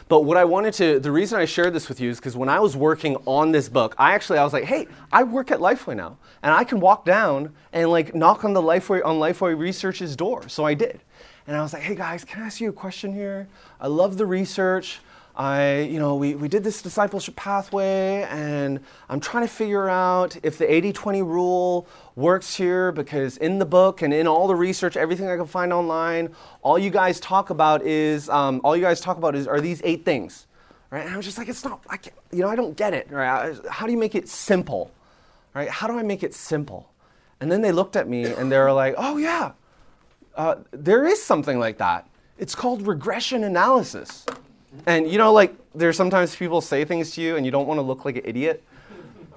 But 0.09 0.23
what 0.23 0.37
I 0.37 0.45
wanted 0.45 0.75
to, 0.75 1.01
the 1.01 1.11
reason 1.11 1.39
I 1.39 1.45
shared 1.45 1.73
this 1.73 1.89
with 1.89 2.01
you 2.01 2.11
is 2.11 2.19
because 2.19 2.37
when 2.37 2.49
I 2.49 2.61
was 2.61 2.77
working 2.77 3.17
on 3.27 3.53
this 3.53 3.69
book, 3.69 3.95
I 3.99 4.15
actually, 4.15 4.39
I 4.39 4.45
was 4.45 4.53
like, 4.53 4.65
hey, 4.65 4.87
I 5.11 5.25
work 5.25 5.51
at 5.51 5.59
Lifeway 5.59 5.97
now. 5.97 6.19
And 6.43 6.55
I 6.55 6.65
can 6.65 6.81
walk 6.81 7.05
down 7.05 7.55
and 7.73 7.91
like 7.91 8.15
knock 8.15 8.45
on 8.45 8.53
the 8.53 8.63
Lifeway, 8.63 9.05
on 9.05 9.17
Lifeway 9.17 9.59
Research's 9.59 10.15
door. 10.15 10.49
So 10.49 10.65
I 10.65 10.75
did. 10.75 11.01
And 11.47 11.57
I 11.57 11.63
was 11.63 11.73
like, 11.73 11.83
hey 11.83 11.95
guys, 11.95 12.25
can 12.25 12.43
I 12.43 12.47
ask 12.47 12.61
you 12.61 12.71
a 12.71 12.73
question 12.73 13.13
here? 13.13 13.49
I 13.81 13.87
love 13.89 14.17
the 14.17 14.27
research. 14.27 15.01
I, 15.37 15.81
you 15.81 15.99
know, 15.99 16.15
we, 16.15 16.35
we 16.35 16.49
did 16.49 16.65
this 16.65 16.81
discipleship 16.81 17.37
pathway, 17.37 18.27
and 18.31 18.81
I'm 19.11 19.21
trying 19.21 19.47
to 19.47 19.53
figure 19.53 19.89
out 19.89 20.37
if 20.43 20.57
the 20.57 20.73
80 20.73 20.95
20 20.95 21.23
rule 21.23 21.87
works 22.15 22.55
here 22.55 22.91
because 22.91 23.37
in 23.37 23.59
the 23.59 23.67
book 23.67 24.01
and 24.01 24.15
in 24.15 24.27
all 24.27 24.47
the 24.47 24.55
research, 24.55 24.97
everything 24.97 25.29
I 25.29 25.37
can 25.37 25.47
find 25.47 25.75
online, 25.75 26.35
all 26.63 26.79
you 26.79 26.89
guys 26.89 27.21
talk 27.21 27.51
about 27.51 27.83
is, 27.85 28.31
um, 28.31 28.63
all 28.65 28.75
you 28.75 28.83
guys 28.83 29.01
talk 29.01 29.19
about 29.19 29.35
is, 29.35 29.47
are 29.47 29.61
these 29.61 29.83
eight 29.85 30.07
things, 30.07 30.47
right? 30.91 31.05
And 31.05 31.13
I 31.13 31.17
was 31.19 31.27
just 31.27 31.37
like, 31.37 31.49
it's 31.49 31.65
not, 31.65 31.83
I 31.91 31.99
can't, 31.99 32.17
you 32.33 32.41
know, 32.41 32.49
I 32.49 32.57
don't 32.57 32.75
get 32.75 32.95
it, 32.95 33.11
right? 33.11 33.55
How 33.69 33.85
do 33.85 33.93
you 33.93 33.99
make 33.99 34.15
it 34.15 34.31
simple, 34.31 34.91
right? 35.55 35.69
How 35.69 35.87
do 35.87 35.99
I 35.99 36.03
make 36.03 36.23
it 36.23 36.35
simple? 36.35 36.89
And 37.41 37.53
then 37.53 37.61
they 37.61 37.73
looked 37.73 37.97
at 37.97 38.09
me 38.09 38.25
and 38.25 38.51
they 38.51 38.59
were 38.59 38.73
like, 38.73 38.95
oh, 38.97 39.19
yeah, 39.19 39.53
uh, 40.35 40.57
there 40.71 41.05
is 41.07 41.23
something 41.23 41.59
like 41.59 41.77
that. 41.77 42.09
It's 42.39 42.55
called 42.55 42.87
regression 42.87 43.45
analysis. 43.45 44.25
And 44.85 45.11
you 45.11 45.19
know, 45.19 45.33
like, 45.33 45.55
there's 45.75 45.97
sometimes 45.97 46.35
people 46.37 46.61
say 46.61 46.85
things 46.85 47.13
to 47.13 47.23
you 47.23 47.37
and 47.37 47.45
you 47.45 47.53
don't 47.53 47.67
want 47.67 47.79
to 47.79 47.83
look 47.83 48.05
like 48.05 48.17
an 48.17 48.23
idiot. 48.25 48.63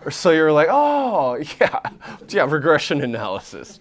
Or 0.06 0.12
so 0.12 0.32
you're 0.32 0.52
like, 0.52 0.68
oh, 0.70 1.36
yeah, 1.62 1.80
yeah, 2.30 2.46
regression 2.46 3.02
analysis. 3.02 3.80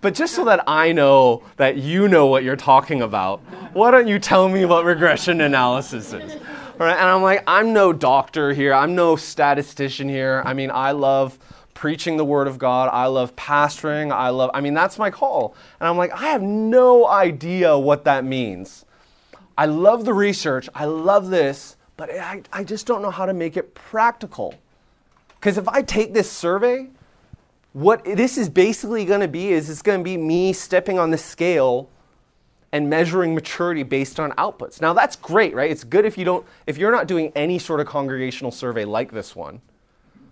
But 0.00 0.14
just 0.14 0.34
so 0.34 0.44
that 0.44 0.64
I 0.66 0.92
know 0.92 1.42
that 1.56 1.76
you 1.76 2.08
know 2.08 2.26
what 2.26 2.44
you're 2.44 2.56
talking 2.56 3.02
about, 3.02 3.40
why 3.72 3.90
don't 3.90 4.06
you 4.06 4.18
tell 4.18 4.48
me 4.48 4.64
what 4.64 4.84
regression 4.84 5.40
analysis 5.40 6.12
is? 6.12 6.36
Right, 6.78 6.96
and 6.96 7.08
I'm 7.08 7.22
like, 7.22 7.42
I'm 7.48 7.72
no 7.72 7.92
doctor 7.92 8.52
here, 8.52 8.72
I'm 8.72 8.94
no 8.94 9.16
statistician 9.16 10.08
here. 10.08 10.42
I 10.46 10.54
mean, 10.54 10.70
I 10.70 10.92
love 10.92 11.36
preaching 11.74 12.16
the 12.16 12.24
word 12.24 12.48
of 12.48 12.58
God. 12.58 12.90
I 12.92 13.06
love 13.06 13.36
pastoring. 13.36 14.12
I 14.12 14.30
love, 14.30 14.50
I 14.52 14.60
mean, 14.60 14.74
that's 14.74 14.98
my 14.98 15.10
call. 15.10 15.54
And 15.78 15.88
I'm 15.88 15.96
like, 15.96 16.12
I 16.12 16.26
have 16.26 16.42
no 16.42 17.06
idea 17.06 17.78
what 17.78 18.04
that 18.04 18.24
means. 18.24 18.84
I 19.58 19.66
love 19.66 20.04
the 20.04 20.14
research, 20.14 20.68
I 20.72 20.84
love 20.84 21.30
this, 21.30 21.76
but 21.96 22.10
I, 22.10 22.42
I 22.52 22.62
just 22.62 22.86
don't 22.86 23.02
know 23.02 23.10
how 23.10 23.26
to 23.26 23.34
make 23.34 23.56
it 23.56 23.74
practical. 23.74 24.54
Because 25.34 25.58
if 25.58 25.66
I 25.66 25.82
take 25.82 26.14
this 26.14 26.30
survey, 26.30 26.86
what 27.72 28.04
this 28.04 28.38
is 28.38 28.48
basically 28.48 29.04
going 29.04 29.20
to 29.20 29.28
be 29.28 29.52
is 29.52 29.68
it's 29.68 29.82
going 29.82 29.98
to 29.98 30.04
be 30.04 30.16
me 30.16 30.52
stepping 30.52 30.96
on 30.96 31.10
the 31.10 31.18
scale 31.18 31.90
and 32.70 32.88
measuring 32.88 33.34
maturity 33.34 33.82
based 33.82 34.20
on 34.20 34.30
outputs. 34.32 34.80
Now 34.80 34.92
that's 34.92 35.16
great, 35.16 35.56
right? 35.56 35.70
It's 35.70 35.82
good 35.82 36.04
if 36.04 36.16
you 36.16 36.24
don't 36.24 36.46
if 36.68 36.78
you're 36.78 36.92
not 36.92 37.08
doing 37.08 37.32
any 37.34 37.58
sort 37.58 37.80
of 37.80 37.86
congregational 37.86 38.52
survey 38.52 38.84
like 38.84 39.10
this 39.10 39.34
one. 39.34 39.60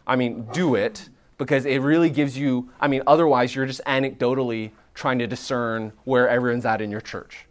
I 0.07 0.15
mean, 0.15 0.47
do 0.53 0.77
it 0.77 1.09
because 1.37 1.67
it 1.67 1.79
really 1.79 2.11
gives 2.11 2.39
you 2.39 2.71
I 2.81 2.87
mean, 2.87 3.03
otherwise 3.09 3.57
you're 3.57 3.67
just 3.67 3.83
anecdotally 3.87 4.71
trying 4.95 5.19
to 5.19 5.27
discern 5.27 5.93
where 6.05 6.29
everyone's 6.29 6.65
at 6.65 6.81
in 6.81 6.93
your 6.93 7.01
church 7.01 7.46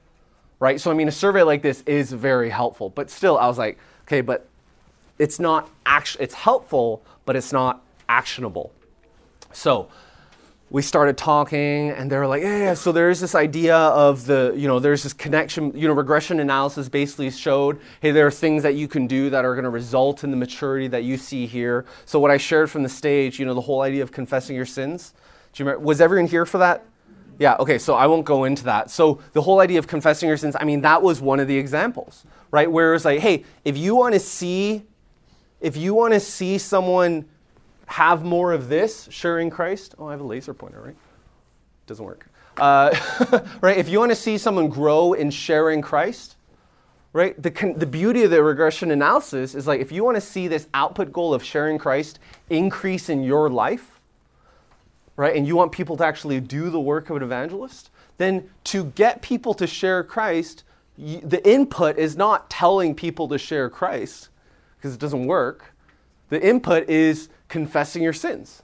right? 0.66 0.82
So, 0.82 0.90
I 0.90 0.96
mean, 0.96 1.08
a 1.08 1.12
survey 1.12 1.44
like 1.44 1.62
this 1.62 1.84
is 1.86 2.12
very 2.12 2.50
helpful, 2.50 2.90
but 2.90 3.12
still, 3.12 3.38
I 3.38 3.48
was 3.48 3.60
like, 3.60 3.78
okay, 4.08 4.22
but 4.22 4.48
it's 5.20 5.40
not 5.40 5.70
act- 5.86 6.18
it's 6.20 6.34
helpful, 6.34 7.04
but 7.24 7.36
it's 7.36 7.54
not 7.54 7.84
actionable. 8.10 8.72
So, 9.54 9.90
we 10.72 10.82
started 10.82 11.18
talking 11.18 11.92
and 11.92 12.12
they 12.12 12.18
were 12.18 12.26
like 12.26 12.42
yeah, 12.42 12.58
yeah 12.58 12.74
so 12.74 12.92
there's 12.92 13.20
this 13.20 13.36
idea 13.36 13.78
of 13.78 14.26
the 14.26 14.52
you 14.58 14.68
know 14.68 14.80
there's 14.80 15.04
this 15.04 15.14
connection 15.14 15.72
you 15.78 15.88
know 15.88 15.94
regression 15.94 16.40
analysis 16.40 16.90
basically 16.90 17.30
showed 17.30 17.80
hey 18.02 18.10
there 18.10 18.26
are 18.26 18.32
things 18.32 18.64
that 18.64 18.74
you 18.74 18.88
can 18.88 19.06
do 19.06 19.30
that 19.30 19.46
are 19.46 19.54
going 19.54 19.64
to 19.64 19.70
result 19.70 20.24
in 20.24 20.32
the 20.32 20.38
maturity 20.38 20.88
that 20.88 21.04
you 21.04 21.18
see 21.18 21.46
here 21.46 21.86
so 22.06 22.20
what 22.20 22.32
i 22.32 22.36
shared 22.36 22.70
from 22.70 22.82
the 22.82 22.90
stage 22.90 23.40
you 23.40 23.46
know 23.46 23.54
the 23.54 23.62
whole 23.62 23.82
idea 23.82 24.02
of 24.02 24.12
confessing 24.12 24.56
your 24.56 24.66
sins 24.66 25.14
do 25.54 25.62
you 25.62 25.70
remember, 25.70 25.86
was 25.86 26.02
everyone 26.02 26.28
here 26.28 26.48
for 26.48 26.58
that 26.58 26.84
yeah, 27.38 27.56
okay, 27.60 27.78
so 27.78 27.96
I 27.96 28.08
won't 28.08 28.26
go 28.26 28.46
into 28.46 28.64
that. 28.66 28.90
So 28.90 29.22
the 29.34 29.42
whole 29.42 29.60
idea 29.60 29.80
of 29.80 29.88
confessing 29.88 30.28
your 30.28 30.38
sins, 30.38 30.56
I 30.60 30.64
mean, 30.64 30.82
that 30.82 31.02
was 31.02 31.22
one 31.22 31.40
of 31.40 31.48
the 31.48 31.58
examples, 31.58 32.26
right? 32.52 32.72
Where 32.72 32.94
it's 32.94 33.06
like, 33.06 33.20
hey, 33.20 33.44
if 33.64 33.78
you 33.78 33.96
want 33.96 34.14
to 34.14 34.20
see, 34.20 34.84
if 35.60 35.76
you 35.76 35.94
want 35.94 36.14
to 36.14 36.20
see 36.20 36.58
someone 36.58 37.26
have 37.88 38.24
more 38.24 38.54
of 38.54 38.70
this, 38.70 39.08
sharing 39.12 39.50
Christ, 39.50 39.96
oh, 40.00 40.08
I 40.08 40.12
have 40.12 40.22
a 40.22 40.26
laser 40.26 40.54
pointer, 40.54 40.82
right? 40.82 40.96
Doesn't 41.88 42.06
work. 42.06 42.28
Uh, 42.58 42.96
right? 43.62 43.78
If 43.78 43.90
you 43.90 44.00
want 44.00 44.12
to 44.12 44.16
see 44.16 44.38
someone 44.38 44.70
grow 44.70 45.14
in 45.14 45.30
sharing 45.30 45.82
Christ, 45.82 46.36
right? 47.14 47.42
The, 47.42 47.74
the 47.78 47.86
beauty 47.86 48.24
of 48.24 48.32
the 48.32 48.44
regression 48.44 48.92
analysis 48.92 49.56
is 49.56 49.68
like 49.68 49.82
if 49.82 49.92
you 49.92 50.04
want 50.04 50.16
to 50.16 50.22
see 50.22 50.48
this 50.48 50.68
output 50.74 51.12
goal 51.12 51.34
of 51.34 51.44
sharing 51.44 51.78
Christ 51.78 52.20
increase 52.50 53.10
in 53.10 53.24
your 53.24 53.50
life, 53.50 53.95
right, 55.16 55.36
and 55.36 55.48
you 55.48 55.56
want 55.56 55.72
people 55.72 55.98
to 55.98 56.06
actually 56.06 56.40
do 56.40 56.70
the 56.70 56.80
work 56.80 57.10
of 57.10 57.18
an 57.18 57.24
evangelist, 57.24 57.90
then 58.18 58.50
to 58.66 58.86
get 58.86 59.22
people 59.22 59.54
to 59.56 59.68
share 59.68 60.04
Christ, 60.04 60.64
the 60.98 61.42
input 61.50 61.98
is 61.98 62.16
not 62.16 62.50
telling 62.50 62.96
people 62.96 63.28
to 63.30 63.38
share 63.38 63.70
Christ, 63.70 64.30
because 64.78 64.94
it 64.94 65.00
doesn't 65.00 65.26
work. 65.26 65.74
The 66.30 66.42
input 66.42 66.90
is 66.90 67.30
confessing 67.48 68.02
your 68.02 68.14
sins. 68.14 68.62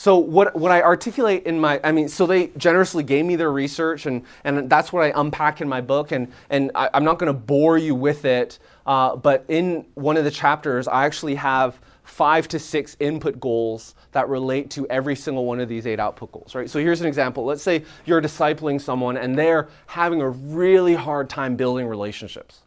So 0.00 0.16
what, 0.16 0.56
what 0.56 0.72
I 0.72 0.80
articulate 0.80 1.44
in 1.44 1.60
my, 1.60 1.78
I 1.84 1.92
mean, 1.92 2.08
so 2.08 2.26
they 2.26 2.46
generously 2.56 3.02
gave 3.02 3.26
me 3.26 3.36
their 3.36 3.52
research, 3.52 4.06
and, 4.06 4.24
and 4.44 4.70
that's 4.70 4.94
what 4.94 5.04
I 5.04 5.12
unpack 5.14 5.60
in 5.60 5.68
my 5.68 5.82
book, 5.82 6.10
and, 6.10 6.32
and 6.48 6.70
I, 6.74 6.88
am 6.94 7.04
not 7.04 7.18
going 7.18 7.26
to 7.26 7.38
bore 7.38 7.76
you 7.76 7.94
with 7.94 8.24
it, 8.24 8.58
uh, 8.86 9.16
but 9.16 9.44
in 9.48 9.84
one 9.94 10.16
of 10.16 10.24
the 10.24 10.30
chapters, 10.30 10.88
I 10.88 11.04
actually 11.04 11.34
have 11.34 11.78
five 12.10 12.48
to 12.48 12.58
six 12.58 12.96
input 12.98 13.38
goals 13.38 13.94
that 14.12 14.28
relate 14.28 14.68
to 14.70 14.86
every 14.88 15.14
single 15.14 15.44
one 15.44 15.60
of 15.60 15.68
these 15.68 15.86
eight 15.86 16.00
output 16.00 16.32
goals, 16.32 16.54
right? 16.54 16.68
So 16.68 16.80
here's 16.80 17.00
an 17.00 17.06
example. 17.06 17.44
Let's 17.44 17.62
say 17.62 17.84
you're 18.04 18.20
discipling 18.20 18.80
someone 18.80 19.16
and 19.16 19.38
they're 19.38 19.68
having 19.86 20.20
a 20.20 20.28
really 20.28 20.94
hard 20.94 21.30
time 21.30 21.54
building 21.54 21.86
relationships, 21.86 22.62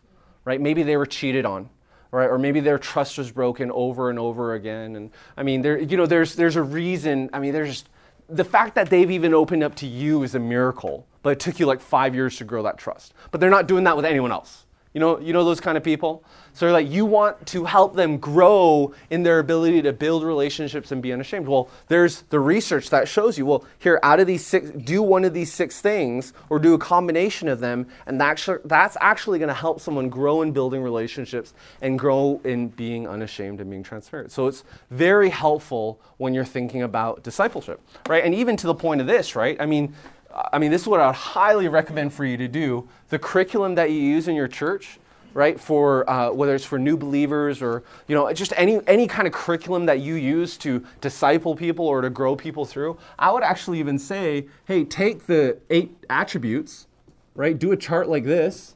right? 0.45 0.61
Maybe 0.61 0.81
they 0.81 0.95
were 0.95 1.05
cheated 1.05 1.45
on, 1.45 1.69
right? 2.11 2.29
Or 2.29 2.39
maybe 2.39 2.61
their 2.61 2.79
trust 2.79 3.17
was 3.17 3.31
broken 3.31 3.69
over 3.71 4.09
and 4.09 4.17
over 4.17 4.53
again. 4.53 4.95
And 4.95 5.11
I 5.35 5.43
mean, 5.43 5.61
there, 5.61 5.77
you 5.77 5.97
know, 5.97 6.05
there's, 6.05 6.35
there's 6.35 6.55
a 6.55 6.63
reason. 6.63 7.29
I 7.33 7.39
mean, 7.39 7.51
there's 7.51 7.69
just, 7.69 7.89
the 8.29 8.45
fact 8.45 8.75
that 8.75 8.89
they've 8.89 9.11
even 9.11 9.33
opened 9.33 9.61
up 9.61 9.75
to 9.75 9.85
you 9.85 10.23
is 10.23 10.35
a 10.35 10.39
miracle, 10.39 11.05
but 11.21 11.31
it 11.31 11.39
took 11.41 11.59
you 11.59 11.65
like 11.65 11.81
five 11.81 12.15
years 12.15 12.37
to 12.37 12.45
grow 12.45 12.63
that 12.63 12.77
trust. 12.77 13.13
But 13.29 13.41
they're 13.41 13.49
not 13.49 13.67
doing 13.67 13.83
that 13.83 13.97
with 13.97 14.05
anyone 14.05 14.31
else. 14.31 14.62
You 14.93 14.99
know, 14.99 15.19
you 15.19 15.33
know 15.33 15.43
those 15.43 15.59
kind 15.59 15.77
of 15.77 15.83
people? 15.83 16.23
So 16.53 16.71
like 16.71 16.89
you 16.89 17.05
want 17.05 17.47
to 17.47 17.65
help 17.65 17.95
them 17.95 18.17
grow 18.17 18.93
in 19.09 19.23
their 19.23 19.39
ability 19.39 19.81
to 19.81 19.93
build 19.93 20.23
relationships 20.23 20.91
and 20.91 21.01
be 21.01 21.11
unashamed. 21.11 21.47
Well, 21.47 21.69
there's 21.87 22.21
the 22.29 22.39
research 22.39 22.91
that 22.91 23.07
shows 23.07 23.37
you, 23.37 23.45
well, 23.47 23.65
here 23.79 23.99
out 24.03 24.19
of 24.19 24.27
these 24.27 24.45
six 24.45 24.69
do 24.69 25.01
one 25.01 25.25
of 25.25 25.33
these 25.33 25.51
six 25.51 25.81
things 25.81 26.33
or 26.49 26.59
do 26.59 26.75
a 26.75 26.77
combination 26.77 27.47
of 27.47 27.59
them 27.59 27.87
and 28.05 28.21
that's 28.21 28.47
that's 28.65 28.95
actually 29.01 29.39
going 29.39 29.47
to 29.47 29.53
help 29.55 29.79
someone 29.79 30.09
grow 30.09 30.43
in 30.43 30.51
building 30.51 30.83
relationships 30.83 31.55
and 31.81 31.97
grow 31.97 32.39
in 32.43 32.67
being 32.67 33.07
unashamed 33.07 33.61
and 33.61 33.69
being 33.69 33.83
transparent. 33.83 34.31
So 34.31 34.45
it's 34.45 34.63
very 34.91 35.29
helpful 35.29 35.99
when 36.17 36.35
you're 36.35 36.45
thinking 36.45 36.83
about 36.83 37.23
discipleship, 37.23 37.81
right? 38.07 38.23
And 38.23 38.35
even 38.35 38.55
to 38.57 38.67
the 38.67 38.75
point 38.75 39.01
of 39.01 39.07
this, 39.07 39.35
right? 39.35 39.59
I 39.59 39.65
mean, 39.65 39.95
I 40.33 40.57
mean, 40.57 40.71
this 40.71 40.81
is 40.81 40.87
what 40.87 40.99
I 40.99 41.07
would 41.07 41.15
highly 41.15 41.67
recommend 41.67 42.13
for 42.13 42.25
you 42.25 42.37
to 42.37 42.47
do. 42.47 42.87
The 43.09 43.19
curriculum 43.19 43.75
that 43.75 43.91
you 43.91 43.99
use 43.99 44.27
in 44.27 44.35
your 44.35 44.47
church, 44.47 44.99
right, 45.33 45.59
for 45.59 46.09
uh, 46.09 46.31
whether 46.31 46.55
it's 46.55 46.65
for 46.65 46.79
new 46.79 46.97
believers 46.97 47.61
or 47.61 47.83
you 48.07 48.15
know 48.15 48.31
just 48.33 48.53
any 48.55 48.79
any 48.87 49.07
kind 49.07 49.27
of 49.27 49.33
curriculum 49.33 49.85
that 49.85 49.99
you 49.99 50.15
use 50.15 50.57
to 50.57 50.83
disciple 51.01 51.55
people 51.55 51.85
or 51.85 52.01
to 52.01 52.09
grow 52.09 52.35
people 52.35 52.65
through. 52.65 52.97
I 53.19 53.31
would 53.31 53.43
actually 53.43 53.79
even 53.79 53.99
say, 53.99 54.47
hey, 54.65 54.83
take 54.83 55.27
the 55.27 55.59
eight 55.69 55.95
attributes, 56.09 56.87
right, 57.35 57.57
do 57.57 57.71
a 57.71 57.77
chart 57.77 58.09
like 58.09 58.23
this, 58.23 58.75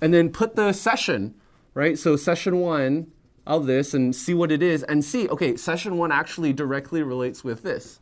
and 0.00 0.14
then 0.14 0.30
put 0.30 0.56
the 0.56 0.72
session, 0.72 1.34
right. 1.74 1.98
So 1.98 2.16
session 2.16 2.58
one 2.58 3.12
of 3.46 3.66
this 3.66 3.92
and 3.92 4.14
see 4.14 4.32
what 4.32 4.52
it 4.52 4.62
is 4.62 4.84
and 4.84 5.04
see 5.04 5.28
okay 5.28 5.56
session 5.56 5.98
one 5.98 6.12
actually 6.12 6.52
directly 6.52 7.02
relates 7.02 7.42
with 7.42 7.64
this 7.64 7.98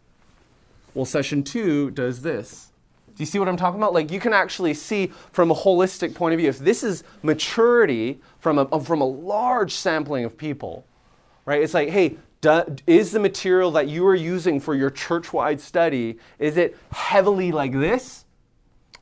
well, 0.94 1.04
session 1.04 1.42
two 1.42 1.90
does 1.90 2.22
this. 2.22 2.72
Do 3.14 3.22
you 3.22 3.26
see 3.26 3.38
what 3.38 3.48
I'm 3.48 3.56
talking 3.56 3.78
about? 3.78 3.92
Like 3.92 4.10
you 4.10 4.20
can 4.20 4.32
actually 4.32 4.74
see 4.74 5.12
from 5.32 5.50
a 5.50 5.54
holistic 5.54 6.14
point 6.14 6.32
of 6.32 6.38
view, 6.38 6.48
if 6.48 6.58
this 6.58 6.82
is 6.82 7.04
maturity 7.22 8.20
from 8.38 8.58
a, 8.58 8.80
from 8.80 9.00
a 9.00 9.06
large 9.06 9.74
sampling 9.74 10.24
of 10.24 10.36
people, 10.36 10.86
right? 11.44 11.62
It's 11.62 11.74
like, 11.74 11.90
hey, 11.90 12.16
do, 12.40 12.64
is 12.86 13.12
the 13.12 13.20
material 13.20 13.70
that 13.72 13.88
you 13.88 14.06
are 14.06 14.14
using 14.14 14.58
for 14.60 14.74
your 14.74 14.88
church-wide 14.88 15.60
study, 15.60 16.18
is 16.38 16.56
it 16.56 16.76
heavily 16.92 17.52
like 17.52 17.72
this? 17.72 18.24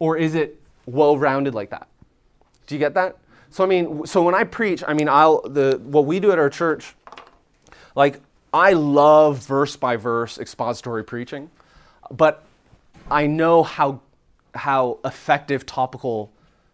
Or 0.00 0.16
is 0.16 0.34
it 0.34 0.60
well-rounded 0.86 1.54
like 1.54 1.70
that? 1.70 1.88
Do 2.66 2.74
you 2.74 2.78
get 2.78 2.94
that? 2.94 3.16
So 3.50 3.64
I 3.64 3.66
mean, 3.66 4.06
so 4.06 4.22
when 4.22 4.34
I 4.34 4.44
preach, 4.44 4.82
I 4.86 4.94
mean, 4.94 5.08
I'll 5.08 5.42
the 5.42 5.80
what 5.84 6.06
we 6.06 6.20
do 6.20 6.32
at 6.32 6.38
our 6.38 6.50
church, 6.50 6.94
like 7.94 8.20
I 8.52 8.72
love 8.72 9.46
verse 9.46 9.76
by 9.76 9.96
verse 9.96 10.38
expository 10.38 11.04
preaching 11.04 11.50
but 12.10 12.44
I 13.10 13.26
know 13.26 13.62
how 13.62 14.00
how 14.54 14.98
effective 15.04 15.66
topical 15.66 16.32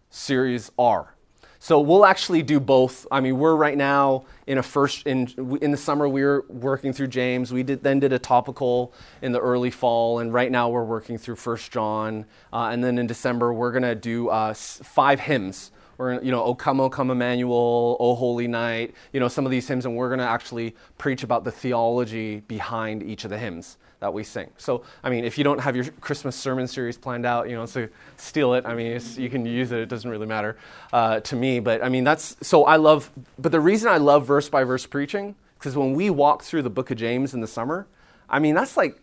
series 0.09 0.71
are. 0.77 1.15
So 1.59 1.79
we'll 1.79 2.05
actually 2.05 2.43
do 2.43 2.59
both. 2.59 3.07
I 3.11 3.21
mean, 3.21 3.39
we're 3.39 3.55
right 3.55 3.75
now 3.77 4.25
in 4.45 4.59
a 4.59 4.63
first 4.63 5.07
in 5.07 5.27
in 5.61 5.71
the 5.71 5.77
summer 5.77 6.07
we 6.07 6.23
were 6.23 6.45
working 6.47 6.93
through 6.93 7.07
James. 7.07 7.51
We 7.51 7.63
did 7.63 7.81
then 7.81 7.99
did 7.99 8.13
a 8.13 8.19
topical 8.19 8.93
in 9.21 9.31
the 9.31 9.39
early 9.39 9.71
fall, 9.71 10.19
and 10.19 10.31
right 10.31 10.51
now 10.51 10.69
we're 10.69 10.83
working 10.83 11.17
through 11.17 11.37
First 11.37 11.71
John. 11.71 12.25
Uh, 12.53 12.69
and 12.71 12.83
then 12.83 12.99
in 12.99 13.07
December 13.07 13.51
we're 13.51 13.71
gonna 13.71 13.95
do 13.95 14.29
uh, 14.29 14.53
five 14.53 15.19
hymns 15.21 15.71
We're 15.97 16.21
you 16.21 16.31
know, 16.31 16.43
O 16.43 16.53
come, 16.53 16.79
O 16.79 16.89
come 16.89 17.09
Emmanuel, 17.09 17.97
O 17.99 18.13
Holy 18.13 18.47
Night, 18.47 18.93
you 19.11 19.19
know, 19.19 19.27
some 19.27 19.45
of 19.45 19.51
these 19.51 19.67
hymns, 19.67 19.85
and 19.85 19.95
we're 19.95 20.09
to 20.15 20.27
actually 20.27 20.75
preach 20.99 21.23
about 21.23 21.45
the 21.45 21.51
theology 21.51 22.41
behind 22.41 23.01
each 23.01 23.23
of 23.23 23.31
the 23.31 23.39
hymns 23.39 23.77
that 24.05 24.13
we 24.13 24.23
sing. 24.23 24.51
So, 24.57 24.83
I 25.03 25.09
mean, 25.09 25.25
if 25.25 25.35
you 25.35 25.43
don't 25.43 25.59
have 25.59 25.75
your 25.75 25.85
Christmas 25.99 26.35
sermon 26.35 26.67
series 26.67 26.95
planned 26.95 27.25
out, 27.25 27.49
you 27.49 27.55
know, 27.55 27.65
so 27.65 27.87
steal 28.17 28.53
it. 28.53 28.63
I 28.63 28.75
mean, 28.75 29.01
you 29.15 29.31
can 29.31 29.47
use 29.47 29.71
it. 29.71 29.79
It 29.79 29.89
doesn't 29.89 30.09
really 30.09 30.27
matter 30.27 30.57
uh, 30.93 31.21
to 31.21 31.35
me. 31.35 31.59
But 31.59 31.83
I 31.83 31.89
mean, 31.89 32.03
that's 32.03 32.37
so 32.41 32.65
I 32.65 32.75
love. 32.75 33.09
But 33.39 33.51
the 33.51 33.59
reason 33.59 33.89
I 33.89 33.97
love 33.97 34.27
verse 34.27 34.47
by 34.47 34.63
verse 34.63 34.85
preaching 34.85 35.33
because 35.57 35.75
when 35.75 35.95
we 35.95 36.11
walk 36.11 36.43
through 36.43 36.61
the 36.61 36.69
Book 36.69 36.91
of 36.91 36.97
James 36.97 37.33
in 37.33 37.41
the 37.41 37.47
summer, 37.47 37.87
I 38.29 38.37
mean, 38.37 38.53
that's 38.53 38.77
like 38.77 39.01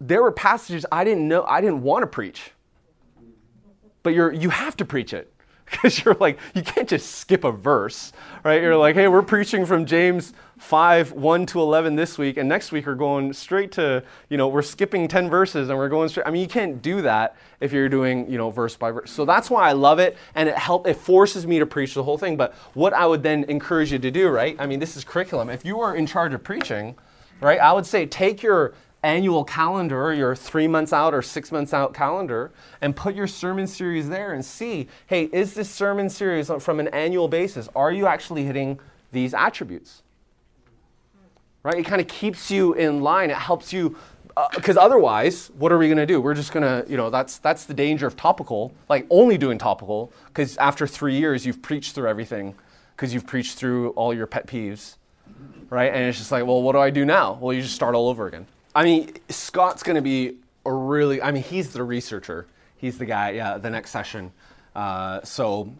there 0.00 0.22
were 0.22 0.32
passages 0.32 0.86
I 0.90 1.04
didn't 1.04 1.28
know 1.28 1.44
I 1.44 1.60
didn't 1.60 1.82
want 1.82 2.02
to 2.02 2.06
preach, 2.06 2.52
but 4.02 4.14
you're 4.14 4.32
you 4.32 4.48
have 4.48 4.74
to 4.78 4.86
preach 4.86 5.12
it 5.12 5.31
because 5.82 6.04
you're 6.04 6.14
like, 6.14 6.38
you 6.54 6.62
can't 6.62 6.88
just 6.88 7.16
skip 7.16 7.44
a 7.44 7.50
verse, 7.50 8.12
right? 8.44 8.60
You're 8.60 8.76
like, 8.76 8.94
hey, 8.94 9.08
we're 9.08 9.22
preaching 9.22 9.64
from 9.64 9.86
James 9.86 10.34
5, 10.58 11.12
1 11.12 11.46
to 11.46 11.60
11 11.60 11.96
this 11.96 12.18
week, 12.18 12.36
and 12.36 12.46
next 12.46 12.72
week 12.72 12.86
we're 12.86 12.94
going 12.94 13.32
straight 13.32 13.72
to, 13.72 14.04
you 14.28 14.36
know, 14.36 14.48
we're 14.48 14.62
skipping 14.62 15.08
10 15.08 15.30
verses 15.30 15.70
and 15.70 15.78
we're 15.78 15.88
going 15.88 16.10
straight. 16.10 16.26
I 16.26 16.30
mean, 16.30 16.42
you 16.42 16.48
can't 16.48 16.82
do 16.82 17.00
that 17.02 17.36
if 17.60 17.72
you're 17.72 17.88
doing, 17.88 18.30
you 18.30 18.36
know, 18.36 18.50
verse 18.50 18.76
by 18.76 18.90
verse. 18.90 19.10
So 19.10 19.24
that's 19.24 19.48
why 19.48 19.68
I 19.68 19.72
love 19.72 19.98
it, 19.98 20.16
and 20.34 20.48
it 20.48 20.56
help 20.56 20.86
it 20.86 20.96
forces 20.96 21.46
me 21.46 21.58
to 21.58 21.66
preach 21.66 21.94
the 21.94 22.02
whole 22.02 22.18
thing. 22.18 22.36
But 22.36 22.52
what 22.74 22.92
I 22.92 23.06
would 23.06 23.22
then 23.22 23.44
encourage 23.44 23.92
you 23.92 23.98
to 23.98 24.10
do, 24.10 24.28
right? 24.28 24.54
I 24.58 24.66
mean, 24.66 24.78
this 24.78 24.96
is 24.96 25.04
curriculum. 25.04 25.48
If 25.48 25.64
you 25.64 25.80
are 25.80 25.96
in 25.96 26.06
charge 26.06 26.34
of 26.34 26.44
preaching, 26.44 26.96
right, 27.40 27.58
I 27.58 27.72
would 27.72 27.86
say 27.86 28.04
take 28.04 28.42
your 28.42 28.74
annual 29.02 29.44
calendar, 29.44 30.12
your 30.12 30.34
three 30.36 30.68
months 30.68 30.92
out 30.92 31.14
or 31.14 31.22
six 31.22 31.50
months 31.50 31.74
out 31.74 31.94
calendar, 31.94 32.52
and 32.80 32.94
put 32.94 33.14
your 33.14 33.26
sermon 33.26 33.66
series 33.66 34.08
there 34.08 34.32
and 34.32 34.44
see 34.44 34.88
hey, 35.06 35.24
is 35.32 35.54
this 35.54 35.70
sermon 35.70 36.08
series 36.08 36.50
from 36.60 36.80
an 36.80 36.88
annual 36.88 37.28
basis? 37.28 37.68
Are 37.74 37.92
you 37.92 38.06
actually 38.06 38.44
hitting 38.44 38.78
these 39.10 39.34
attributes? 39.34 40.02
Right? 41.62 41.76
It 41.76 41.86
kind 41.86 42.00
of 42.00 42.08
keeps 42.08 42.50
you 42.50 42.72
in 42.74 43.02
line. 43.02 43.30
It 43.30 43.36
helps 43.36 43.72
you 43.72 43.96
because 44.54 44.76
uh, 44.76 44.80
otherwise, 44.82 45.50
what 45.58 45.72
are 45.72 45.78
we 45.78 45.88
going 45.88 45.98
to 45.98 46.06
do? 46.06 46.20
We're 46.20 46.34
just 46.34 46.52
going 46.52 46.62
to, 46.62 46.90
you 46.90 46.96
know, 46.96 47.10
that's 47.10 47.38
that's 47.38 47.64
the 47.66 47.74
danger 47.74 48.06
of 48.06 48.16
topical, 48.16 48.72
like 48.88 49.06
only 49.10 49.36
doing 49.36 49.58
topical, 49.58 50.12
because 50.28 50.56
after 50.56 50.86
three 50.86 51.18
years 51.18 51.44
you've 51.44 51.60
preached 51.60 51.94
through 51.94 52.08
everything, 52.08 52.54
because 52.96 53.12
you've 53.12 53.26
preached 53.26 53.58
through 53.58 53.90
all 53.90 54.14
your 54.14 54.26
pet 54.26 54.46
peeves, 54.46 54.96
right? 55.68 55.92
And 55.92 56.04
it's 56.04 56.18
just 56.18 56.32
like, 56.32 56.46
well, 56.46 56.62
what 56.62 56.72
do 56.72 56.78
I 56.78 56.90
do 56.90 57.04
now? 57.04 57.34
Well, 57.40 57.52
you 57.52 57.62
just 57.62 57.74
start 57.74 57.94
all 57.94 58.08
over 58.08 58.26
again. 58.26 58.46
I 58.74 58.84
mean, 58.84 59.12
Scott's 59.28 59.82
going 59.82 59.96
to 59.96 60.02
be 60.02 60.36
a 60.64 60.72
really, 60.72 61.20
I 61.20 61.30
mean, 61.30 61.42
he's 61.42 61.72
the 61.72 61.82
researcher. 61.82 62.46
He's 62.76 62.98
the 62.98 63.04
guy, 63.04 63.30
yeah, 63.30 63.58
the 63.58 63.70
next 63.70 63.90
session. 63.90 64.32
Uh, 64.74 65.20
so, 65.22 65.72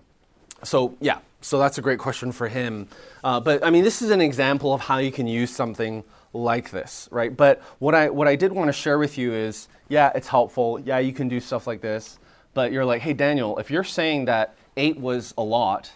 so, 0.63 0.95
yeah, 1.01 1.19
so 1.41 1.59
that's 1.59 1.79
a 1.79 1.83
great 1.83 1.99
question 1.99 2.33
for 2.33 2.49
him. 2.49 2.89
Uh, 3.25 3.41
but 3.41 3.65
I 3.65 3.71
mean, 3.71 3.85
this 3.85 4.03
is 4.03 4.11
an 4.11 4.21
example 4.21 4.75
of 4.75 4.81
how 4.81 4.99
you 4.99 5.11
can 5.11 5.27
use 5.27 5.51
something 5.51 6.05
like 6.33 6.71
this, 6.71 7.09
right? 7.11 7.35
But 7.37 7.61
what 7.79 7.95
I, 7.95 8.11
what 8.11 8.29
I 8.29 8.37
did 8.37 8.53
want 8.53 8.69
to 8.69 8.73
share 8.73 8.99
with 8.99 9.19
you 9.19 9.33
is, 9.33 9.69
yeah, 9.89 10.13
it's 10.15 10.29
helpful. 10.29 10.79
Yeah, 10.81 10.99
you 10.99 11.13
can 11.13 11.29
do 11.29 11.41
stuff 11.41 11.67
like 11.67 11.81
this. 11.81 12.19
But 12.55 12.73
you're 12.73 12.85
like, 12.85 13.03
hey, 13.03 13.15
Daniel, 13.15 13.59
if 13.59 13.71
you're 13.71 13.85
saying 13.85 14.27
that 14.27 14.55
eight 14.77 14.99
was 14.99 15.33
a 15.39 15.43
lot, 15.43 15.91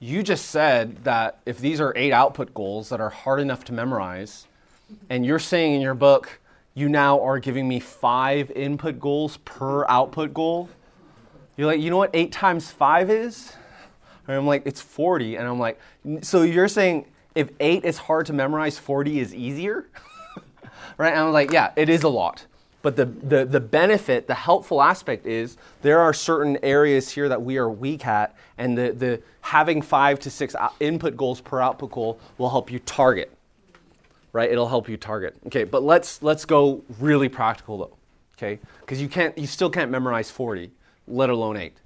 you 0.00 0.22
just 0.22 0.46
said 0.46 1.04
that 1.04 1.40
if 1.44 1.58
these 1.58 1.80
are 1.80 1.92
eight 1.96 2.12
output 2.12 2.54
goals 2.54 2.88
that 2.88 3.00
are 3.00 3.10
hard 3.10 3.40
enough 3.40 3.64
to 3.64 3.72
memorize, 3.72 4.46
and 5.10 5.24
you're 5.24 5.38
saying 5.38 5.74
in 5.74 5.80
your 5.80 5.94
book, 5.94 6.40
you 6.74 6.88
now 6.88 7.20
are 7.20 7.38
giving 7.38 7.66
me 7.66 7.80
five 7.80 8.50
input 8.52 9.00
goals 9.00 9.38
per 9.38 9.84
output 9.86 10.32
goal. 10.32 10.68
You're 11.56 11.66
like, 11.66 11.80
you 11.80 11.90
know 11.90 11.96
what 11.96 12.10
eight 12.14 12.30
times 12.30 12.70
five 12.70 13.10
is? 13.10 13.52
And 14.26 14.36
I'm 14.36 14.46
like, 14.46 14.62
it's 14.64 14.80
40. 14.80 15.36
And 15.36 15.48
I'm 15.48 15.58
like, 15.58 15.80
so 16.22 16.42
you're 16.42 16.68
saying 16.68 17.06
if 17.34 17.50
eight 17.60 17.84
is 17.84 17.98
hard 17.98 18.26
to 18.26 18.32
memorize, 18.32 18.78
40 18.78 19.20
is 19.20 19.34
easier? 19.34 19.86
right? 20.98 21.12
And 21.12 21.20
I'm 21.20 21.32
like, 21.32 21.50
yeah, 21.50 21.72
it 21.76 21.88
is 21.88 22.02
a 22.02 22.08
lot. 22.08 22.46
But 22.82 22.94
the, 22.94 23.06
the, 23.06 23.44
the 23.44 23.60
benefit, 23.60 24.28
the 24.28 24.34
helpful 24.34 24.80
aspect 24.80 25.26
is 25.26 25.56
there 25.82 25.98
are 25.98 26.12
certain 26.12 26.58
areas 26.62 27.10
here 27.10 27.28
that 27.28 27.42
we 27.42 27.56
are 27.56 27.68
weak 27.68 28.06
at, 28.06 28.36
and 28.56 28.78
the, 28.78 28.92
the 28.92 29.22
having 29.40 29.82
five 29.82 30.20
to 30.20 30.30
six 30.30 30.54
uh, 30.54 30.68
input 30.78 31.16
goals 31.16 31.40
per 31.40 31.60
output 31.60 31.90
goal 31.90 32.20
will 32.36 32.50
help 32.50 32.70
you 32.70 32.78
target 32.78 33.32
right? 34.32 34.50
It'll 34.50 34.68
help 34.68 34.88
you 34.88 34.96
target. 34.96 35.36
Okay, 35.46 35.64
but 35.64 35.82
let's 35.82 36.22
let's 36.22 36.44
go 36.44 36.82
really 36.98 37.28
practical 37.28 37.78
though. 37.78 37.96
Okay, 38.36 38.60
because 38.80 39.00
you 39.00 39.08
can't 39.08 39.36
you 39.36 39.46
still 39.46 39.70
can't 39.70 39.90
memorize 39.90 40.30
40, 40.30 40.70
let 41.06 41.30
alone 41.30 41.56
eight. 41.56 41.76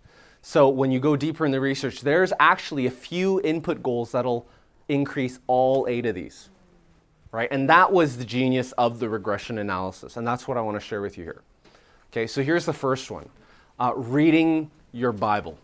So 0.43 0.69
when 0.69 0.91
you 0.91 0.99
go 0.99 1.17
deeper 1.17 1.47
in 1.47 1.53
the 1.53 1.61
research, 1.61 2.01
there's 2.01 2.33
actually 2.41 2.87
a 2.87 2.91
few 2.91 3.41
input 3.43 3.83
goals 3.83 4.13
that'll 4.13 4.47
increase 4.89 5.39
all 5.47 5.87
eight 5.89 6.05
of 6.05 6.15
these. 6.15 6.51
Right? 7.31 7.49
And 7.51 7.71
that 7.71 7.93
was 7.93 8.19
the 8.19 8.25
genius 8.25 8.73
of 8.73 8.99
the 8.99 9.09
regression 9.09 9.57
analysis. 9.59 10.17
And 10.17 10.27
that's 10.27 10.47
what 10.47 10.59
I 10.59 10.61
want 10.61 10.79
to 10.79 10.87
share 10.87 11.01
with 11.01 11.17
you 11.17 11.25
here. 11.25 11.43
Okay, 12.11 12.27
so 12.27 12.43
here's 12.43 12.67
the 12.67 12.75
first 12.75 13.11
one 13.11 13.31
uh, 13.79 13.93
reading 13.97 14.71
your 14.93 15.13
Bible 15.13 15.57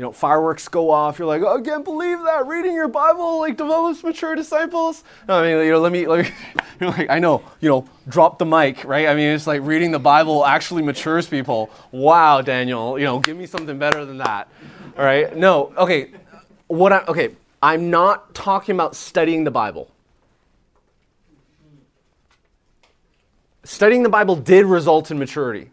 you 0.00 0.06
know, 0.06 0.12
fireworks 0.12 0.66
go 0.66 0.90
off. 0.90 1.18
You're 1.18 1.28
like, 1.28 1.42
oh, 1.42 1.58
I 1.58 1.60
can't 1.60 1.84
believe 1.84 2.20
that. 2.20 2.46
Reading 2.46 2.72
your 2.72 2.88
Bible 2.88 3.38
like 3.40 3.58
develops 3.58 4.02
mature 4.02 4.34
disciples. 4.34 5.04
No, 5.28 5.34
I 5.34 5.42
mean, 5.42 5.66
you 5.66 5.72
know, 5.72 5.80
let 5.80 5.92
me, 5.92 6.06
let 6.06 6.24
me. 6.24 6.32
You're 6.80 6.88
like, 6.88 7.10
I 7.10 7.18
know, 7.18 7.42
you 7.60 7.68
know, 7.68 7.84
drop 8.08 8.38
the 8.38 8.46
mic, 8.46 8.82
right? 8.84 9.08
I 9.08 9.14
mean, 9.14 9.28
it's 9.28 9.46
like 9.46 9.60
reading 9.60 9.90
the 9.90 9.98
Bible 9.98 10.46
actually 10.46 10.80
matures 10.80 11.28
people. 11.28 11.68
Wow, 11.92 12.40
Daniel, 12.40 12.98
you 12.98 13.04
know, 13.04 13.18
give 13.18 13.36
me 13.36 13.44
something 13.44 13.78
better 13.78 14.06
than 14.06 14.16
that. 14.16 14.48
All 14.96 15.04
right? 15.04 15.36
No, 15.36 15.74
okay. 15.76 16.12
What 16.68 16.94
I 16.94 17.00
okay, 17.00 17.36
I'm 17.62 17.90
not 17.90 18.34
talking 18.34 18.74
about 18.74 18.96
studying 18.96 19.44
the 19.44 19.50
Bible. 19.50 19.90
Studying 23.64 24.02
the 24.02 24.08
Bible 24.08 24.34
did 24.34 24.64
result 24.64 25.10
in 25.10 25.18
maturity 25.18 25.70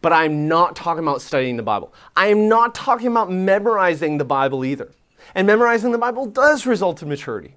but 0.00 0.12
I'm 0.12 0.48
not 0.48 0.76
talking 0.76 1.02
about 1.02 1.22
studying 1.22 1.56
the 1.56 1.62
Bible. 1.62 1.92
I 2.16 2.28
am 2.28 2.48
not 2.48 2.74
talking 2.74 3.08
about 3.08 3.30
memorizing 3.30 4.18
the 4.18 4.24
Bible 4.24 4.64
either. 4.64 4.92
And 5.34 5.46
memorizing 5.46 5.92
the 5.92 5.98
Bible 5.98 6.26
does 6.26 6.66
result 6.66 7.02
in 7.02 7.08
maturity. 7.08 7.56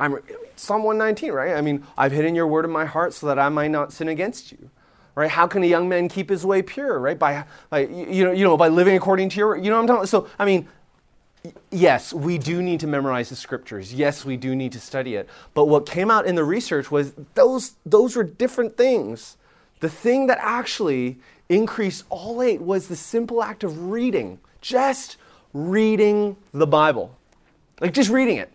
I'm, 0.00 0.18
Psalm 0.56 0.82
119, 0.82 1.32
right? 1.32 1.54
I 1.54 1.60
mean, 1.60 1.86
I've 1.96 2.12
hidden 2.12 2.34
your 2.34 2.46
word 2.46 2.64
in 2.64 2.70
my 2.70 2.84
heart 2.84 3.14
so 3.14 3.26
that 3.28 3.38
I 3.38 3.48
might 3.48 3.70
not 3.70 3.92
sin 3.92 4.08
against 4.08 4.50
you. 4.50 4.70
Right? 5.14 5.30
How 5.30 5.46
can 5.46 5.62
a 5.62 5.66
young 5.66 5.88
man 5.88 6.08
keep 6.08 6.30
his 6.30 6.44
way 6.44 6.62
pure? 6.62 6.98
Right? 6.98 7.18
By, 7.18 7.44
by 7.68 7.80
you 7.80 8.24
know, 8.24 8.32
you 8.32 8.44
know, 8.44 8.56
by 8.56 8.68
living 8.68 8.96
according 8.96 9.28
to 9.30 9.36
your, 9.36 9.56
you 9.56 9.70
know 9.70 9.76
what 9.76 9.82
I'm 9.82 9.86
talking 9.86 10.00
about? 10.00 10.08
So, 10.08 10.26
I 10.38 10.44
mean, 10.44 10.66
yes, 11.70 12.12
we 12.12 12.38
do 12.38 12.62
need 12.62 12.80
to 12.80 12.86
memorize 12.86 13.28
the 13.28 13.36
scriptures. 13.36 13.92
Yes, 13.92 14.24
we 14.24 14.36
do 14.36 14.56
need 14.56 14.72
to 14.72 14.80
study 14.80 15.14
it. 15.14 15.28
But 15.54 15.66
what 15.66 15.86
came 15.86 16.10
out 16.10 16.26
in 16.26 16.34
the 16.34 16.44
research 16.44 16.90
was 16.90 17.12
those, 17.34 17.74
those 17.84 18.16
were 18.16 18.24
different 18.24 18.76
things. 18.76 19.36
The 19.80 19.90
thing 19.90 20.28
that 20.28 20.38
actually 20.40 21.18
increased 21.52 22.04
all 22.08 22.42
eight 22.42 22.60
was 22.60 22.88
the 22.88 22.96
simple 22.96 23.42
act 23.42 23.62
of 23.62 23.90
reading, 23.90 24.38
just 24.60 25.16
reading 25.52 26.36
the 26.52 26.66
Bible. 26.66 27.16
Like 27.80 27.92
just 27.92 28.10
reading 28.10 28.38
it. 28.38 28.50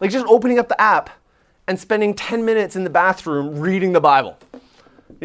Like 0.00 0.10
just 0.10 0.26
opening 0.26 0.58
up 0.58 0.68
the 0.68 0.80
app 0.80 1.10
and 1.66 1.78
spending 1.78 2.14
10 2.14 2.44
minutes 2.44 2.76
in 2.76 2.84
the 2.84 2.90
bathroom 2.90 3.60
reading 3.60 3.92
the 3.92 4.00
Bible. 4.00 4.38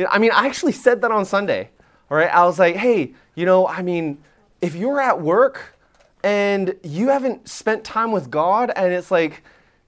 I 0.10 0.20
mean, 0.20 0.32
I 0.32 0.46
actually 0.46 0.74
said 0.74 1.02
that 1.02 1.12
on 1.12 1.26
Sunday. 1.26 1.70
All 2.12 2.18
right. 2.18 2.34
I 2.34 2.46
was 2.46 2.60
like, 2.60 2.76
hey, 2.76 3.14
you 3.36 3.46
know, 3.46 3.68
I 3.68 3.82
mean, 3.82 4.18
if 4.62 4.76
you're 4.76 5.02
at 5.02 5.22
work 5.22 5.76
and 6.24 6.76
you 6.84 7.10
haven't 7.10 7.50
spent 7.50 7.84
time 7.84 8.12
with 8.12 8.30
God 8.30 8.72
and 8.76 8.94
it's 8.94 9.12
like, 9.12 9.44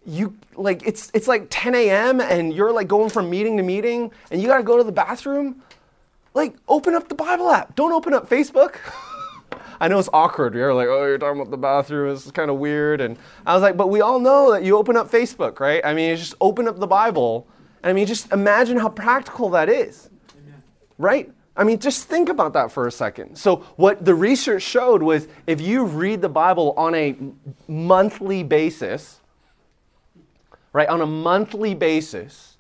you 0.05 0.33
like 0.55 0.85
it's 0.87 1.11
it's 1.13 1.27
like 1.27 1.47
10 1.49 1.75
a.m. 1.75 2.21
and 2.21 2.53
you're 2.53 2.71
like 2.71 2.87
going 2.87 3.09
from 3.09 3.29
meeting 3.29 3.57
to 3.57 3.63
meeting 3.63 4.11
and 4.31 4.41
you 4.41 4.47
gotta 4.47 4.63
go 4.63 4.77
to 4.77 4.83
the 4.83 4.91
bathroom, 4.91 5.61
like, 6.39 6.55
open 6.67 6.95
up 6.95 7.09
the 7.09 7.15
Bible 7.15 7.51
app. 7.51 7.75
Don't 7.75 7.91
open 7.91 8.13
up 8.13 8.29
Facebook. 8.29 8.75
I 9.81 9.87
know 9.87 9.99
it's 9.99 10.09
awkward. 10.11 10.53
You're 10.55 10.73
like, 10.73 10.87
oh, 10.87 11.05
you're 11.05 11.17
talking 11.17 11.39
about 11.39 11.51
the 11.51 11.57
bathroom. 11.57 12.13
It's 12.13 12.29
kind 12.31 12.49
of 12.49 12.57
weird. 12.57 13.01
And 13.01 13.17
I 13.45 13.53
was 13.53 13.61
like, 13.61 13.77
but 13.77 13.87
we 13.87 14.01
all 14.01 14.19
know 14.19 14.51
that 14.51 14.63
you 14.63 14.77
open 14.77 14.97
up 14.97 15.09
Facebook, 15.09 15.59
right? 15.59 15.81
I 15.85 15.93
mean, 15.93 16.09
you 16.09 16.15
just 16.15 16.35
open 16.41 16.67
up 16.67 16.79
the 16.79 16.87
Bible. 16.87 17.47
And 17.83 17.89
I 17.89 17.93
mean, 17.93 18.05
just 18.05 18.31
imagine 18.31 18.77
how 18.77 18.89
practical 18.89 19.49
that 19.51 19.69
is, 19.69 20.09
right? 20.97 21.31
I 21.55 21.63
mean, 21.65 21.79
just 21.79 22.07
think 22.07 22.29
about 22.29 22.53
that 22.53 22.71
for 22.71 22.87
a 22.87 22.91
second. 22.91 23.37
So, 23.37 23.57
what 23.75 24.05
the 24.05 24.15
research 24.15 24.63
showed 24.63 25.03
was 25.03 25.27
if 25.45 25.59
you 25.59 25.83
read 25.83 26.21
the 26.21 26.29
Bible 26.29 26.73
on 26.77 26.95
a 26.95 27.17
monthly 27.67 28.43
basis, 28.43 29.19
right, 30.71 30.87
on 30.87 31.01
a 31.01 31.05
monthly 31.05 31.75
basis, 31.75 32.57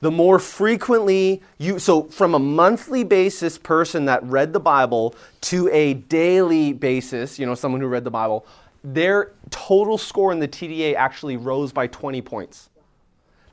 the 0.00 0.10
more 0.10 0.38
frequently 0.38 1.42
you, 1.58 1.78
so 1.78 2.04
from 2.04 2.34
a 2.34 2.38
monthly 2.38 3.02
basis 3.02 3.58
person 3.58 4.04
that 4.04 4.22
read 4.24 4.52
the 4.52 4.60
Bible 4.60 5.14
to 5.42 5.68
a 5.72 5.94
daily 5.94 6.72
basis, 6.72 7.38
you 7.38 7.46
know, 7.46 7.54
someone 7.54 7.80
who 7.80 7.86
read 7.86 8.04
the 8.04 8.10
Bible, 8.10 8.46
their 8.84 9.32
total 9.50 9.98
score 9.98 10.32
in 10.32 10.38
the 10.38 10.48
TDA 10.48 10.94
actually 10.94 11.36
rose 11.36 11.72
by 11.72 11.86
20 11.86 12.20
points. 12.22 12.68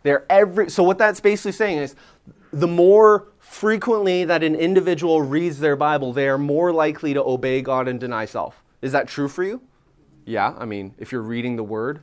They're 0.03 0.25
every 0.29 0.69
so 0.69 0.83
what 0.83 0.97
that's 0.97 1.21
basically 1.21 1.53
saying 1.53 1.77
is 1.77 1.95
the 2.51 2.67
more 2.67 3.29
frequently 3.39 4.25
that 4.25 4.43
an 4.43 4.55
individual 4.55 5.21
reads 5.21 5.59
their 5.59 5.75
Bible, 5.75 6.13
they 6.13 6.27
are 6.27 6.37
more 6.37 6.73
likely 6.73 7.13
to 7.13 7.23
obey 7.23 7.61
God 7.61 7.87
and 7.87 7.99
deny 7.99 8.25
self. 8.25 8.61
Is 8.81 8.91
that 8.91 9.07
true 9.07 9.29
for 9.29 9.43
you? 9.43 9.61
Yeah, 10.25 10.53
I 10.57 10.65
mean, 10.65 10.93
if 10.97 11.11
you're 11.11 11.21
reading 11.21 11.55
the 11.55 11.63
word, 11.63 12.01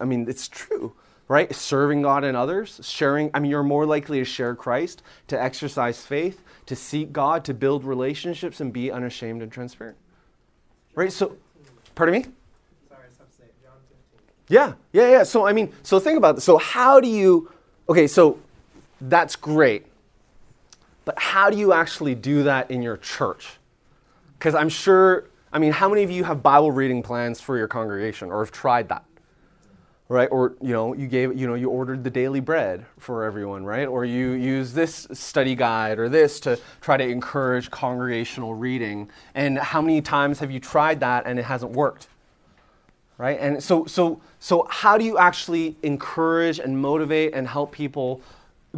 I 0.00 0.04
mean, 0.04 0.26
it's 0.28 0.48
true, 0.48 0.94
right? 1.32 1.54
Serving 1.54 2.02
God 2.02 2.24
and 2.24 2.36
others, 2.36 2.78
sharing, 2.82 3.30
I 3.32 3.40
mean, 3.40 3.50
you're 3.50 3.62
more 3.62 3.86
likely 3.86 4.18
to 4.18 4.24
share 4.24 4.54
Christ, 4.54 5.02
to 5.28 5.42
exercise 5.42 6.04
faith, 6.04 6.42
to 6.66 6.76
seek 6.76 7.10
God, 7.10 7.42
to 7.46 7.54
build 7.54 7.84
relationships 7.84 8.60
and 8.60 8.70
be 8.70 8.92
unashamed 8.92 9.40
and 9.40 9.50
transparent. 9.50 9.96
Right? 10.94 11.10
So, 11.10 11.38
pardon 11.94 12.16
me? 12.16 12.24
Sorry, 12.86 13.00
I 13.08 13.14
stopped 13.14 13.34
saying 13.34 13.48
Johnson. 13.64 13.96
Yeah, 14.48 14.74
yeah, 14.92 15.08
yeah. 15.10 15.22
So, 15.22 15.46
I 15.46 15.54
mean, 15.54 15.72
so 15.82 15.98
think 15.98 16.18
about 16.18 16.34
this. 16.34 16.44
So, 16.44 16.58
how 16.58 17.00
do 17.00 17.08
you, 17.08 17.50
okay, 17.88 18.06
so 18.06 18.38
that's 19.00 19.34
great. 19.34 19.86
But 21.06 21.18
how 21.18 21.48
do 21.48 21.56
you 21.56 21.72
actually 21.72 22.14
do 22.14 22.42
that 22.42 22.70
in 22.70 22.82
your 22.82 22.98
church? 22.98 23.52
Because 24.38 24.54
I'm 24.54 24.68
sure, 24.68 25.30
I 25.50 25.58
mean, 25.58 25.72
how 25.72 25.88
many 25.88 26.02
of 26.02 26.10
you 26.10 26.24
have 26.24 26.42
Bible 26.42 26.72
reading 26.72 27.02
plans 27.02 27.40
for 27.40 27.56
your 27.56 27.68
congregation 27.68 28.30
or 28.30 28.44
have 28.44 28.52
tried 28.52 28.90
that? 28.90 29.06
Right? 30.12 30.28
Or, 30.30 30.52
you 30.60 30.74
know, 30.74 30.92
you 30.92 31.06
gave, 31.06 31.34
you 31.40 31.46
know, 31.46 31.54
you 31.54 31.70
ordered 31.70 32.04
the 32.04 32.10
daily 32.10 32.40
bread 32.40 32.84
for 32.98 33.24
everyone, 33.24 33.64
right? 33.64 33.88
Or 33.88 34.04
you 34.04 34.32
use 34.32 34.74
this 34.74 35.08
study 35.10 35.54
guide 35.54 35.98
or 35.98 36.10
this 36.10 36.38
to 36.40 36.58
try 36.82 36.98
to 36.98 37.08
encourage 37.08 37.70
congregational 37.70 38.52
reading. 38.52 39.08
And 39.34 39.58
how 39.58 39.80
many 39.80 40.02
times 40.02 40.40
have 40.40 40.50
you 40.50 40.60
tried 40.60 41.00
that 41.00 41.24
and 41.24 41.38
it 41.38 41.46
hasn't 41.46 41.72
worked? 41.72 42.08
Right? 43.16 43.38
And 43.40 43.62
so, 43.62 43.86
so, 43.86 44.20
so 44.38 44.66
how 44.68 44.98
do 44.98 45.04
you 45.06 45.16
actually 45.16 45.76
encourage 45.82 46.58
and 46.58 46.78
motivate 46.78 47.32
and 47.32 47.48
help 47.48 47.72
people 47.72 48.20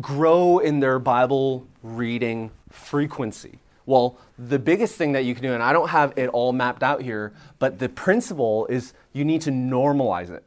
grow 0.00 0.60
in 0.60 0.78
their 0.78 1.00
Bible 1.00 1.66
reading 1.82 2.52
frequency? 2.70 3.58
Well, 3.86 4.18
the 4.38 4.60
biggest 4.60 4.94
thing 4.94 5.10
that 5.12 5.24
you 5.24 5.34
can 5.34 5.42
do, 5.42 5.52
and 5.52 5.64
I 5.64 5.72
don't 5.72 5.88
have 5.88 6.12
it 6.16 6.28
all 6.28 6.52
mapped 6.52 6.84
out 6.84 7.02
here, 7.02 7.32
but 7.58 7.80
the 7.80 7.88
principle 7.88 8.66
is 8.66 8.92
you 9.12 9.24
need 9.24 9.40
to 9.42 9.50
normalize 9.50 10.30
it. 10.30 10.44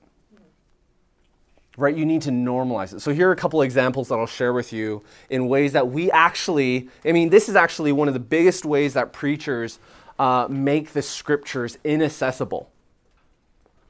Right? 1.77 1.95
You 1.95 2.05
need 2.05 2.23
to 2.23 2.31
normalize 2.31 2.93
it. 2.93 3.01
So, 3.01 3.13
here 3.13 3.29
are 3.29 3.31
a 3.31 3.35
couple 3.35 3.61
examples 3.61 4.09
that 4.09 4.15
I'll 4.15 4.25
share 4.25 4.51
with 4.51 4.73
you 4.73 5.03
in 5.29 5.47
ways 5.47 5.73
that 5.73 5.87
we 5.89 6.09
actually, 6.11 6.89
I 7.05 7.11
mean, 7.11 7.29
this 7.29 7.47
is 7.47 7.55
actually 7.55 7.91
one 7.91 8.07
of 8.07 8.15
the 8.15 8.19
biggest 8.19 8.65
ways 8.65 8.93
that 8.95 9.13
preachers 9.13 9.77
uh, 10.17 10.47
make 10.49 10.93
the 10.93 11.03
scriptures 11.03 11.77
inaccessible. 11.83 12.71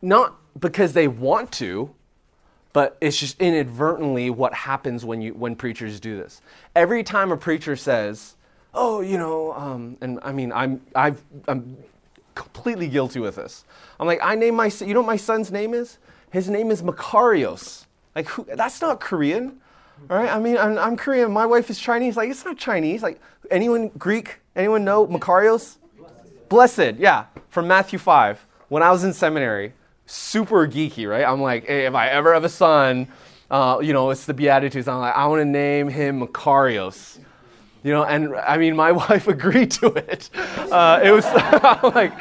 Not 0.01 0.35
because 0.59 0.93
they 0.93 1.07
want 1.07 1.51
to, 1.53 1.95
but 2.73 2.97
it's 3.01 3.17
just 3.17 3.39
inadvertently 3.41 4.29
what 4.29 4.53
happens 4.53 5.03
when 5.03 5.21
you 5.21 5.33
when 5.33 5.55
preachers 5.55 5.99
do 5.99 6.17
this. 6.17 6.41
Every 6.75 7.03
time 7.03 7.31
a 7.31 7.38
preacher 7.38 7.75
says, 7.75 8.35
"Oh, 8.73 9.01
you 9.01 9.17
know," 9.17 9.53
um, 9.53 9.97
and 10.01 10.19
I 10.21 10.31
mean, 10.31 10.51
I'm 10.51 10.81
i 10.93 11.15
am 11.47 11.77
completely 12.35 12.88
guilty 12.88 13.19
with 13.19 13.35
this. 13.35 13.65
I'm 13.99 14.05
like, 14.05 14.19
I 14.21 14.35
name 14.35 14.55
my 14.55 14.71
you 14.81 14.93
know 14.93 15.01
what 15.01 15.07
my 15.07 15.17
son's 15.17 15.51
name 15.51 15.73
is? 15.73 15.97
His 16.32 16.49
name 16.49 16.71
is 16.71 16.82
Makarios. 16.82 17.86
Like, 18.15 18.28
who, 18.30 18.45
that's 18.55 18.82
not 18.82 18.99
Korean, 18.99 19.59
right? 20.07 20.30
I 20.30 20.39
mean, 20.39 20.57
I'm, 20.57 20.78
I'm 20.78 20.97
Korean. 20.97 21.32
My 21.32 21.45
wife 21.45 21.69
is 21.69 21.80
Chinese. 21.80 22.17
Like, 22.17 22.30
it's 22.30 22.43
not 22.43 22.57
Chinese. 22.57 23.03
Like, 23.03 23.21
anyone 23.51 23.89
Greek? 23.97 24.39
Anyone 24.55 24.84
know 24.84 25.07
Makarios? 25.07 25.78
Blessed. 25.97 26.49
Blessed. 26.49 26.95
Yeah, 26.99 27.25
from 27.49 27.67
Matthew 27.67 27.99
five. 27.99 28.45
When 28.69 28.84
I 28.84 28.91
was 28.91 29.03
in 29.03 29.13
seminary, 29.13 29.73
super 30.05 30.67
geeky, 30.67 31.09
right? 31.09 31.23
I'm 31.23 31.41
like, 31.41 31.67
hey, 31.67 31.86
if 31.86 31.93
I 31.93 32.09
ever 32.09 32.34
have 32.34 32.43
a 32.43 32.49
son, 32.49 33.07
uh, 33.49 33.80
you 33.82 33.93
know, 33.93 34.09
it's 34.09 34.25
the 34.25 34.34
Beatitudes. 34.34 34.88
I'm 34.88 34.99
like, 34.99 35.15
I 35.15 35.25
want 35.28 35.41
to 35.41 35.45
name 35.45 35.88
him 35.88 36.25
Makarios. 36.25 37.19
You 37.84 37.93
know, 37.93 38.03
and 38.03 38.36
I 38.36 38.57
mean, 38.57 38.75
my 38.75 38.91
wife 39.09 39.28
agreed 39.28 39.71
to 39.71 39.88
it. 39.88 40.30
Uh, 40.36 40.99
it 41.03 41.11
was 41.11 41.25
like, 41.95 42.11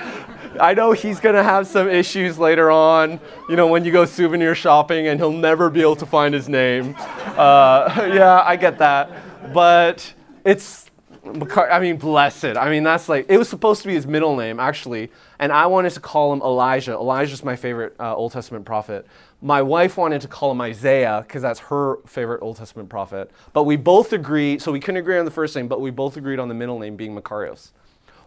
I 0.60 0.74
know 0.74 0.92
he's 0.92 1.20
going 1.20 1.34
to 1.34 1.42
have 1.42 1.66
some 1.66 1.88
issues 1.88 2.38
later 2.38 2.70
on, 2.70 3.20
you 3.48 3.56
know, 3.56 3.66
when 3.66 3.84
you 3.84 3.92
go 3.92 4.04
souvenir 4.04 4.54
shopping 4.54 5.08
and 5.08 5.20
he'll 5.20 5.32
never 5.32 5.70
be 5.70 5.80
able 5.80 5.96
to 5.96 6.06
find 6.06 6.34
his 6.34 6.48
name. 6.48 6.94
Uh, 6.98 8.10
yeah, 8.14 8.42
I 8.44 8.56
get 8.56 8.78
that. 8.78 9.52
But 9.52 10.12
it's 10.44 10.86
I 11.26 11.80
mean, 11.80 11.96
blessed. 11.96 12.56
I 12.56 12.70
mean, 12.70 12.84
that's 12.84 13.08
like, 13.08 13.26
it 13.28 13.36
was 13.36 13.48
supposed 13.48 13.82
to 13.82 13.88
be 13.88 13.94
his 13.94 14.06
middle 14.06 14.36
name, 14.36 14.60
actually. 14.60 15.10
And 15.38 15.52
I 15.52 15.66
wanted 15.66 15.90
to 15.90 16.00
call 16.00 16.32
him 16.32 16.40
Elijah. 16.40 16.92
Elijah's 16.92 17.42
my 17.42 17.56
favorite 17.56 17.94
uh, 17.98 18.14
Old 18.14 18.32
Testament 18.32 18.64
prophet. 18.64 19.06
My 19.42 19.60
wife 19.60 19.96
wanted 19.96 20.20
to 20.22 20.28
call 20.28 20.52
him 20.52 20.60
Isaiah 20.60 21.24
because 21.26 21.42
that's 21.42 21.60
her 21.60 21.98
favorite 22.06 22.42
Old 22.42 22.56
Testament 22.56 22.88
prophet. 22.88 23.30
But 23.52 23.64
we 23.64 23.76
both 23.76 24.12
agreed, 24.12 24.62
so 24.62 24.72
we 24.72 24.80
couldn't 24.80 24.98
agree 24.98 25.18
on 25.18 25.24
the 25.24 25.30
first 25.30 25.56
name, 25.56 25.68
but 25.68 25.80
we 25.80 25.90
both 25.90 26.16
agreed 26.16 26.38
on 26.38 26.48
the 26.48 26.54
middle 26.54 26.78
name 26.78 26.96
being 26.96 27.14
Makarios. 27.14 27.70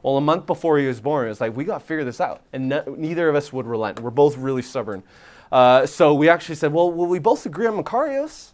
Well, 0.01 0.17
a 0.17 0.21
month 0.21 0.45
before 0.45 0.77
he 0.77 0.87
was 0.87 1.01
born, 1.01 1.25
it 1.25 1.29
was 1.29 1.41
like, 1.41 1.55
we 1.55 1.65
got 1.65 1.79
to 1.79 1.85
figure 1.85 2.03
this 2.03 2.21
out. 2.21 2.41
And 2.53 2.69
ne- 2.69 2.83
neither 2.97 3.29
of 3.29 3.35
us 3.35 3.51
would 3.51 3.65
relent. 3.65 3.99
We're 3.99 4.09
both 4.11 4.37
really 4.37 4.61
stubborn. 4.61 5.03
Uh, 5.51 5.85
so 5.85 6.13
we 6.13 6.29
actually 6.29 6.55
said, 6.55 6.71
well, 6.71 6.91
will 6.91 7.07
we 7.07 7.19
both 7.19 7.45
agree 7.45 7.67
on 7.67 7.81
Makarios? 7.81 8.51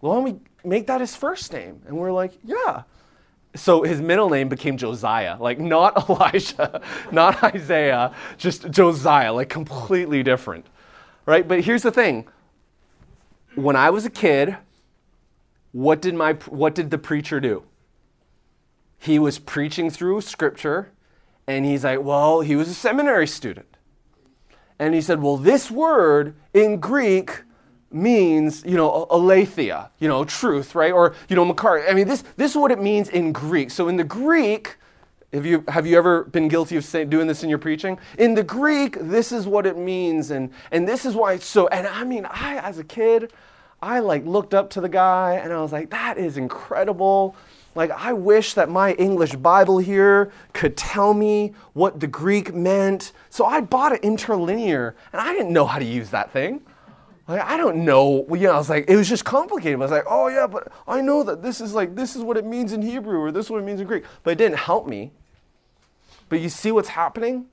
Well, 0.00 0.12
why 0.12 0.16
don't 0.16 0.24
we 0.24 0.68
make 0.68 0.86
that 0.86 1.00
his 1.00 1.14
first 1.14 1.52
name? 1.52 1.82
And 1.86 1.96
we're 1.96 2.12
like, 2.12 2.32
yeah 2.44 2.84
so 3.54 3.82
his 3.82 4.00
middle 4.00 4.30
name 4.30 4.48
became 4.48 4.76
Josiah, 4.76 5.36
like 5.38 5.58
not 5.58 6.08
Elijah, 6.08 6.80
not 7.10 7.42
Isaiah, 7.42 8.14
just 8.38 8.70
Josiah, 8.70 9.32
like 9.32 9.48
completely 9.48 10.22
different. 10.22 10.66
Right? 11.26 11.46
But 11.46 11.60
here's 11.62 11.82
the 11.82 11.92
thing. 11.92 12.26
When 13.54 13.76
I 13.76 13.90
was 13.90 14.04
a 14.04 14.10
kid, 14.10 14.56
what 15.72 16.00
did 16.00 16.14
my 16.14 16.34
what 16.48 16.74
did 16.74 16.90
the 16.90 16.98
preacher 16.98 17.40
do? 17.40 17.64
He 19.02 19.18
was 19.18 19.40
preaching 19.40 19.90
through 19.90 20.20
scripture 20.20 20.90
and 21.46 21.64
he's 21.64 21.82
like, 21.82 22.02
"Well, 22.02 22.40
he 22.40 22.54
was 22.54 22.68
a 22.68 22.74
seminary 22.74 23.26
student." 23.26 23.76
And 24.78 24.94
he 24.94 25.00
said, 25.00 25.20
"Well, 25.20 25.36
this 25.36 25.70
word 25.70 26.36
in 26.54 26.78
Greek 26.78 27.42
means, 27.92 28.64
you 28.64 28.76
know, 28.76 29.06
aletheia, 29.10 29.90
you 29.98 30.08
know, 30.08 30.24
truth, 30.24 30.74
right? 30.74 30.92
Or, 30.92 31.14
you 31.28 31.36
know, 31.36 31.44
makar. 31.44 31.84
I 31.88 31.94
mean, 31.94 32.08
this, 32.08 32.22
this 32.36 32.52
is 32.52 32.56
what 32.56 32.70
it 32.70 32.80
means 32.80 33.08
in 33.08 33.32
Greek. 33.32 33.70
So 33.70 33.88
in 33.88 33.96
the 33.96 34.04
Greek, 34.04 34.76
have 35.32 35.46
you, 35.46 35.64
have 35.68 35.86
you 35.86 35.98
ever 35.98 36.24
been 36.24 36.48
guilty 36.48 36.76
of 36.76 36.84
say, 36.84 37.04
doing 37.04 37.26
this 37.26 37.42
in 37.42 37.48
your 37.48 37.58
preaching? 37.58 37.98
In 38.18 38.34
the 38.34 38.42
Greek, 38.42 38.96
this 39.00 39.32
is 39.32 39.46
what 39.46 39.66
it 39.66 39.76
means, 39.76 40.30
and, 40.30 40.50
and 40.70 40.86
this 40.86 41.04
is 41.04 41.14
why 41.14 41.38
so. 41.38 41.68
And 41.68 41.86
I 41.86 42.04
mean, 42.04 42.26
I, 42.26 42.58
as 42.58 42.78
a 42.78 42.84
kid, 42.84 43.32
I 43.80 43.98
like 43.98 44.24
looked 44.24 44.54
up 44.54 44.70
to 44.70 44.80
the 44.80 44.88
guy 44.88 45.40
and 45.42 45.52
I 45.52 45.60
was 45.60 45.72
like, 45.72 45.90
that 45.90 46.16
is 46.16 46.36
incredible. 46.36 47.34
Like, 47.74 47.90
I 47.90 48.12
wish 48.12 48.54
that 48.54 48.68
my 48.68 48.92
English 48.94 49.34
Bible 49.36 49.78
here 49.78 50.30
could 50.52 50.76
tell 50.76 51.14
me 51.14 51.54
what 51.72 52.00
the 52.00 52.06
Greek 52.06 52.54
meant. 52.54 53.12
So 53.30 53.46
I 53.46 53.62
bought 53.62 53.92
an 53.92 53.98
interlinear, 54.02 54.94
and 55.12 55.22
I 55.22 55.32
didn't 55.32 55.52
know 55.52 55.64
how 55.66 55.78
to 55.78 55.84
use 55.84 56.10
that 56.10 56.32
thing. 56.32 56.60
Like, 57.26 57.40
I 57.40 57.56
don't 57.56 57.84
know. 57.84 58.26
You 58.28 58.48
know, 58.48 58.52
I 58.52 58.58
was 58.58 58.68
like, 58.68 58.90
it 58.90 58.96
was 58.96 59.08
just 59.08 59.24
complicated. 59.24 59.76
I 59.76 59.82
was 59.82 59.90
like, 59.90 60.04
oh 60.08 60.28
yeah, 60.28 60.46
but 60.46 60.70
I 60.86 61.00
know 61.00 61.22
that 61.22 61.42
this 61.42 61.60
is 61.60 61.72
like, 61.72 61.94
this 61.94 62.14
is 62.14 62.22
what 62.22 62.36
it 62.36 62.44
means 62.44 62.72
in 62.72 62.82
Hebrew 62.82 63.18
or 63.18 63.32
this 63.32 63.46
is 63.46 63.50
what 63.50 63.62
it 63.62 63.64
means 63.64 63.80
in 63.80 63.86
Greek. 63.86 64.04
But 64.22 64.32
it 64.32 64.38
didn't 64.38 64.58
help 64.58 64.86
me. 64.86 65.12
But 66.28 66.40
you 66.40 66.48
see 66.48 66.72
what's 66.72 66.90
happening? 66.90 67.46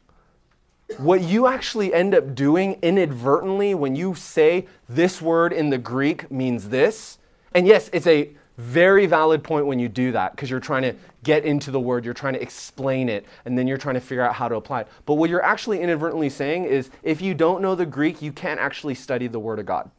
What 0.98 1.22
you 1.22 1.46
actually 1.46 1.94
end 1.94 2.16
up 2.16 2.34
doing 2.34 2.80
inadvertently 2.82 3.76
when 3.76 3.96
you 3.96 4.16
say 4.16 4.68
this 4.88 5.22
word 5.22 5.54
in 5.54 5.70
the 5.70 5.78
Greek 5.78 6.32
means 6.32 6.70
this, 6.70 7.20
and 7.54 7.68
yes, 7.68 7.90
it's 7.94 8.08
a 8.08 8.32
very 8.60 9.06
valid 9.06 9.42
point 9.42 9.66
when 9.66 9.80
you 9.80 9.88
do 9.88 10.12
that 10.12 10.36
because 10.36 10.50
you're 10.50 10.60
trying 10.60 10.82
to 10.82 10.94
get 11.24 11.46
into 11.46 11.72
the 11.72 11.80
word, 11.80 12.04
you're 12.04 12.14
trying 12.14 12.34
to 12.34 12.42
explain 12.42 13.08
it, 13.08 13.26
and 13.46 13.58
then 13.58 13.68
you're 13.68 13.78
trying 13.78 13.96
to 13.96 14.02
figure 14.02 14.22
out 14.22 14.36
how 14.36 14.50
to 14.50 14.56
apply 14.56 14.82
it. 14.82 14.88
But 15.06 15.14
what 15.14 15.30
you're 15.30 15.44
actually 15.44 15.80
inadvertently 15.80 16.30
saying 16.30 16.66
is 16.66 16.90
if 17.02 17.22
you 17.22 17.34
don't 17.34 17.62
know 17.62 17.74
the 17.74 17.86
Greek, 17.86 18.22
you 18.22 18.34
can't 18.34 18.60
actually 18.60 18.96
study 18.96 19.28
the 19.28 19.40
word 19.40 19.60
of 19.60 19.66
God. 19.66 19.90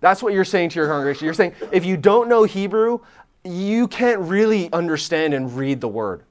That's 0.00 0.22
what 0.22 0.32
you're 0.32 0.44
saying 0.44 0.70
to 0.70 0.80
your 0.80 0.88
congregation. 0.88 1.26
You're 1.26 1.34
saying 1.34 1.52
if 1.70 1.84
you 1.84 1.98
don't 1.98 2.28
know 2.28 2.44
Hebrew, 2.44 3.00
you 3.44 3.88
can't 3.88 4.20
really 4.20 4.72
understand 4.72 5.34
and 5.34 5.54
read 5.54 5.82
the 5.82 5.88
word. 5.88 6.22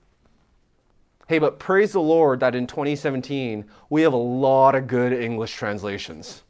Hey, 1.28 1.38
but 1.38 1.60
praise 1.60 1.92
the 1.92 2.02
Lord 2.02 2.40
that 2.40 2.56
in 2.56 2.66
2017, 2.66 3.66
we 3.90 4.02
have 4.02 4.14
a 4.14 4.18
lot 4.18 4.74
of 4.74 4.88
good 4.88 5.14
English 5.14 5.54
translations, 5.54 6.42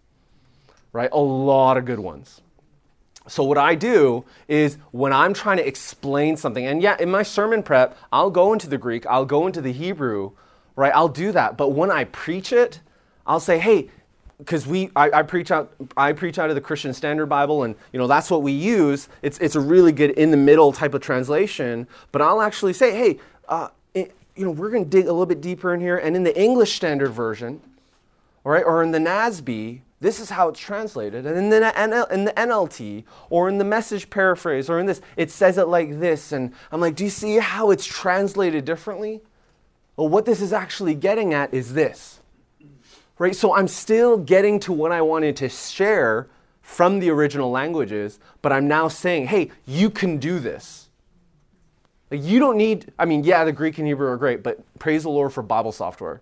right? 0.93 1.09
A 1.11 1.19
lot 1.19 1.77
of 1.77 1.83
good 1.83 1.99
ones. 1.99 2.42
So, 3.27 3.43
what 3.43 3.57
I 3.57 3.75
do 3.75 4.25
is 4.47 4.77
when 4.91 5.13
I'm 5.13 5.33
trying 5.33 5.57
to 5.57 5.67
explain 5.67 6.35
something, 6.35 6.65
and 6.65 6.81
yeah, 6.81 6.97
in 6.99 7.09
my 7.09 7.23
sermon 7.23 7.63
prep, 7.63 7.97
I'll 8.11 8.29
go 8.29 8.51
into 8.51 8.67
the 8.67 8.77
Greek, 8.77 9.05
I'll 9.05 9.25
go 9.25 9.47
into 9.47 9.61
the 9.61 9.71
Hebrew, 9.71 10.31
right? 10.75 10.91
I'll 10.93 11.07
do 11.07 11.31
that. 11.31 11.55
But 11.55 11.69
when 11.69 11.89
I 11.89 12.03
preach 12.05 12.51
it, 12.51 12.81
I'll 13.25 13.39
say, 13.39 13.59
hey, 13.59 13.89
because 14.39 14.67
we 14.67 14.89
I, 14.95 15.09
I, 15.11 15.21
preach 15.21 15.51
out 15.51 15.73
I 15.95 16.11
preach 16.11 16.37
out 16.37 16.49
of 16.49 16.55
the 16.55 16.61
Christian 16.61 16.93
Standard 16.93 17.27
Bible 17.27 17.63
and 17.63 17.75
you 17.93 17.99
know 17.99 18.07
that's 18.07 18.29
what 18.29 18.41
we 18.41 18.51
use. 18.51 19.07
It's 19.21 19.37
it's 19.39 19.55
a 19.55 19.59
really 19.61 19.91
good 19.91 20.11
in 20.11 20.31
the 20.31 20.37
middle 20.37 20.73
type 20.73 20.93
of 20.93 21.01
translation. 21.01 21.87
But 22.11 22.21
I'll 22.21 22.41
actually 22.41 22.73
say, 22.73 22.91
hey, 22.91 23.19
uh, 23.47 23.69
it, 23.93 24.13
you 24.35 24.45
know, 24.45 24.51
we're 24.51 24.69
going 24.69 24.83
to 24.83 24.89
dig 24.89 25.05
a 25.05 25.11
little 25.11 25.25
bit 25.25 25.41
deeper 25.41 25.73
in 25.73 25.79
here, 25.79 25.97
and 25.97 26.15
in 26.15 26.23
the 26.23 26.37
English 26.39 26.75
Standard 26.75 27.11
Version, 27.11 27.61
all 28.43 28.51
right, 28.51 28.65
or 28.65 28.83
in 28.83 28.91
the 28.91 28.99
NASB, 28.99 29.81
this 30.03 30.19
is 30.19 30.29
how 30.29 30.49
it's 30.49 30.59
translated. 30.59 31.25
And 31.25 31.37
in 31.37 31.49
the, 31.49 32.13
in 32.13 32.25
the 32.25 32.33
NLT 32.33 33.05
or 33.29 33.47
in 33.47 33.57
the 33.57 33.63
message 33.63 34.09
paraphrase 34.09 34.69
or 34.69 34.77
in 34.77 34.85
this, 34.85 34.99
it 35.15 35.31
says 35.31 35.57
it 35.57 35.69
like 35.69 36.01
this. 36.01 36.33
And 36.33 36.53
I'm 36.73 36.81
like, 36.81 36.95
do 36.95 37.05
you 37.05 37.09
see 37.09 37.37
how 37.37 37.71
it's 37.71 37.85
translated 37.85 38.65
differently? 38.65 39.21
Well, 39.95 40.09
what 40.09 40.25
this 40.25 40.41
is 40.41 40.51
actually 40.51 40.93
getting 40.93 41.33
at 41.33 41.53
is 41.53 41.73
this. 41.73 42.19
Right? 43.17 43.33
So 43.33 43.55
I'm 43.55 43.69
still 43.69 44.17
getting 44.17 44.59
to 44.61 44.73
what 44.73 44.91
I 44.91 45.01
wanted 45.01 45.37
to 45.37 45.47
share 45.47 46.27
from 46.61 46.99
the 46.99 47.09
original 47.09 47.49
languages, 47.49 48.19
but 48.41 48.51
I'm 48.51 48.67
now 48.67 48.89
saying, 48.89 49.27
hey, 49.27 49.51
you 49.65 49.89
can 49.89 50.17
do 50.17 50.37
this. 50.37 50.89
Like, 52.11 52.23
you 52.23 52.39
don't 52.39 52.57
need, 52.57 52.91
I 52.99 53.05
mean, 53.05 53.23
yeah, 53.23 53.45
the 53.45 53.53
Greek 53.53 53.77
and 53.77 53.87
Hebrew 53.87 54.09
are 54.09 54.17
great, 54.17 54.43
but 54.43 54.59
praise 54.79 55.03
the 55.03 55.09
Lord 55.09 55.31
for 55.31 55.41
Bible 55.41 55.71
software 55.71 56.21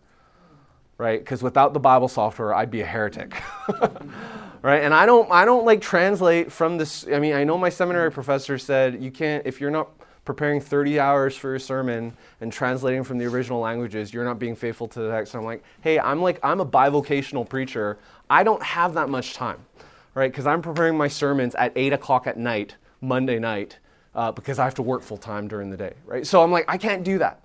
right? 1.02 1.20
Because 1.20 1.42
without 1.42 1.74
the 1.74 1.80
Bible 1.80 2.08
software, 2.08 2.54
I'd 2.54 2.70
be 2.70 2.82
a 2.82 2.86
heretic. 2.86 3.34
right? 4.62 4.84
And 4.84 4.94
I 4.94 5.08
don't 5.08 5.30
I 5.32 5.46
don't 5.46 5.66
like 5.66 5.82
translate 5.82 6.52
from 6.52 6.78
this 6.78 7.08
I 7.12 7.18
mean, 7.18 7.34
I 7.34 7.44
know 7.44 7.58
my 7.58 7.70
seminary 7.70 8.12
professor 8.12 8.60
said 8.60 9.02
you 9.02 9.10
can't 9.10 9.44
if 9.48 9.60
you're 9.60 9.72
not 9.72 9.90
preparing 10.26 10.62
30 10.62 11.00
hours 11.00 11.36
for 11.36 11.50
your 11.50 11.58
sermon 11.58 12.16
and 12.40 12.54
translating 12.54 13.04
from 13.04 13.18
the 13.18 13.26
original 13.26 13.60
languages, 13.60 14.14
you're 14.14 14.24
not 14.24 14.38
being 14.38 14.56
faithful 14.56 14.88
to 14.90 15.00
the 15.00 15.10
text. 15.10 15.34
And 15.34 15.42
I'm 15.42 15.46
like, 15.46 15.64
hey, 15.82 16.00
I'm 16.00 16.22
like 16.22 16.40
I'm 16.44 16.60
a 16.60 16.66
bivocational 16.68 17.50
preacher. 17.50 17.98
I 18.30 18.44
don't 18.44 18.62
have 18.62 18.94
that 18.94 19.10
much 19.10 19.34
time, 19.34 19.66
right? 20.14 20.32
Because 20.32 20.46
I'm 20.46 20.62
preparing 20.62 20.96
my 20.96 21.08
sermons 21.08 21.56
at 21.56 21.74
eight 21.76 21.94
o'clock 21.94 22.28
at 22.28 22.38
night, 22.38 22.76
Monday 23.02 23.40
night, 23.40 23.80
uh, 24.14 24.32
because 24.32 24.60
I 24.60 24.66
have 24.66 24.76
to 24.76 24.84
work 24.84 25.02
full 25.02 25.18
time 25.18 25.48
during 25.48 25.72
the 25.72 25.78
day, 25.78 25.94
right? 26.06 26.28
So 26.28 26.44
I'm 26.44 26.52
like, 26.52 26.66
I 26.68 26.78
can't 26.78 27.04
do 27.04 27.18
that. 27.18 27.42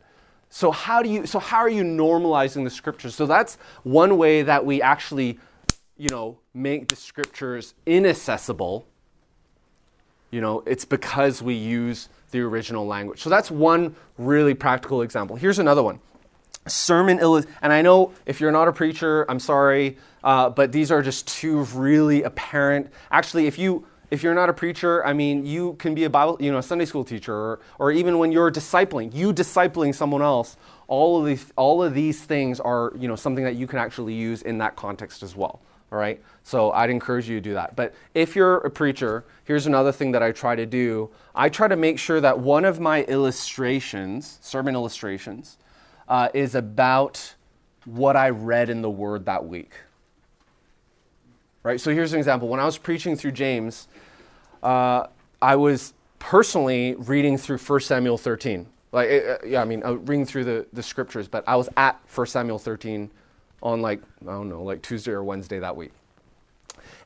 So 0.48 0.70
how 0.70 1.02
do 1.02 1.08
you 1.08 1.26
so 1.26 1.38
how 1.38 1.58
are 1.58 1.68
you 1.68 1.82
normalizing 1.82 2.64
the 2.64 2.70
scriptures? 2.70 3.14
So 3.14 3.26
that's 3.26 3.58
one 3.82 4.16
way 4.16 4.42
that 4.42 4.64
we 4.64 4.80
actually, 4.80 5.38
you 5.96 6.08
know, 6.08 6.38
make 6.54 6.88
the 6.88 6.96
scriptures 6.96 7.74
inaccessible. 7.84 8.86
You 10.30 10.40
know, 10.40 10.62
it's 10.66 10.84
because 10.84 11.42
we 11.42 11.54
use 11.54 12.08
the 12.30 12.40
original 12.40 12.86
language. 12.86 13.20
So 13.22 13.30
that's 13.30 13.50
one 13.50 13.94
really 14.18 14.54
practical 14.54 15.02
example. 15.02 15.36
Here's 15.36 15.58
another 15.58 15.82
one. 15.82 16.00
Sermon 16.66 17.20
illustration, 17.20 17.56
and 17.62 17.72
I 17.72 17.82
know 17.82 18.12
if 18.26 18.40
you're 18.40 18.50
not 18.50 18.66
a 18.66 18.72
preacher, 18.72 19.24
I'm 19.28 19.38
sorry, 19.38 19.98
uh, 20.24 20.50
but 20.50 20.72
these 20.72 20.90
are 20.90 21.00
just 21.00 21.28
two 21.28 21.62
really 21.74 22.24
apparent. 22.24 22.90
Actually, 23.12 23.46
if 23.46 23.56
you 23.56 23.86
if 24.10 24.22
you're 24.22 24.34
not 24.34 24.48
a 24.48 24.52
preacher, 24.52 25.04
I 25.04 25.12
mean, 25.12 25.44
you 25.44 25.74
can 25.74 25.94
be 25.94 26.04
a 26.04 26.10
Bible, 26.10 26.36
you 26.40 26.50
know, 26.52 26.58
a 26.58 26.62
Sunday 26.62 26.84
school 26.84 27.04
teacher, 27.04 27.34
or, 27.34 27.60
or 27.78 27.92
even 27.92 28.18
when 28.18 28.32
you're 28.32 28.50
discipling, 28.50 29.14
you 29.14 29.32
discipling 29.32 29.94
someone 29.94 30.22
else. 30.22 30.56
All 30.88 31.18
of 31.18 31.26
these, 31.26 31.52
all 31.56 31.82
of 31.82 31.94
these 31.94 32.22
things 32.22 32.60
are, 32.60 32.92
you 32.96 33.08
know, 33.08 33.16
something 33.16 33.44
that 33.44 33.56
you 33.56 33.66
can 33.66 33.78
actually 33.78 34.14
use 34.14 34.42
in 34.42 34.58
that 34.58 34.76
context 34.76 35.22
as 35.22 35.34
well. 35.34 35.60
All 35.90 35.98
right. 35.98 36.20
So 36.42 36.72
I'd 36.72 36.90
encourage 36.90 37.28
you 37.28 37.36
to 37.36 37.40
do 37.40 37.54
that. 37.54 37.76
But 37.76 37.94
if 38.14 38.34
you're 38.34 38.58
a 38.58 38.70
preacher, 38.70 39.24
here's 39.44 39.66
another 39.66 39.92
thing 39.92 40.12
that 40.12 40.22
I 40.22 40.32
try 40.32 40.56
to 40.56 40.66
do. 40.66 41.10
I 41.34 41.48
try 41.48 41.68
to 41.68 41.76
make 41.76 41.98
sure 41.98 42.20
that 42.20 42.38
one 42.38 42.64
of 42.64 42.80
my 42.80 43.04
illustrations, 43.04 44.38
sermon 44.42 44.74
illustrations, 44.74 45.58
uh, 46.08 46.28
is 46.34 46.54
about 46.54 47.34
what 47.84 48.16
I 48.16 48.30
read 48.30 48.68
in 48.68 48.82
the 48.82 48.90
Word 48.90 49.26
that 49.26 49.46
week 49.46 49.72
right? 51.66 51.80
So 51.80 51.92
here's 51.92 52.12
an 52.12 52.18
example. 52.20 52.46
When 52.46 52.60
I 52.60 52.64
was 52.64 52.78
preaching 52.78 53.16
through 53.16 53.32
James, 53.32 53.88
uh, 54.62 55.08
I 55.42 55.56
was 55.56 55.94
personally 56.20 56.94
reading 56.94 57.36
through 57.36 57.58
1 57.58 57.80
Samuel 57.80 58.16
13. 58.16 58.66
Like, 58.92 59.10
uh, 59.10 59.38
yeah, 59.44 59.62
I 59.62 59.64
mean, 59.64 59.82
uh, 59.82 59.94
reading 59.94 60.24
through 60.24 60.44
the, 60.44 60.66
the 60.72 60.82
scriptures, 60.82 61.26
but 61.26 61.42
I 61.44 61.56
was 61.56 61.68
at 61.76 62.00
1 62.14 62.26
Samuel 62.28 62.60
13 62.60 63.10
on 63.64 63.82
like, 63.82 64.00
I 64.22 64.30
don't 64.30 64.48
know, 64.48 64.62
like 64.62 64.80
Tuesday 64.80 65.10
or 65.10 65.24
Wednesday 65.24 65.58
that 65.58 65.74
week. 65.74 65.90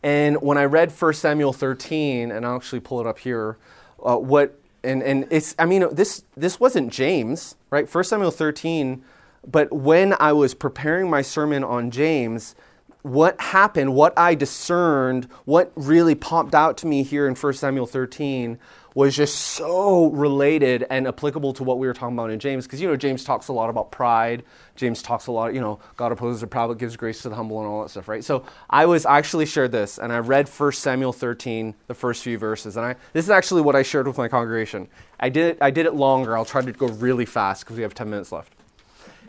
And 0.02 0.42
when 0.42 0.58
I 0.58 0.66
read 0.66 0.92
1 0.92 1.14
Samuel 1.14 1.54
13, 1.54 2.30
and 2.30 2.44
I'll 2.44 2.56
actually 2.56 2.80
pull 2.80 3.00
it 3.00 3.06
up 3.06 3.18
here, 3.18 3.56
uh, 4.04 4.16
what, 4.16 4.60
and, 4.84 5.02
and 5.02 5.26
it's, 5.30 5.54
I 5.58 5.64
mean, 5.64 5.86
this, 5.90 6.22
this 6.36 6.60
wasn't 6.60 6.92
James, 6.92 7.54
right? 7.70 7.92
1 7.92 8.04
Samuel 8.04 8.30
13, 8.30 9.02
but 9.46 9.72
when 9.72 10.14
I 10.20 10.34
was 10.34 10.52
preparing 10.52 11.08
my 11.08 11.22
sermon 11.22 11.64
on 11.64 11.90
James, 11.90 12.54
what 13.02 13.40
happened, 13.40 13.94
what 13.94 14.18
I 14.18 14.34
discerned, 14.34 15.24
what 15.44 15.72
really 15.74 16.14
popped 16.14 16.54
out 16.54 16.76
to 16.78 16.86
me 16.86 17.02
here 17.02 17.26
in 17.26 17.34
1 17.34 17.52
Samuel 17.54 17.86
13 17.86 18.58
was 18.94 19.14
just 19.14 19.36
so 19.36 20.08
related 20.10 20.84
and 20.90 21.06
applicable 21.06 21.52
to 21.52 21.62
what 21.62 21.78
we 21.78 21.86
were 21.86 21.94
talking 21.94 22.16
about 22.16 22.30
in 22.30 22.40
James. 22.40 22.66
Because, 22.66 22.80
you 22.80 22.88
know, 22.88 22.96
James 22.96 23.22
talks 23.22 23.48
a 23.48 23.52
lot 23.52 23.70
about 23.70 23.92
pride. 23.92 24.42
James 24.74 25.00
talks 25.00 25.28
a 25.28 25.32
lot, 25.32 25.54
you 25.54 25.60
know, 25.60 25.78
God 25.96 26.10
opposes 26.10 26.40
the 26.40 26.46
proud 26.46 26.68
but 26.68 26.78
gives 26.78 26.96
grace 26.96 27.22
to 27.22 27.28
the 27.28 27.36
humble 27.36 27.58
and 27.60 27.68
all 27.68 27.82
that 27.82 27.90
stuff, 27.90 28.08
right? 28.08 28.24
So 28.24 28.44
I 28.68 28.86
was 28.86 29.06
I 29.06 29.18
actually 29.18 29.46
shared 29.46 29.72
this 29.72 29.98
and 29.98 30.12
I 30.12 30.18
read 30.18 30.48
1 30.48 30.72
Samuel 30.72 31.12
13, 31.12 31.74
the 31.86 31.94
first 31.94 32.24
few 32.24 32.38
verses. 32.38 32.76
And 32.76 32.84
I 32.84 32.96
this 33.12 33.24
is 33.24 33.30
actually 33.30 33.62
what 33.62 33.76
I 33.76 33.82
shared 33.82 34.06
with 34.06 34.18
my 34.18 34.28
congregation. 34.28 34.88
I 35.20 35.28
did 35.28 35.58
I 35.60 35.70
did 35.70 35.86
it 35.86 35.94
longer. 35.94 36.36
I'll 36.36 36.44
try 36.44 36.62
to 36.62 36.72
go 36.72 36.88
really 36.88 37.26
fast 37.26 37.64
because 37.64 37.76
we 37.76 37.82
have 37.82 37.94
10 37.94 38.10
minutes 38.10 38.32
left. 38.32 38.52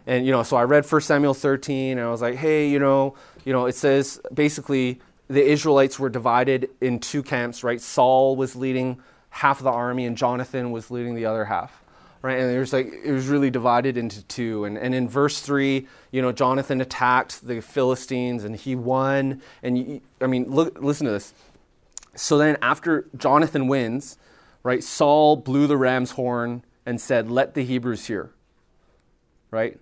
And, 0.07 0.25
you 0.25 0.31
know, 0.31 0.41
so 0.43 0.57
I 0.57 0.63
read 0.63 0.89
1 0.89 1.01
Samuel 1.01 1.33
13 1.33 1.97
and 1.97 2.07
I 2.07 2.09
was 2.09 2.21
like, 2.21 2.35
hey, 2.35 2.67
you 2.67 2.79
know, 2.79 3.15
you 3.45 3.53
know, 3.53 3.65
it 3.65 3.75
says 3.75 4.19
basically 4.33 4.99
the 5.27 5.43
Israelites 5.43 5.97
were 5.97 6.09
divided 6.09 6.69
in 6.81 6.99
two 6.99 7.23
camps, 7.23 7.63
right? 7.63 7.79
Saul 7.79 8.35
was 8.35 8.55
leading 8.55 9.01
half 9.29 9.59
of 9.59 9.63
the 9.63 9.71
army 9.71 10.05
and 10.05 10.17
Jonathan 10.17 10.71
was 10.71 10.91
leading 10.91 11.15
the 11.15 11.25
other 11.25 11.45
half. 11.45 11.77
Right, 12.23 12.37
and 12.37 12.55
it 12.55 12.59
was 12.59 12.71
like 12.71 12.93
it 13.03 13.11
was 13.11 13.25
really 13.29 13.49
divided 13.49 13.97
into 13.97 14.21
two. 14.25 14.65
And, 14.65 14.77
and 14.77 14.93
in 14.93 15.09
verse 15.09 15.41
three, 15.41 15.87
you 16.11 16.21
know, 16.21 16.31
Jonathan 16.31 16.79
attacked 16.79 17.47
the 17.47 17.63
Philistines 17.63 18.43
and 18.43 18.55
he 18.55 18.75
won. 18.75 19.41
And 19.63 19.75
you, 19.75 20.01
I 20.21 20.27
mean, 20.27 20.45
look, 20.51 20.79
listen 20.79 21.07
to 21.07 21.13
this. 21.13 21.33
So 22.13 22.37
then, 22.37 22.57
after 22.61 23.07
Jonathan 23.17 23.67
wins, 23.67 24.19
right, 24.61 24.83
Saul 24.83 25.35
blew 25.35 25.65
the 25.65 25.77
ram's 25.77 26.11
horn 26.11 26.63
and 26.85 27.01
said, 27.01 27.31
"Let 27.31 27.55
the 27.55 27.63
Hebrews 27.63 28.05
hear." 28.05 28.29
Right, 29.49 29.79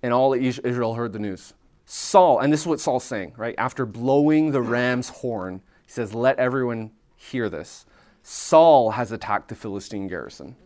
and 0.00 0.12
all 0.12 0.32
Israel 0.32 0.94
heard 0.94 1.12
the 1.12 1.18
news. 1.18 1.54
Saul, 1.86 2.38
and 2.38 2.52
this 2.52 2.60
is 2.60 2.66
what 2.66 2.80
Saul's 2.80 3.04
saying, 3.04 3.34
right? 3.36 3.54
After 3.58 3.84
blowing 3.84 4.52
the 4.52 4.62
ram's 4.62 5.08
horn, 5.08 5.60
he 5.86 5.92
says, 5.92 6.14
Let 6.14 6.38
everyone 6.38 6.92
hear 7.16 7.48
this. 7.48 7.86
Saul 8.22 8.92
has 8.92 9.12
attacked 9.12 9.48
the 9.48 9.54
Philistine 9.54 10.08
garrison. 10.08 10.56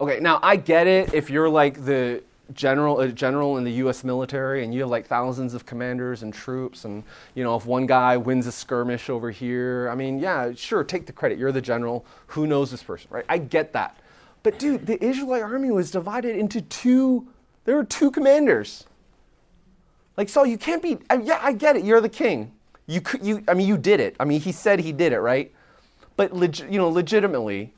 Okay, 0.00 0.20
now 0.20 0.40
I 0.42 0.56
get 0.56 0.86
it 0.86 1.14
if 1.14 1.30
you're 1.30 1.48
like 1.48 1.84
the 1.84 2.22
general 2.52 3.00
a 3.00 3.08
general 3.08 3.56
in 3.56 3.64
the 3.64 3.72
US 3.72 4.04
military 4.04 4.62
and 4.62 4.72
you 4.72 4.82
have 4.82 4.90
like 4.90 5.06
thousands 5.06 5.52
of 5.52 5.66
commanders 5.66 6.22
and 6.22 6.32
troops 6.32 6.84
and 6.84 7.02
you 7.34 7.42
know 7.42 7.56
if 7.56 7.66
one 7.66 7.86
guy 7.86 8.16
wins 8.16 8.46
a 8.46 8.52
skirmish 8.52 9.10
over 9.10 9.30
here, 9.30 9.88
I 9.90 9.94
mean, 9.94 10.18
yeah, 10.18 10.52
sure, 10.54 10.84
take 10.84 11.06
the 11.06 11.12
credit. 11.12 11.38
You're 11.38 11.52
the 11.52 11.60
general. 11.60 12.04
Who 12.28 12.46
knows 12.46 12.70
this 12.70 12.82
person, 12.82 13.08
right? 13.10 13.24
I 13.28 13.38
get 13.38 13.72
that. 13.72 13.98
But 14.42 14.58
dude, 14.58 14.86
the 14.86 15.02
Israelite 15.04 15.42
army 15.42 15.70
was 15.70 15.90
divided 15.90 16.36
into 16.36 16.60
two 16.60 17.26
there 17.64 17.76
were 17.76 17.84
two 17.84 18.10
commanders. 18.10 18.86
Like 20.16 20.28
Saul, 20.28 20.46
you 20.46 20.58
can't 20.58 20.82
be. 20.82 20.98
I, 21.10 21.16
yeah, 21.16 21.38
I 21.42 21.52
get 21.52 21.76
it. 21.76 21.84
You're 21.84 22.00
the 22.00 22.08
king. 22.08 22.52
You 22.86 23.00
could. 23.00 23.24
You. 23.24 23.42
I 23.48 23.54
mean, 23.54 23.66
you 23.66 23.76
did 23.76 24.00
it. 24.00 24.16
I 24.18 24.24
mean, 24.24 24.40
he 24.40 24.52
said 24.52 24.80
he 24.80 24.92
did 24.92 25.12
it, 25.12 25.20
right? 25.20 25.52
But 26.16 26.34
leg, 26.34 26.58
you 26.58 26.78
know, 26.78 26.88
legitimately, 26.88 27.74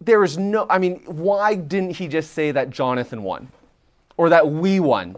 there 0.00 0.24
is 0.24 0.36
no. 0.36 0.66
I 0.68 0.78
mean, 0.78 1.00
why 1.06 1.54
didn't 1.54 1.96
he 1.96 2.08
just 2.08 2.32
say 2.32 2.50
that 2.50 2.70
Jonathan 2.70 3.22
won, 3.22 3.48
or 4.16 4.28
that 4.30 4.50
we 4.50 4.80
won? 4.80 5.16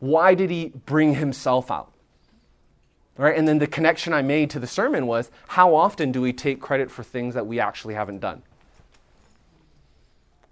Why 0.00 0.34
did 0.34 0.50
he 0.50 0.72
bring 0.86 1.14
himself 1.14 1.70
out? 1.70 1.92
Right? 3.16 3.38
And 3.38 3.46
then 3.46 3.58
the 3.58 3.68
connection 3.68 4.12
I 4.12 4.22
made 4.22 4.50
to 4.50 4.58
the 4.58 4.66
sermon 4.66 5.06
was 5.06 5.30
how 5.46 5.74
often 5.74 6.10
do 6.10 6.20
we 6.20 6.32
take 6.32 6.60
credit 6.60 6.90
for 6.90 7.04
things 7.04 7.34
that 7.34 7.46
we 7.46 7.60
actually 7.60 7.94
haven't 7.94 8.18
done? 8.18 8.42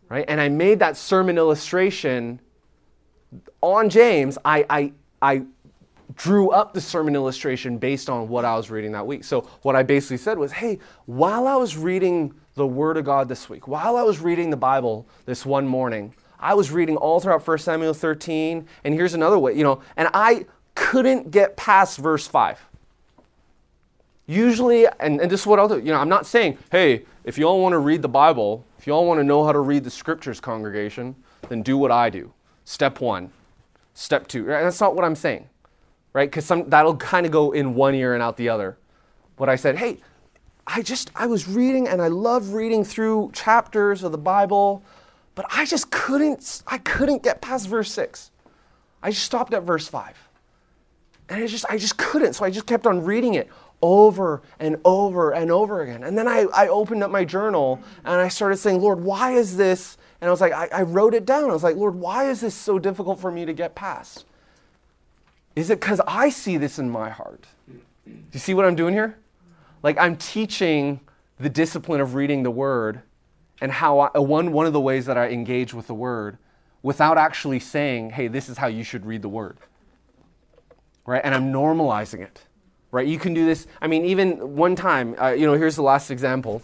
Right? 0.08 0.24
And 0.28 0.40
I 0.40 0.48
made 0.48 0.78
that 0.78 0.96
sermon 0.96 1.38
illustration 1.38 2.40
on 3.60 3.88
James, 3.88 4.38
I, 4.44 4.64
I, 4.68 4.92
I 5.20 5.42
drew 6.14 6.50
up 6.50 6.74
the 6.74 6.80
sermon 6.80 7.14
illustration 7.14 7.78
based 7.78 8.10
on 8.10 8.28
what 8.28 8.44
I 8.44 8.56
was 8.56 8.70
reading 8.70 8.92
that 8.92 9.06
week. 9.06 9.24
So, 9.24 9.42
what 9.62 9.76
I 9.76 9.82
basically 9.82 10.18
said 10.18 10.38
was, 10.38 10.52
hey, 10.52 10.78
while 11.06 11.46
I 11.46 11.56
was 11.56 11.76
reading 11.76 12.34
the 12.54 12.66
Word 12.66 12.96
of 12.96 13.04
God 13.04 13.28
this 13.28 13.48
week, 13.48 13.66
while 13.66 13.96
I 13.96 14.02
was 14.02 14.20
reading 14.20 14.50
the 14.50 14.56
Bible 14.56 15.06
this 15.24 15.46
one 15.46 15.66
morning, 15.66 16.14
I 16.38 16.54
was 16.54 16.70
reading 16.70 16.96
all 16.96 17.20
throughout 17.20 17.46
1 17.46 17.58
Samuel 17.58 17.94
13, 17.94 18.66
and 18.84 18.94
here's 18.94 19.14
another 19.14 19.38
way, 19.38 19.56
you 19.56 19.62
know, 19.62 19.80
and 19.96 20.08
I 20.12 20.46
couldn't 20.74 21.30
get 21.30 21.56
past 21.56 21.98
verse 21.98 22.26
5. 22.26 22.58
Usually, 24.26 24.86
and, 24.86 25.20
and 25.20 25.30
this 25.30 25.42
is 25.42 25.46
what 25.46 25.58
I'll 25.58 25.68
do, 25.68 25.78
you 25.78 25.92
know, 25.92 25.98
I'm 25.98 26.08
not 26.08 26.26
saying, 26.26 26.58
hey, 26.70 27.04
if 27.24 27.38
you 27.38 27.44
all 27.44 27.60
want 27.60 27.74
to 27.74 27.78
read 27.78 28.02
the 28.02 28.08
Bible, 28.08 28.64
if 28.78 28.86
you 28.86 28.92
all 28.92 29.06
want 29.06 29.20
to 29.20 29.24
know 29.24 29.44
how 29.44 29.52
to 29.52 29.60
read 29.60 29.84
the 29.84 29.90
scriptures, 29.90 30.40
congregation, 30.40 31.14
then 31.48 31.62
do 31.62 31.78
what 31.78 31.90
I 31.90 32.10
do. 32.10 32.32
Step 32.64 33.00
one, 33.00 33.32
step 33.94 34.28
two. 34.28 34.44
That's 34.44 34.80
not 34.80 34.94
what 34.94 35.04
I'm 35.04 35.16
saying, 35.16 35.48
right? 36.12 36.30
Because 36.30 36.46
that'll 36.68 36.96
kind 36.96 37.26
of 37.26 37.32
go 37.32 37.52
in 37.52 37.74
one 37.74 37.94
ear 37.94 38.14
and 38.14 38.22
out 38.22 38.36
the 38.36 38.48
other. 38.48 38.78
But 39.36 39.48
I 39.48 39.56
said, 39.56 39.76
hey, 39.76 39.98
I 40.66 40.82
just, 40.82 41.10
I 41.16 41.26
was 41.26 41.48
reading 41.48 41.88
and 41.88 42.00
I 42.00 42.08
love 42.08 42.52
reading 42.52 42.84
through 42.84 43.32
chapters 43.34 44.04
of 44.04 44.12
the 44.12 44.18
Bible, 44.18 44.82
but 45.34 45.44
I 45.50 45.64
just 45.64 45.90
couldn't, 45.90 46.62
I 46.66 46.78
couldn't 46.78 47.24
get 47.24 47.40
past 47.40 47.68
verse 47.68 47.92
six. 47.92 48.30
I 49.02 49.10
just 49.10 49.24
stopped 49.24 49.52
at 49.54 49.64
verse 49.64 49.88
five. 49.88 50.16
And 51.28 51.42
I 51.42 51.46
just, 51.46 51.64
I 51.68 51.78
just 51.78 51.96
couldn't. 51.96 52.34
So 52.34 52.44
I 52.44 52.50
just 52.50 52.66
kept 52.66 52.86
on 52.86 53.04
reading 53.04 53.34
it 53.34 53.48
over 53.80 54.42
and 54.60 54.76
over 54.84 55.32
and 55.32 55.50
over 55.50 55.82
again. 55.82 56.04
And 56.04 56.16
then 56.16 56.28
I, 56.28 56.46
I 56.54 56.68
opened 56.68 57.02
up 57.02 57.10
my 57.10 57.24
journal 57.24 57.80
and 58.04 58.20
I 58.20 58.28
started 58.28 58.58
saying, 58.58 58.80
Lord, 58.80 59.02
why 59.02 59.32
is 59.32 59.56
this? 59.56 59.96
And 60.22 60.28
I 60.28 60.30
was 60.30 60.40
like, 60.40 60.52
I, 60.52 60.68
I 60.72 60.82
wrote 60.82 61.14
it 61.14 61.26
down. 61.26 61.50
I 61.50 61.52
was 61.52 61.64
like, 61.64 61.74
Lord, 61.74 61.96
why 61.96 62.30
is 62.30 62.40
this 62.40 62.54
so 62.54 62.78
difficult 62.78 63.18
for 63.18 63.32
me 63.32 63.44
to 63.44 63.52
get 63.52 63.74
past? 63.74 64.24
Is 65.56 65.68
it 65.68 65.80
because 65.80 66.00
I 66.06 66.30
see 66.30 66.56
this 66.56 66.78
in 66.78 66.88
my 66.88 67.10
heart? 67.10 67.44
Do 68.06 68.12
you 68.30 68.38
see 68.38 68.54
what 68.54 68.64
I'm 68.64 68.76
doing 68.76 68.94
here? 68.94 69.18
Like 69.82 69.98
I'm 69.98 70.16
teaching 70.16 71.00
the 71.40 71.48
discipline 71.48 72.00
of 72.00 72.14
reading 72.14 72.44
the 72.44 72.52
word 72.52 73.02
and 73.60 73.72
how 73.72 73.98
I, 73.98 74.18
one, 74.20 74.52
one 74.52 74.64
of 74.64 74.72
the 74.72 74.80
ways 74.80 75.06
that 75.06 75.18
I 75.18 75.30
engage 75.30 75.74
with 75.74 75.88
the 75.88 75.94
word 75.94 76.38
without 76.84 77.18
actually 77.18 77.58
saying, 77.58 78.10
hey, 78.10 78.28
this 78.28 78.48
is 78.48 78.56
how 78.56 78.68
you 78.68 78.84
should 78.84 79.04
read 79.04 79.22
the 79.22 79.28
word. 79.28 79.56
Right? 81.04 81.20
And 81.24 81.34
I'm 81.34 81.52
normalizing 81.52 82.20
it. 82.20 82.42
Right? 82.92 83.08
You 83.08 83.18
can 83.18 83.34
do 83.34 83.44
this. 83.44 83.66
I 83.80 83.88
mean, 83.88 84.04
even 84.04 84.54
one 84.54 84.76
time, 84.76 85.16
uh, 85.20 85.30
you 85.30 85.46
know, 85.46 85.54
here's 85.54 85.74
the 85.74 85.82
last 85.82 86.12
example. 86.12 86.62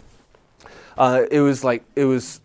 Uh, 0.97 1.25
it 1.29 1.41
was 1.41 1.65
like, 1.65 1.83
it 1.97 2.05
was, 2.05 2.39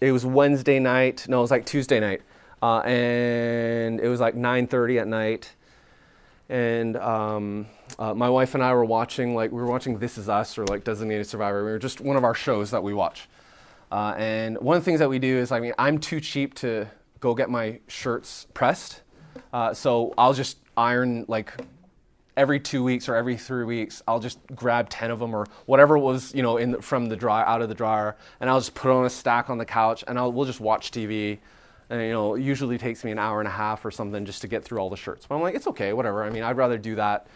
it 0.00 0.12
was 0.12 0.26
Wednesday 0.26 0.78
night. 0.78 1.26
No, 1.28 1.38
it 1.38 1.42
was 1.42 1.50
like 1.50 1.66
Tuesday 1.66 2.00
night. 2.00 2.22
Uh, 2.62 2.80
and 2.80 4.00
it 4.00 4.08
was 4.08 4.20
like 4.20 4.34
9.30 4.34 5.00
at 5.02 5.08
night. 5.08 5.52
And 6.48 6.96
um, 6.96 7.66
uh, 7.98 8.14
my 8.14 8.28
wife 8.28 8.54
and 8.54 8.62
I 8.62 8.72
were 8.74 8.84
watching, 8.84 9.34
like, 9.34 9.50
we 9.50 9.58
were 9.58 9.66
watching 9.66 9.98
This 9.98 10.18
Is 10.18 10.28
Us 10.28 10.58
or 10.58 10.66
like 10.66 10.84
Designated 10.84 11.26
Survivor. 11.26 11.64
We 11.64 11.72
were 11.72 11.78
just 11.78 12.00
one 12.00 12.16
of 12.16 12.24
our 12.24 12.34
shows 12.34 12.70
that 12.70 12.82
we 12.82 12.94
watch. 12.94 13.28
Uh, 13.90 14.14
and 14.16 14.58
one 14.58 14.76
of 14.76 14.82
the 14.82 14.84
things 14.84 15.00
that 15.00 15.08
we 15.08 15.18
do 15.18 15.36
is, 15.36 15.52
I 15.52 15.60
mean, 15.60 15.72
I'm 15.78 15.98
too 15.98 16.20
cheap 16.20 16.54
to 16.56 16.86
go 17.20 17.34
get 17.34 17.50
my 17.50 17.80
shirts 17.86 18.46
pressed. 18.54 19.02
Uh, 19.52 19.72
so 19.72 20.12
I'll 20.18 20.34
just 20.34 20.58
iron 20.76 21.24
like 21.28 21.52
every 22.36 22.60
two 22.60 22.82
weeks 22.82 23.08
or 23.08 23.14
every 23.14 23.36
three 23.36 23.64
weeks. 23.64 24.02
I'll 24.06 24.20
just 24.20 24.38
grab 24.54 24.88
ten 24.88 25.10
of 25.10 25.18
them 25.18 25.34
or 25.34 25.46
whatever 25.66 25.98
was, 25.98 26.34
you 26.34 26.42
know, 26.42 26.56
in 26.56 26.72
the, 26.72 26.82
from 26.82 27.06
the 27.06 27.16
dryer 27.16 27.44
out 27.44 27.62
of 27.62 27.68
the 27.68 27.74
dryer, 27.74 28.16
and 28.40 28.50
I'll 28.50 28.60
just 28.60 28.74
put 28.74 28.90
on 28.90 29.04
a 29.04 29.10
stack 29.10 29.50
on 29.50 29.58
the 29.58 29.64
couch, 29.64 30.04
and 30.06 30.18
I'll 30.18 30.32
we'll 30.32 30.46
just 30.46 30.60
watch 30.60 30.90
TV. 30.90 31.38
And 31.90 32.00
you 32.00 32.12
know, 32.12 32.34
it 32.34 32.42
usually 32.42 32.78
takes 32.78 33.04
me 33.04 33.10
an 33.10 33.18
hour 33.18 33.40
and 33.40 33.48
a 33.48 33.52
half 33.52 33.84
or 33.84 33.90
something 33.90 34.24
just 34.24 34.40
to 34.42 34.48
get 34.48 34.64
through 34.64 34.78
all 34.78 34.90
the 34.90 34.96
shirts. 34.96 35.26
But 35.26 35.36
I'm 35.36 35.42
like, 35.42 35.54
it's 35.54 35.66
okay, 35.66 35.92
whatever. 35.92 36.24
I 36.24 36.30
mean, 36.30 36.42
I'd 36.42 36.56
rather 36.56 36.78
do 36.78 36.94
that 36.96 37.26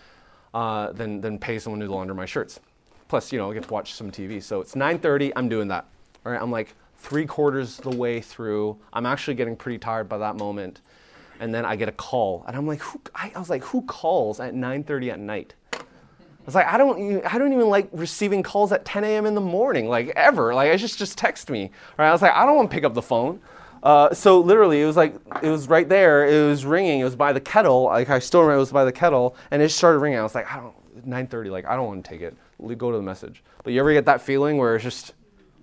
uh, 0.54 0.92
than 0.92 1.20
than 1.20 1.38
pay 1.38 1.58
someone 1.58 1.80
to 1.80 1.86
launder 1.86 2.14
my 2.14 2.26
shirts. 2.26 2.60
Plus, 3.08 3.32
you 3.32 3.38
know, 3.38 3.50
I 3.50 3.54
get 3.54 3.64
to 3.64 3.72
watch 3.72 3.94
some 3.94 4.10
TV. 4.10 4.42
So 4.42 4.60
it's 4.60 4.74
9:30. 4.74 5.32
I'm 5.36 5.48
doing 5.48 5.68
that. 5.68 5.86
All 6.24 6.32
right, 6.32 6.40
I'm 6.40 6.50
like 6.50 6.74
three 6.98 7.26
quarters 7.26 7.76
the 7.78 7.90
way 7.90 8.20
through. 8.20 8.76
I'm 8.92 9.06
actually 9.06 9.34
getting 9.34 9.56
pretty 9.56 9.78
tired 9.78 10.08
by 10.08 10.18
that 10.18 10.36
moment, 10.36 10.80
and 11.40 11.54
then 11.54 11.64
I 11.64 11.76
get 11.76 11.88
a 11.88 11.92
call, 11.92 12.44
and 12.46 12.56
I'm 12.56 12.66
like, 12.66 12.80
who, 12.80 13.00
I, 13.14 13.32
I 13.34 13.38
was 13.38 13.50
like, 13.50 13.62
who 13.64 13.82
calls 13.82 14.40
at 14.40 14.54
9:30 14.54 15.12
at 15.12 15.20
night? 15.20 15.54
I 15.72 15.78
was 16.46 16.54
like, 16.54 16.66
I 16.66 16.78
don't, 16.78 17.24
I 17.26 17.38
don't 17.38 17.52
even 17.52 17.68
like 17.68 17.88
receiving 17.92 18.42
calls 18.42 18.72
at 18.72 18.84
10 18.84 19.04
a.m. 19.04 19.26
in 19.26 19.34
the 19.34 19.40
morning, 19.40 19.88
like 19.88 20.08
ever. 20.16 20.54
Like, 20.54 20.70
I 20.70 20.76
just 20.76 20.98
just 20.98 21.18
text 21.18 21.50
me. 21.50 21.70
Right? 21.98 22.08
I 22.08 22.12
was 22.12 22.22
like, 22.22 22.32
I 22.32 22.46
don't 22.46 22.56
want 22.56 22.70
to 22.70 22.74
pick 22.74 22.84
up 22.84 22.94
the 22.94 23.02
phone. 23.02 23.40
Uh, 23.82 24.12
so 24.12 24.40
literally, 24.40 24.82
it 24.82 24.86
was 24.86 24.96
like 24.96 25.14
it 25.42 25.50
was 25.50 25.68
right 25.68 25.88
there. 25.88 26.26
It 26.26 26.48
was 26.48 26.64
ringing. 26.64 27.00
It 27.00 27.04
was 27.04 27.16
by 27.16 27.32
the 27.32 27.40
kettle. 27.40 27.84
Like 27.84 28.10
I 28.10 28.18
still 28.18 28.40
remember 28.40 28.56
it 28.56 28.60
was 28.60 28.72
by 28.72 28.84
the 28.84 28.92
kettle, 28.92 29.36
and 29.50 29.62
it 29.62 29.70
started 29.70 29.98
ringing. 29.98 30.18
I 30.18 30.22
was 30.22 30.34
like, 30.34 30.50
I 30.50 30.56
don't. 30.56 30.74
9:30. 31.06 31.50
Like 31.50 31.66
I 31.66 31.76
don't 31.76 31.86
want 31.86 32.04
to 32.04 32.10
take 32.10 32.20
it. 32.20 32.36
Go 32.78 32.90
to 32.90 32.96
the 32.96 33.02
message. 33.02 33.42
But 33.62 33.72
you 33.72 33.80
ever 33.80 33.92
get 33.92 34.06
that 34.06 34.20
feeling 34.20 34.56
where 34.56 34.74
it's 34.74 34.84
just 34.84 35.14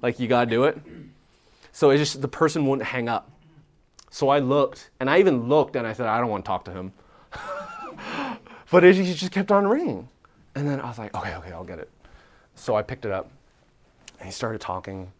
like 0.02 0.20
you 0.20 0.28
gotta 0.28 0.50
do 0.50 0.64
it? 0.66 0.80
So 1.72 1.90
it 1.90 1.98
just 1.98 2.22
the 2.22 2.28
person 2.28 2.66
wouldn't 2.66 2.88
hang 2.88 3.10
up. 3.10 3.30
So 4.16 4.30
I 4.30 4.40
looked, 4.40 4.92
and 5.02 5.10
I 5.10 5.20
even 5.20 5.50
looked, 5.50 5.76
and 5.76 5.86
I 5.86 5.92
said, 5.92 6.06
I 6.06 6.22
don't 6.22 6.30
want 6.30 6.46
to 6.46 6.48
talk 6.48 6.64
to 6.64 6.72
him. 6.72 6.94
but 8.72 8.86
it 8.86 8.94
just 8.94 9.34
kept 9.34 9.52
on 9.52 9.68
ringing, 9.68 10.08
and 10.56 10.66
then 10.66 10.80
I 10.80 10.88
was 10.88 10.98
like, 10.98 11.14
okay, 11.14 11.36
okay, 11.36 11.52
I'll 11.52 11.66
get 11.66 11.80
it. 11.80 11.90
So 12.56 12.78
I 12.78 12.82
picked 12.82 13.04
it 13.04 13.12
up, 13.12 13.30
and 14.18 14.28
he 14.28 14.32
started 14.32 14.62
talking. 14.62 15.12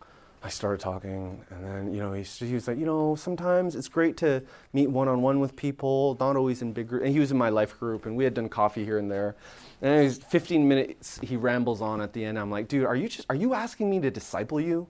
I 0.42 0.48
started 0.48 0.80
talking, 0.80 1.44
and 1.50 1.66
then 1.66 1.94
you 1.94 2.00
know 2.00 2.14
he, 2.14 2.24
he 2.24 2.54
was 2.54 2.70
like, 2.70 2.78
you 2.78 2.86
know, 2.86 3.16
sometimes 3.16 3.76
it's 3.76 3.90
great 3.90 4.16
to 4.18 4.42
meet 4.72 4.90
one 4.90 5.10
on 5.10 5.22
one 5.22 5.42
with 5.42 5.58
people, 5.58 6.16
not 6.22 6.38
always 6.38 6.62
in 6.62 6.72
big 6.72 6.88
groups. 6.88 7.04
And 7.04 7.12
he 7.12 7.20
was 7.20 7.32
in 7.32 7.38
my 7.38 7.50
life 7.50 7.78
group, 7.78 8.06
and 8.06 8.16
we 8.16 8.24
had 8.24 8.34
done 8.34 8.48
coffee 8.48 8.86
here 8.86 8.98
and 8.98 9.12
there. 9.12 9.36
And 9.82 10.06
was 10.06 10.20
15 10.20 10.66
minutes. 10.66 11.20
He 11.22 11.36
rambles 11.36 11.82
on 11.82 12.00
at 12.00 12.14
the 12.14 12.24
end. 12.24 12.40
I'm 12.40 12.50
like, 12.50 12.70
dude, 12.70 12.86
are 12.86 12.96
you 12.96 13.10
just 13.10 13.26
are 13.30 13.36
you 13.36 13.56
asking 13.56 13.90
me 13.90 14.00
to 14.00 14.10
disciple 14.10 14.62
you? 14.62 14.88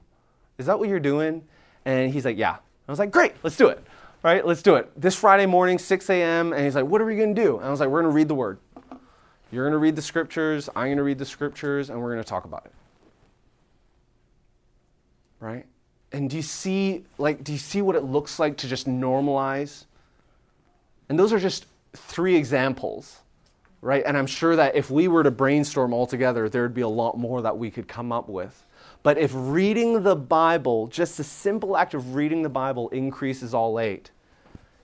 Is 0.59 0.67
that 0.67 0.77
what 0.77 0.89
you're 0.89 0.99
doing? 0.99 1.41
And 1.85 2.13
he's 2.13 2.23
like, 2.23 2.37
yeah. 2.37 2.57
I 2.87 2.91
was 2.91 2.99
like, 2.99 3.09
great, 3.09 3.33
let's 3.41 3.57
do 3.57 3.69
it. 3.69 3.83
Right, 4.25 4.45
let's 4.45 4.63
do 4.63 4.73
it. 4.73 4.89
This 4.99 5.15
Friday 5.15 5.45
morning, 5.45 5.77
6 5.77 6.09
a.m. 6.09 6.51
And 6.51 6.65
he's 6.65 6.73
like, 6.73 6.85
what 6.85 6.99
are 6.99 7.05
we 7.05 7.15
going 7.15 7.35
to 7.35 7.41
do? 7.41 7.57
And 7.57 7.67
I 7.67 7.69
was 7.69 7.79
like, 7.79 7.89
we're 7.89 8.01
going 8.01 8.11
to 8.11 8.15
read 8.15 8.27
the 8.27 8.35
Word. 8.35 8.57
You're 9.51 9.65
going 9.65 9.73
to 9.73 9.77
read 9.77 9.95
the 9.95 10.01
scriptures. 10.01 10.67
I'm 10.75 10.87
going 10.87 10.97
to 10.97 11.03
read 11.03 11.19
the 11.19 11.25
scriptures, 11.25 11.91
and 11.91 12.01
we're 12.01 12.11
going 12.11 12.23
to 12.23 12.27
talk 12.27 12.43
about 12.43 12.65
it 12.65 12.73
right? 15.45 15.65
And 16.11 16.29
do 16.29 16.37
you 16.37 16.41
see 16.41 17.05
like 17.17 17.43
do 17.43 17.51
you 17.51 17.57
see 17.57 17.81
what 17.81 17.95
it 17.95 18.03
looks 18.03 18.39
like 18.39 18.57
to 18.57 18.67
just 18.67 18.87
normalize? 18.87 19.85
And 21.09 21.19
those 21.19 21.31
are 21.31 21.39
just 21.39 21.67
three 21.93 22.35
examples, 22.35 23.19
right? 23.81 24.03
And 24.05 24.17
I'm 24.17 24.25
sure 24.25 24.55
that 24.55 24.75
if 24.75 24.89
we 24.89 25.07
were 25.07 25.23
to 25.23 25.31
brainstorm 25.31 25.93
all 25.93 26.07
together, 26.07 26.49
there'd 26.49 26.73
be 26.73 26.81
a 26.81 26.87
lot 26.87 27.17
more 27.17 27.41
that 27.43 27.57
we 27.57 27.69
could 27.69 27.87
come 27.87 28.11
up 28.11 28.27
with. 28.27 28.65
But 29.03 29.19
if 29.19 29.31
reading 29.35 30.01
the 30.01 30.15
Bible, 30.15 30.87
just 30.87 31.17
the 31.17 31.23
simple 31.23 31.77
act 31.77 31.93
of 31.93 32.15
reading 32.15 32.41
the 32.41 32.49
Bible 32.49 32.89
increases 32.89 33.53
all 33.53 33.79
eight, 33.79 34.09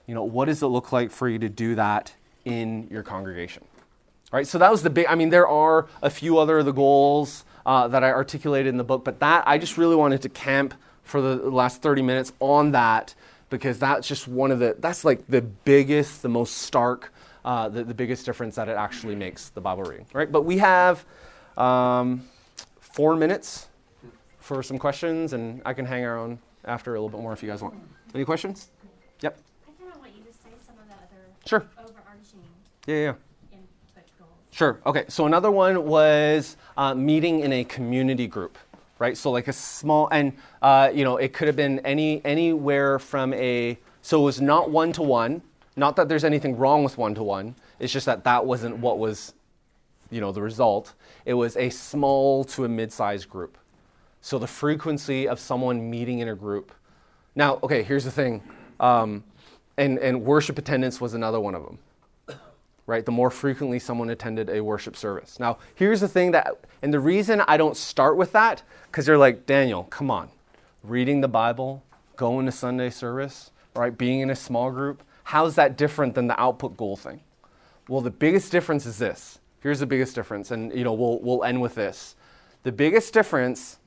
you 0.06 0.14
know, 0.14 0.24
what 0.24 0.46
does 0.46 0.62
it 0.62 0.66
look 0.66 0.92
like 0.92 1.10
for 1.10 1.28
you 1.28 1.38
to 1.38 1.48
do 1.48 1.74
that 1.74 2.12
in 2.44 2.88
your 2.90 3.02
congregation? 3.02 3.64
Right? 4.32 4.46
So 4.46 4.58
that 4.58 4.70
was 4.70 4.82
the 4.82 4.90
big, 4.90 5.06
I 5.08 5.14
mean, 5.14 5.30
there 5.30 5.46
are 5.46 5.86
a 6.00 6.10
few 6.10 6.38
other 6.38 6.58
of 6.58 6.66
the 6.66 6.72
goals 6.72 7.44
uh, 7.66 7.88
that 7.88 8.02
I 8.02 8.10
articulated 8.10 8.68
in 8.68 8.76
the 8.78 8.84
book. 8.84 9.04
But 9.04 9.20
that, 9.20 9.44
I 9.46 9.58
just 9.58 9.76
really 9.76 9.96
wanted 9.96 10.22
to 10.22 10.28
camp 10.28 10.74
for 11.02 11.20
the 11.20 11.36
last 11.50 11.82
30 11.82 12.02
minutes 12.02 12.32
on 12.40 12.72
that 12.72 13.14
because 13.50 13.78
that's 13.78 14.08
just 14.08 14.26
one 14.26 14.50
of 14.50 14.58
the, 14.58 14.76
that's 14.78 15.04
like 15.04 15.26
the 15.28 15.42
biggest, 15.42 16.22
the 16.22 16.28
most 16.28 16.58
stark, 16.58 17.12
uh, 17.44 17.68
the, 17.68 17.84
the 17.84 17.94
biggest 17.94 18.24
difference 18.24 18.54
that 18.54 18.68
it 18.68 18.76
actually 18.76 19.14
makes 19.14 19.50
the 19.50 19.60
Bible 19.60 19.82
reading, 19.82 20.06
right? 20.14 20.32
But 20.32 20.42
we 20.42 20.58
have 20.58 21.04
um, 21.58 22.24
four 22.80 23.16
minutes 23.16 23.68
for 24.38 24.62
some 24.62 24.78
questions, 24.78 25.32
and 25.32 25.62
I 25.64 25.74
can 25.74 25.84
hang 25.84 26.04
around 26.04 26.38
after 26.64 26.94
a 26.94 27.00
little 27.00 27.08
bit 27.08 27.20
more 27.20 27.32
if 27.32 27.42
you 27.42 27.48
guys 27.48 27.62
want. 27.62 27.74
Any 28.14 28.24
questions? 28.24 28.70
Yep. 29.20 29.38
I 29.66 29.82
kind 29.82 29.94
of 29.94 30.00
want 30.00 30.12
you 30.16 30.22
to 30.24 30.32
say 30.32 30.50
some 30.64 30.76
of 30.78 30.86
the 30.88 30.94
other 30.94 31.31
sure. 31.46 31.66
overarching. 31.78 32.40
Yeah, 32.86 32.96
yeah. 32.96 33.14
Sure. 34.52 34.80
Okay. 34.84 35.06
So 35.08 35.24
another 35.24 35.50
one 35.50 35.86
was 35.86 36.58
uh, 36.76 36.94
meeting 36.94 37.40
in 37.40 37.52
a 37.54 37.64
community 37.64 38.26
group, 38.26 38.58
right? 38.98 39.16
So 39.16 39.30
like 39.30 39.48
a 39.48 39.52
small, 39.52 40.08
and 40.12 40.34
uh, 40.60 40.90
you 40.92 41.04
know, 41.04 41.16
it 41.16 41.32
could 41.32 41.46
have 41.46 41.56
been 41.56 41.80
any 41.80 42.22
anywhere 42.24 42.98
from 42.98 43.32
a. 43.32 43.78
So 44.02 44.20
it 44.20 44.24
was 44.24 44.42
not 44.42 44.70
one 44.70 44.92
to 44.92 45.02
one. 45.02 45.40
Not 45.74 45.96
that 45.96 46.08
there's 46.08 46.24
anything 46.24 46.58
wrong 46.58 46.84
with 46.84 46.98
one 46.98 47.14
to 47.14 47.22
one. 47.22 47.54
It's 47.78 47.92
just 47.92 48.04
that 48.04 48.24
that 48.24 48.44
wasn't 48.44 48.76
what 48.76 48.98
was, 48.98 49.32
you 50.10 50.20
know, 50.20 50.30
the 50.30 50.42
result. 50.42 50.92
It 51.24 51.34
was 51.34 51.56
a 51.56 51.70
small 51.70 52.44
to 52.44 52.64
a 52.64 52.68
mid-sized 52.68 53.30
group. 53.30 53.56
So 54.20 54.38
the 54.38 54.46
frequency 54.46 55.26
of 55.26 55.40
someone 55.40 55.88
meeting 55.88 56.18
in 56.18 56.28
a 56.28 56.34
group. 56.34 56.72
Now, 57.34 57.58
okay, 57.62 57.82
here's 57.82 58.04
the 58.04 58.10
thing, 58.10 58.42
um, 58.78 59.24
and 59.76 59.98
and 59.98 60.22
worship 60.24 60.58
attendance 60.58 61.00
was 61.00 61.14
another 61.14 61.40
one 61.40 61.54
of 61.54 61.64
them 61.64 61.78
right? 62.86 63.04
The 63.04 63.12
more 63.12 63.30
frequently 63.30 63.78
someone 63.78 64.10
attended 64.10 64.50
a 64.50 64.60
worship 64.62 64.96
service. 64.96 65.38
Now, 65.38 65.58
here's 65.74 66.00
the 66.00 66.08
thing 66.08 66.32
that, 66.32 66.58
and 66.82 66.92
the 66.92 67.00
reason 67.00 67.40
I 67.46 67.56
don't 67.56 67.76
start 67.76 68.16
with 68.16 68.32
that, 68.32 68.62
because 68.86 69.06
you're 69.06 69.18
like, 69.18 69.46
Daniel, 69.46 69.84
come 69.84 70.10
on. 70.10 70.28
Reading 70.82 71.20
the 71.20 71.28
Bible, 71.28 71.84
going 72.16 72.44
to 72.46 72.52
Sunday 72.52 72.90
service, 72.90 73.50
right? 73.74 73.96
Being 73.96 74.20
in 74.20 74.30
a 74.30 74.36
small 74.36 74.70
group, 74.70 75.02
how's 75.24 75.54
that 75.54 75.76
different 75.76 76.14
than 76.14 76.26
the 76.26 76.38
output 76.40 76.76
goal 76.76 76.96
thing? 76.96 77.20
Well, 77.88 78.00
the 78.00 78.10
biggest 78.10 78.50
difference 78.50 78.84
is 78.84 78.98
this. 78.98 79.38
Here's 79.60 79.78
the 79.78 79.86
biggest 79.86 80.14
difference, 80.14 80.50
and 80.50 80.76
you 80.76 80.82
know, 80.82 80.92
we'll, 80.92 81.20
we'll 81.20 81.44
end 81.44 81.62
with 81.62 81.76
this. 81.76 82.16
The 82.64 82.72
biggest 82.72 83.14
difference 83.14 83.78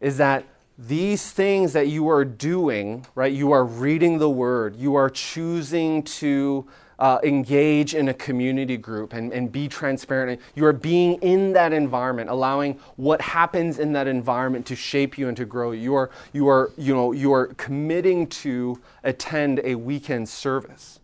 is 0.00 0.16
that 0.16 0.44
these 0.78 1.30
things 1.30 1.72
that 1.72 1.88
you 1.88 2.08
are 2.08 2.24
doing, 2.24 3.06
right? 3.14 3.32
You 3.32 3.52
are 3.52 3.64
reading 3.64 4.18
the 4.18 4.30
word, 4.30 4.76
you 4.76 4.94
are 4.94 5.08
choosing 5.08 6.02
to 6.02 6.66
uh, 6.98 7.18
engage 7.24 7.94
in 7.94 8.08
a 8.08 8.14
community 8.14 8.76
group 8.76 9.12
and, 9.12 9.32
and 9.32 9.52
be 9.52 9.68
transparent. 9.68 10.40
You 10.54 10.64
are 10.66 10.72
being 10.72 11.14
in 11.14 11.52
that 11.52 11.72
environment, 11.72 12.30
allowing 12.30 12.78
what 12.96 13.20
happens 13.20 13.78
in 13.78 13.92
that 13.92 14.06
environment 14.06 14.66
to 14.66 14.76
shape 14.76 15.18
you 15.18 15.28
and 15.28 15.36
to 15.36 15.44
grow 15.44 15.72
you. 15.72 15.94
Are, 15.94 16.10
you 16.32 16.48
are, 16.48 16.72
you 16.78 16.94
know, 16.94 17.12
you 17.12 17.32
are 17.32 17.48
committing 17.54 18.26
to 18.28 18.80
attend 19.04 19.60
a 19.62 19.74
weekend 19.74 20.28
service. 20.28 21.00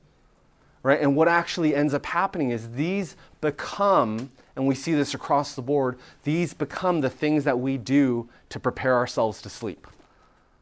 Right? 0.83 1.01
And 1.01 1.15
what 1.15 1.29
actually 1.29 1.75
ends 1.75 1.95
up 1.95 2.07
happening 2.07 2.51
is 2.51 2.73
these 2.73 3.15
become, 3.41 4.31
and 4.57 4.67
we 4.67 4.75
see 4.75 4.95
this 4.95 5.15
across 5.15 5.55
the 5.55 5.63
board, 5.63 5.99
these 6.25 6.55
become 6.55 7.01
the 7.01 7.11
things 7.11 7.45
that 7.45 7.59
we 7.59 7.79
do 7.79 8.29
to 8.51 8.61
prepare 8.61 8.97
ourselves 8.97 9.41
to 9.43 9.49
sleep. 9.49 9.87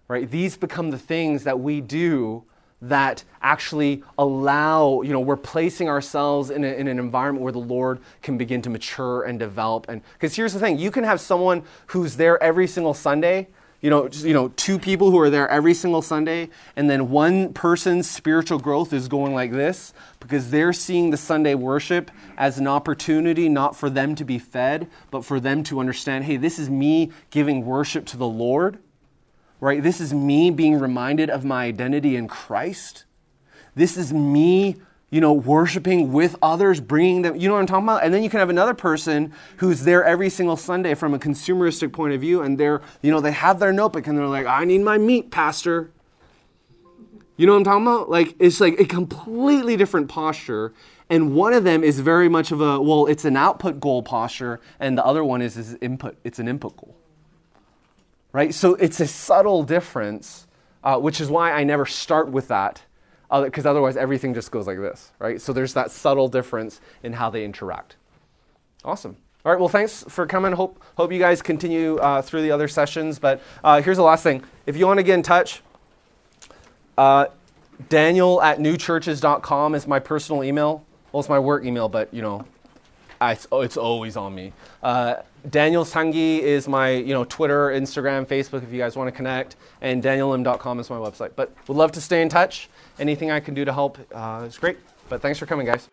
Right? 0.09 0.31
These 0.31 0.57
become 0.57 0.91
the 0.91 0.99
things 0.99 1.45
that 1.45 1.61
we 1.61 1.81
do 1.81 2.45
that 2.83 3.25
actually 3.43 4.03
allow, 4.19 5.03
you 5.03 5.13
know, 5.13 5.21
we're 5.21 5.37
placing 5.37 5.89
ourselves 5.89 6.51
in, 6.51 6.65
a, 6.65 6.69
in 6.69 6.89
an 6.89 6.99
environment 6.99 7.43
where 7.43 7.53
the 7.53 7.59
Lord 7.59 8.01
can 8.23 8.39
begin 8.39 8.63
to 8.63 8.71
mature 8.71 9.23
and 9.23 9.39
develop. 9.39 9.87
And 9.89 10.03
because 10.15 10.35
here's 10.35 10.55
the 10.55 10.61
thing, 10.61 10.79
you 10.79 10.91
can 10.91 11.05
have 11.05 11.21
someone 11.21 11.63
who's 11.89 12.17
there 12.17 12.43
every 12.43 12.67
single 12.67 12.95
Sunday, 12.95 13.49
you 13.81 13.91
know, 13.91 14.09
just, 14.09 14.25
you 14.25 14.35
know, 14.35 14.49
two 14.49 14.79
people 14.79 15.11
who 15.11 15.19
are 15.19 15.31
there 15.31 15.49
every 15.49 15.75
single 15.75 16.03
Sunday, 16.03 16.51
and 16.77 16.91
then 16.91 17.11
one 17.11 17.53
person's 17.53 18.11
spiritual 18.11 18.59
growth 18.59 18.93
is 18.93 19.09
going 19.09 19.35
like 19.35 19.53
this 19.53 19.95
because 20.19 20.51
they're 20.51 20.73
seeing 20.73 21.11
the 21.11 21.17
Sunday 21.17 21.55
worship 21.55 22.11
as 22.37 22.59
an 22.59 22.67
opportunity 22.67 23.49
not 23.49 23.75
for 23.75 23.89
them 23.89 24.15
to 24.15 24.25
be 24.25 24.39
fed, 24.39 24.89
but 25.11 25.25
for 25.25 25.41
them 25.41 25.63
to 25.65 25.81
understand, 25.81 26.25
hey, 26.25 26.37
this 26.37 26.59
is 26.59 26.69
me 26.69 27.11
giving 27.31 27.65
worship 27.65 28.05
to 28.07 28.17
the 28.17 28.29
Lord 28.29 28.79
right? 29.61 29.83
This 29.83 30.01
is 30.01 30.13
me 30.13 30.51
being 30.51 30.79
reminded 30.79 31.31
of 31.31 31.45
my 31.45 31.65
identity 31.65 32.17
in 32.17 32.27
Christ. 32.27 33.05
This 33.75 33.97
is 33.97 34.13
me, 34.13 34.77
you 35.11 35.21
know, 35.21 35.33
worshiping 35.33 36.13
with 36.13 36.37
others, 36.41 36.81
bringing 36.81 37.23
them, 37.23 37.37
you 37.37 37.49
know 37.49 37.55
what 37.55 37.61
I'm 37.61 37.67
talking 37.67 37.85
about? 37.85 38.05
And 38.05 38.15
then 38.15 38.23
you 38.23 38.31
can 38.31 38.39
have 38.39 38.51
another 38.51 38.75
person 38.75 39.33
who's 39.57 39.83
there 39.83 40.05
every 40.05 40.31
single 40.31 40.57
Sunday 40.57 40.95
from 40.95 41.15
a 41.15 41.19
consumeristic 41.19 41.93
point 41.93 42.15
of 42.15 42.21
view, 42.21 42.43
and 42.43 42.59
they're, 42.59 42.81
you 43.03 43.11
know, 43.11 43.21
they 43.21 43.33
have 43.33 43.59
their 43.59 43.73
notebook 43.73 44.07
and 44.07 44.17
they're 44.17 44.27
like, 44.27 44.47
I 44.47 44.65
need 44.65 44.81
my 44.81 44.99
meat, 44.99 45.31
Pastor. 45.31 45.91
You 47.37 47.47
know 47.47 47.53
what 47.53 47.59
I'm 47.59 47.65
talking 47.65 47.87
about? 47.87 48.11
Like, 48.11 48.37
it's 48.39 48.61
like 48.61 48.79
a 48.79 48.85
completely 48.85 49.77
different 49.77 50.09
posture. 50.09 50.73
And 51.09 51.35
one 51.35 51.55
of 51.55 51.65
them 51.65 51.83
is 51.83 51.99
very 51.99 52.29
much 52.29 52.53
of 52.53 52.61
a, 52.61 52.81
well, 52.81 53.07
it's 53.07 53.25
an 53.25 53.37
output 53.37 53.81
goal 53.81 54.03
posture, 54.03 54.61
and 54.79 54.97
the 54.97 55.05
other 55.05 55.25
one 55.25 55.43
is, 55.43 55.57
is 55.57 55.77
input, 55.81 56.17
it's 56.23 56.39
an 56.39 56.47
input 56.49 56.77
goal 56.77 56.95
right? 58.33 58.55
So 58.55 58.75
it's 58.75 59.01
a 59.01 59.07
subtle 59.07 59.63
difference, 59.63 60.47
uh, 60.85 60.99
which 60.99 61.21
is 61.21 61.29
why 61.29 61.53
I 61.53 61.65
never 61.65 61.87
start 61.87 62.29
with 62.29 62.49
that, 62.49 62.83
because 63.31 63.67
uh, 63.67 63.71
otherwise 63.71 63.97
everything 63.97 64.35
just 64.35 64.51
goes 64.51 64.67
like 64.67 64.79
this, 64.79 65.13
right? 65.19 65.41
So 65.41 65.53
there's 65.53 65.75
that 65.75 65.91
subtle 65.91 66.29
difference 66.29 66.81
in 67.03 67.13
how 67.13 67.31
they 67.31 67.45
interact. 67.45 67.97
Awesome. 68.85 69.17
All 69.45 69.53
right, 69.53 69.59
well, 69.59 69.69
thanks 69.69 70.05
for 70.09 70.27
coming. 70.27 70.53
Hope, 70.53 70.83
hope 70.97 71.13
you 71.13 71.19
guys 71.19 71.41
continue 71.41 71.97
uh, 71.97 72.21
through 72.21 72.43
the 72.43 72.51
other 72.51 72.69
sessions. 72.69 73.19
But 73.19 73.41
uh, 73.65 73.81
here's 73.81 73.97
the 73.97 74.03
last 74.03 74.23
thing. 74.23 74.43
If 74.67 74.77
you 74.77 74.87
want 74.87 74.99
to 74.99 75.03
get 75.03 75.15
in 75.15 75.23
touch, 75.23 75.63
uh, 76.99 77.27
Daniel 77.89 78.43
at 78.43 78.59
newchurches.com 78.59 79.75
is 79.75 79.87
my 79.87 79.99
personal 79.99 80.45
email. 80.45 80.85
Well, 81.11 81.21
it's 81.21 81.29
my 81.29 81.39
work 81.39 81.65
email, 81.65 81.89
but, 81.89 82.13
you 82.13 82.21
know, 82.21 82.45
I, 83.21 83.39
oh, 83.51 83.63
it's 83.63 83.79
always 83.79 84.17
on 84.17 84.35
me. 84.35 84.53
Daniel 85.49 85.85
Sangi 85.85 86.41
is 86.41 86.69
my 86.69 86.91
you 86.91 87.15
know 87.15 87.25
Twitter, 87.25 87.69
Instagram, 87.69 88.27
Facebook 88.27 88.63
if 88.63 88.71
you 88.73 88.79
guys 88.79 88.97
want 88.97 89.09
to 89.09 89.13
connect, 89.13 89.57
and 89.81 90.03
danielim.com 90.03 90.81
is 90.81 90.91
my 90.91 90.97
website. 90.97 91.31
But 91.37 91.55
would 91.67 91.77
love 91.77 91.93
to 91.93 92.01
stay 92.01 92.23
in 92.23 92.29
touch. 92.29 92.69
Anything 92.99 93.31
I 93.31 93.39
can 93.41 93.55
do 93.55 93.65
to 93.65 93.73
help 93.73 93.99
uh, 94.15 94.45
is 94.47 94.59
great. 94.59 94.79
But 95.09 95.23
thanks 95.23 95.39
for 95.39 95.47
coming, 95.47 95.67
guys. 95.67 95.89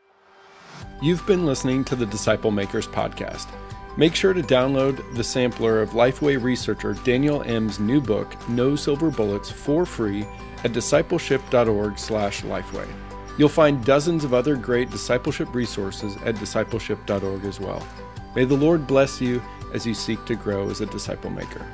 You've 1.02 1.26
been 1.26 1.46
listening 1.46 1.86
to 1.86 1.96
the 1.96 2.06
Disciple 2.06 2.52
Makers 2.52 2.88
podcast. 2.88 3.48
Make 3.96 4.14
sure 4.14 4.34
to 4.34 4.44
download 4.44 5.02
the 5.16 5.24
sampler 5.24 5.82
of 5.82 5.92
Lifeway 5.92 6.42
researcher 6.42 6.94
Daniel 6.94 7.42
Im's 7.42 7.80
new 7.80 8.02
book, 8.02 8.36
No 8.50 8.76
Silver 8.76 9.10
Bullets, 9.10 9.50
for 9.50 9.86
free 9.86 10.28
at 10.64 10.74
discipleship.org/lifeway. 10.74 12.88
You'll 13.38 13.50
find 13.50 13.86
dozens 13.86 14.24
of 14.24 14.34
other 14.34 14.56
great 14.56 14.90
discipleship 14.90 15.54
resources 15.54 16.16
at 16.26 16.36
discipleship.org 16.36 17.46
as 17.46 17.60
well. 17.60 17.86
May 18.38 18.46
the 18.46 18.54
Lord 18.54 18.86
bless 18.86 19.20
you 19.20 19.42
as 19.74 19.84
you 19.84 19.96
seek 19.96 20.24
to 20.26 20.36
grow 20.36 20.70
as 20.70 20.80
a 20.80 20.86
disciple 20.86 21.32
maker. 21.32 21.66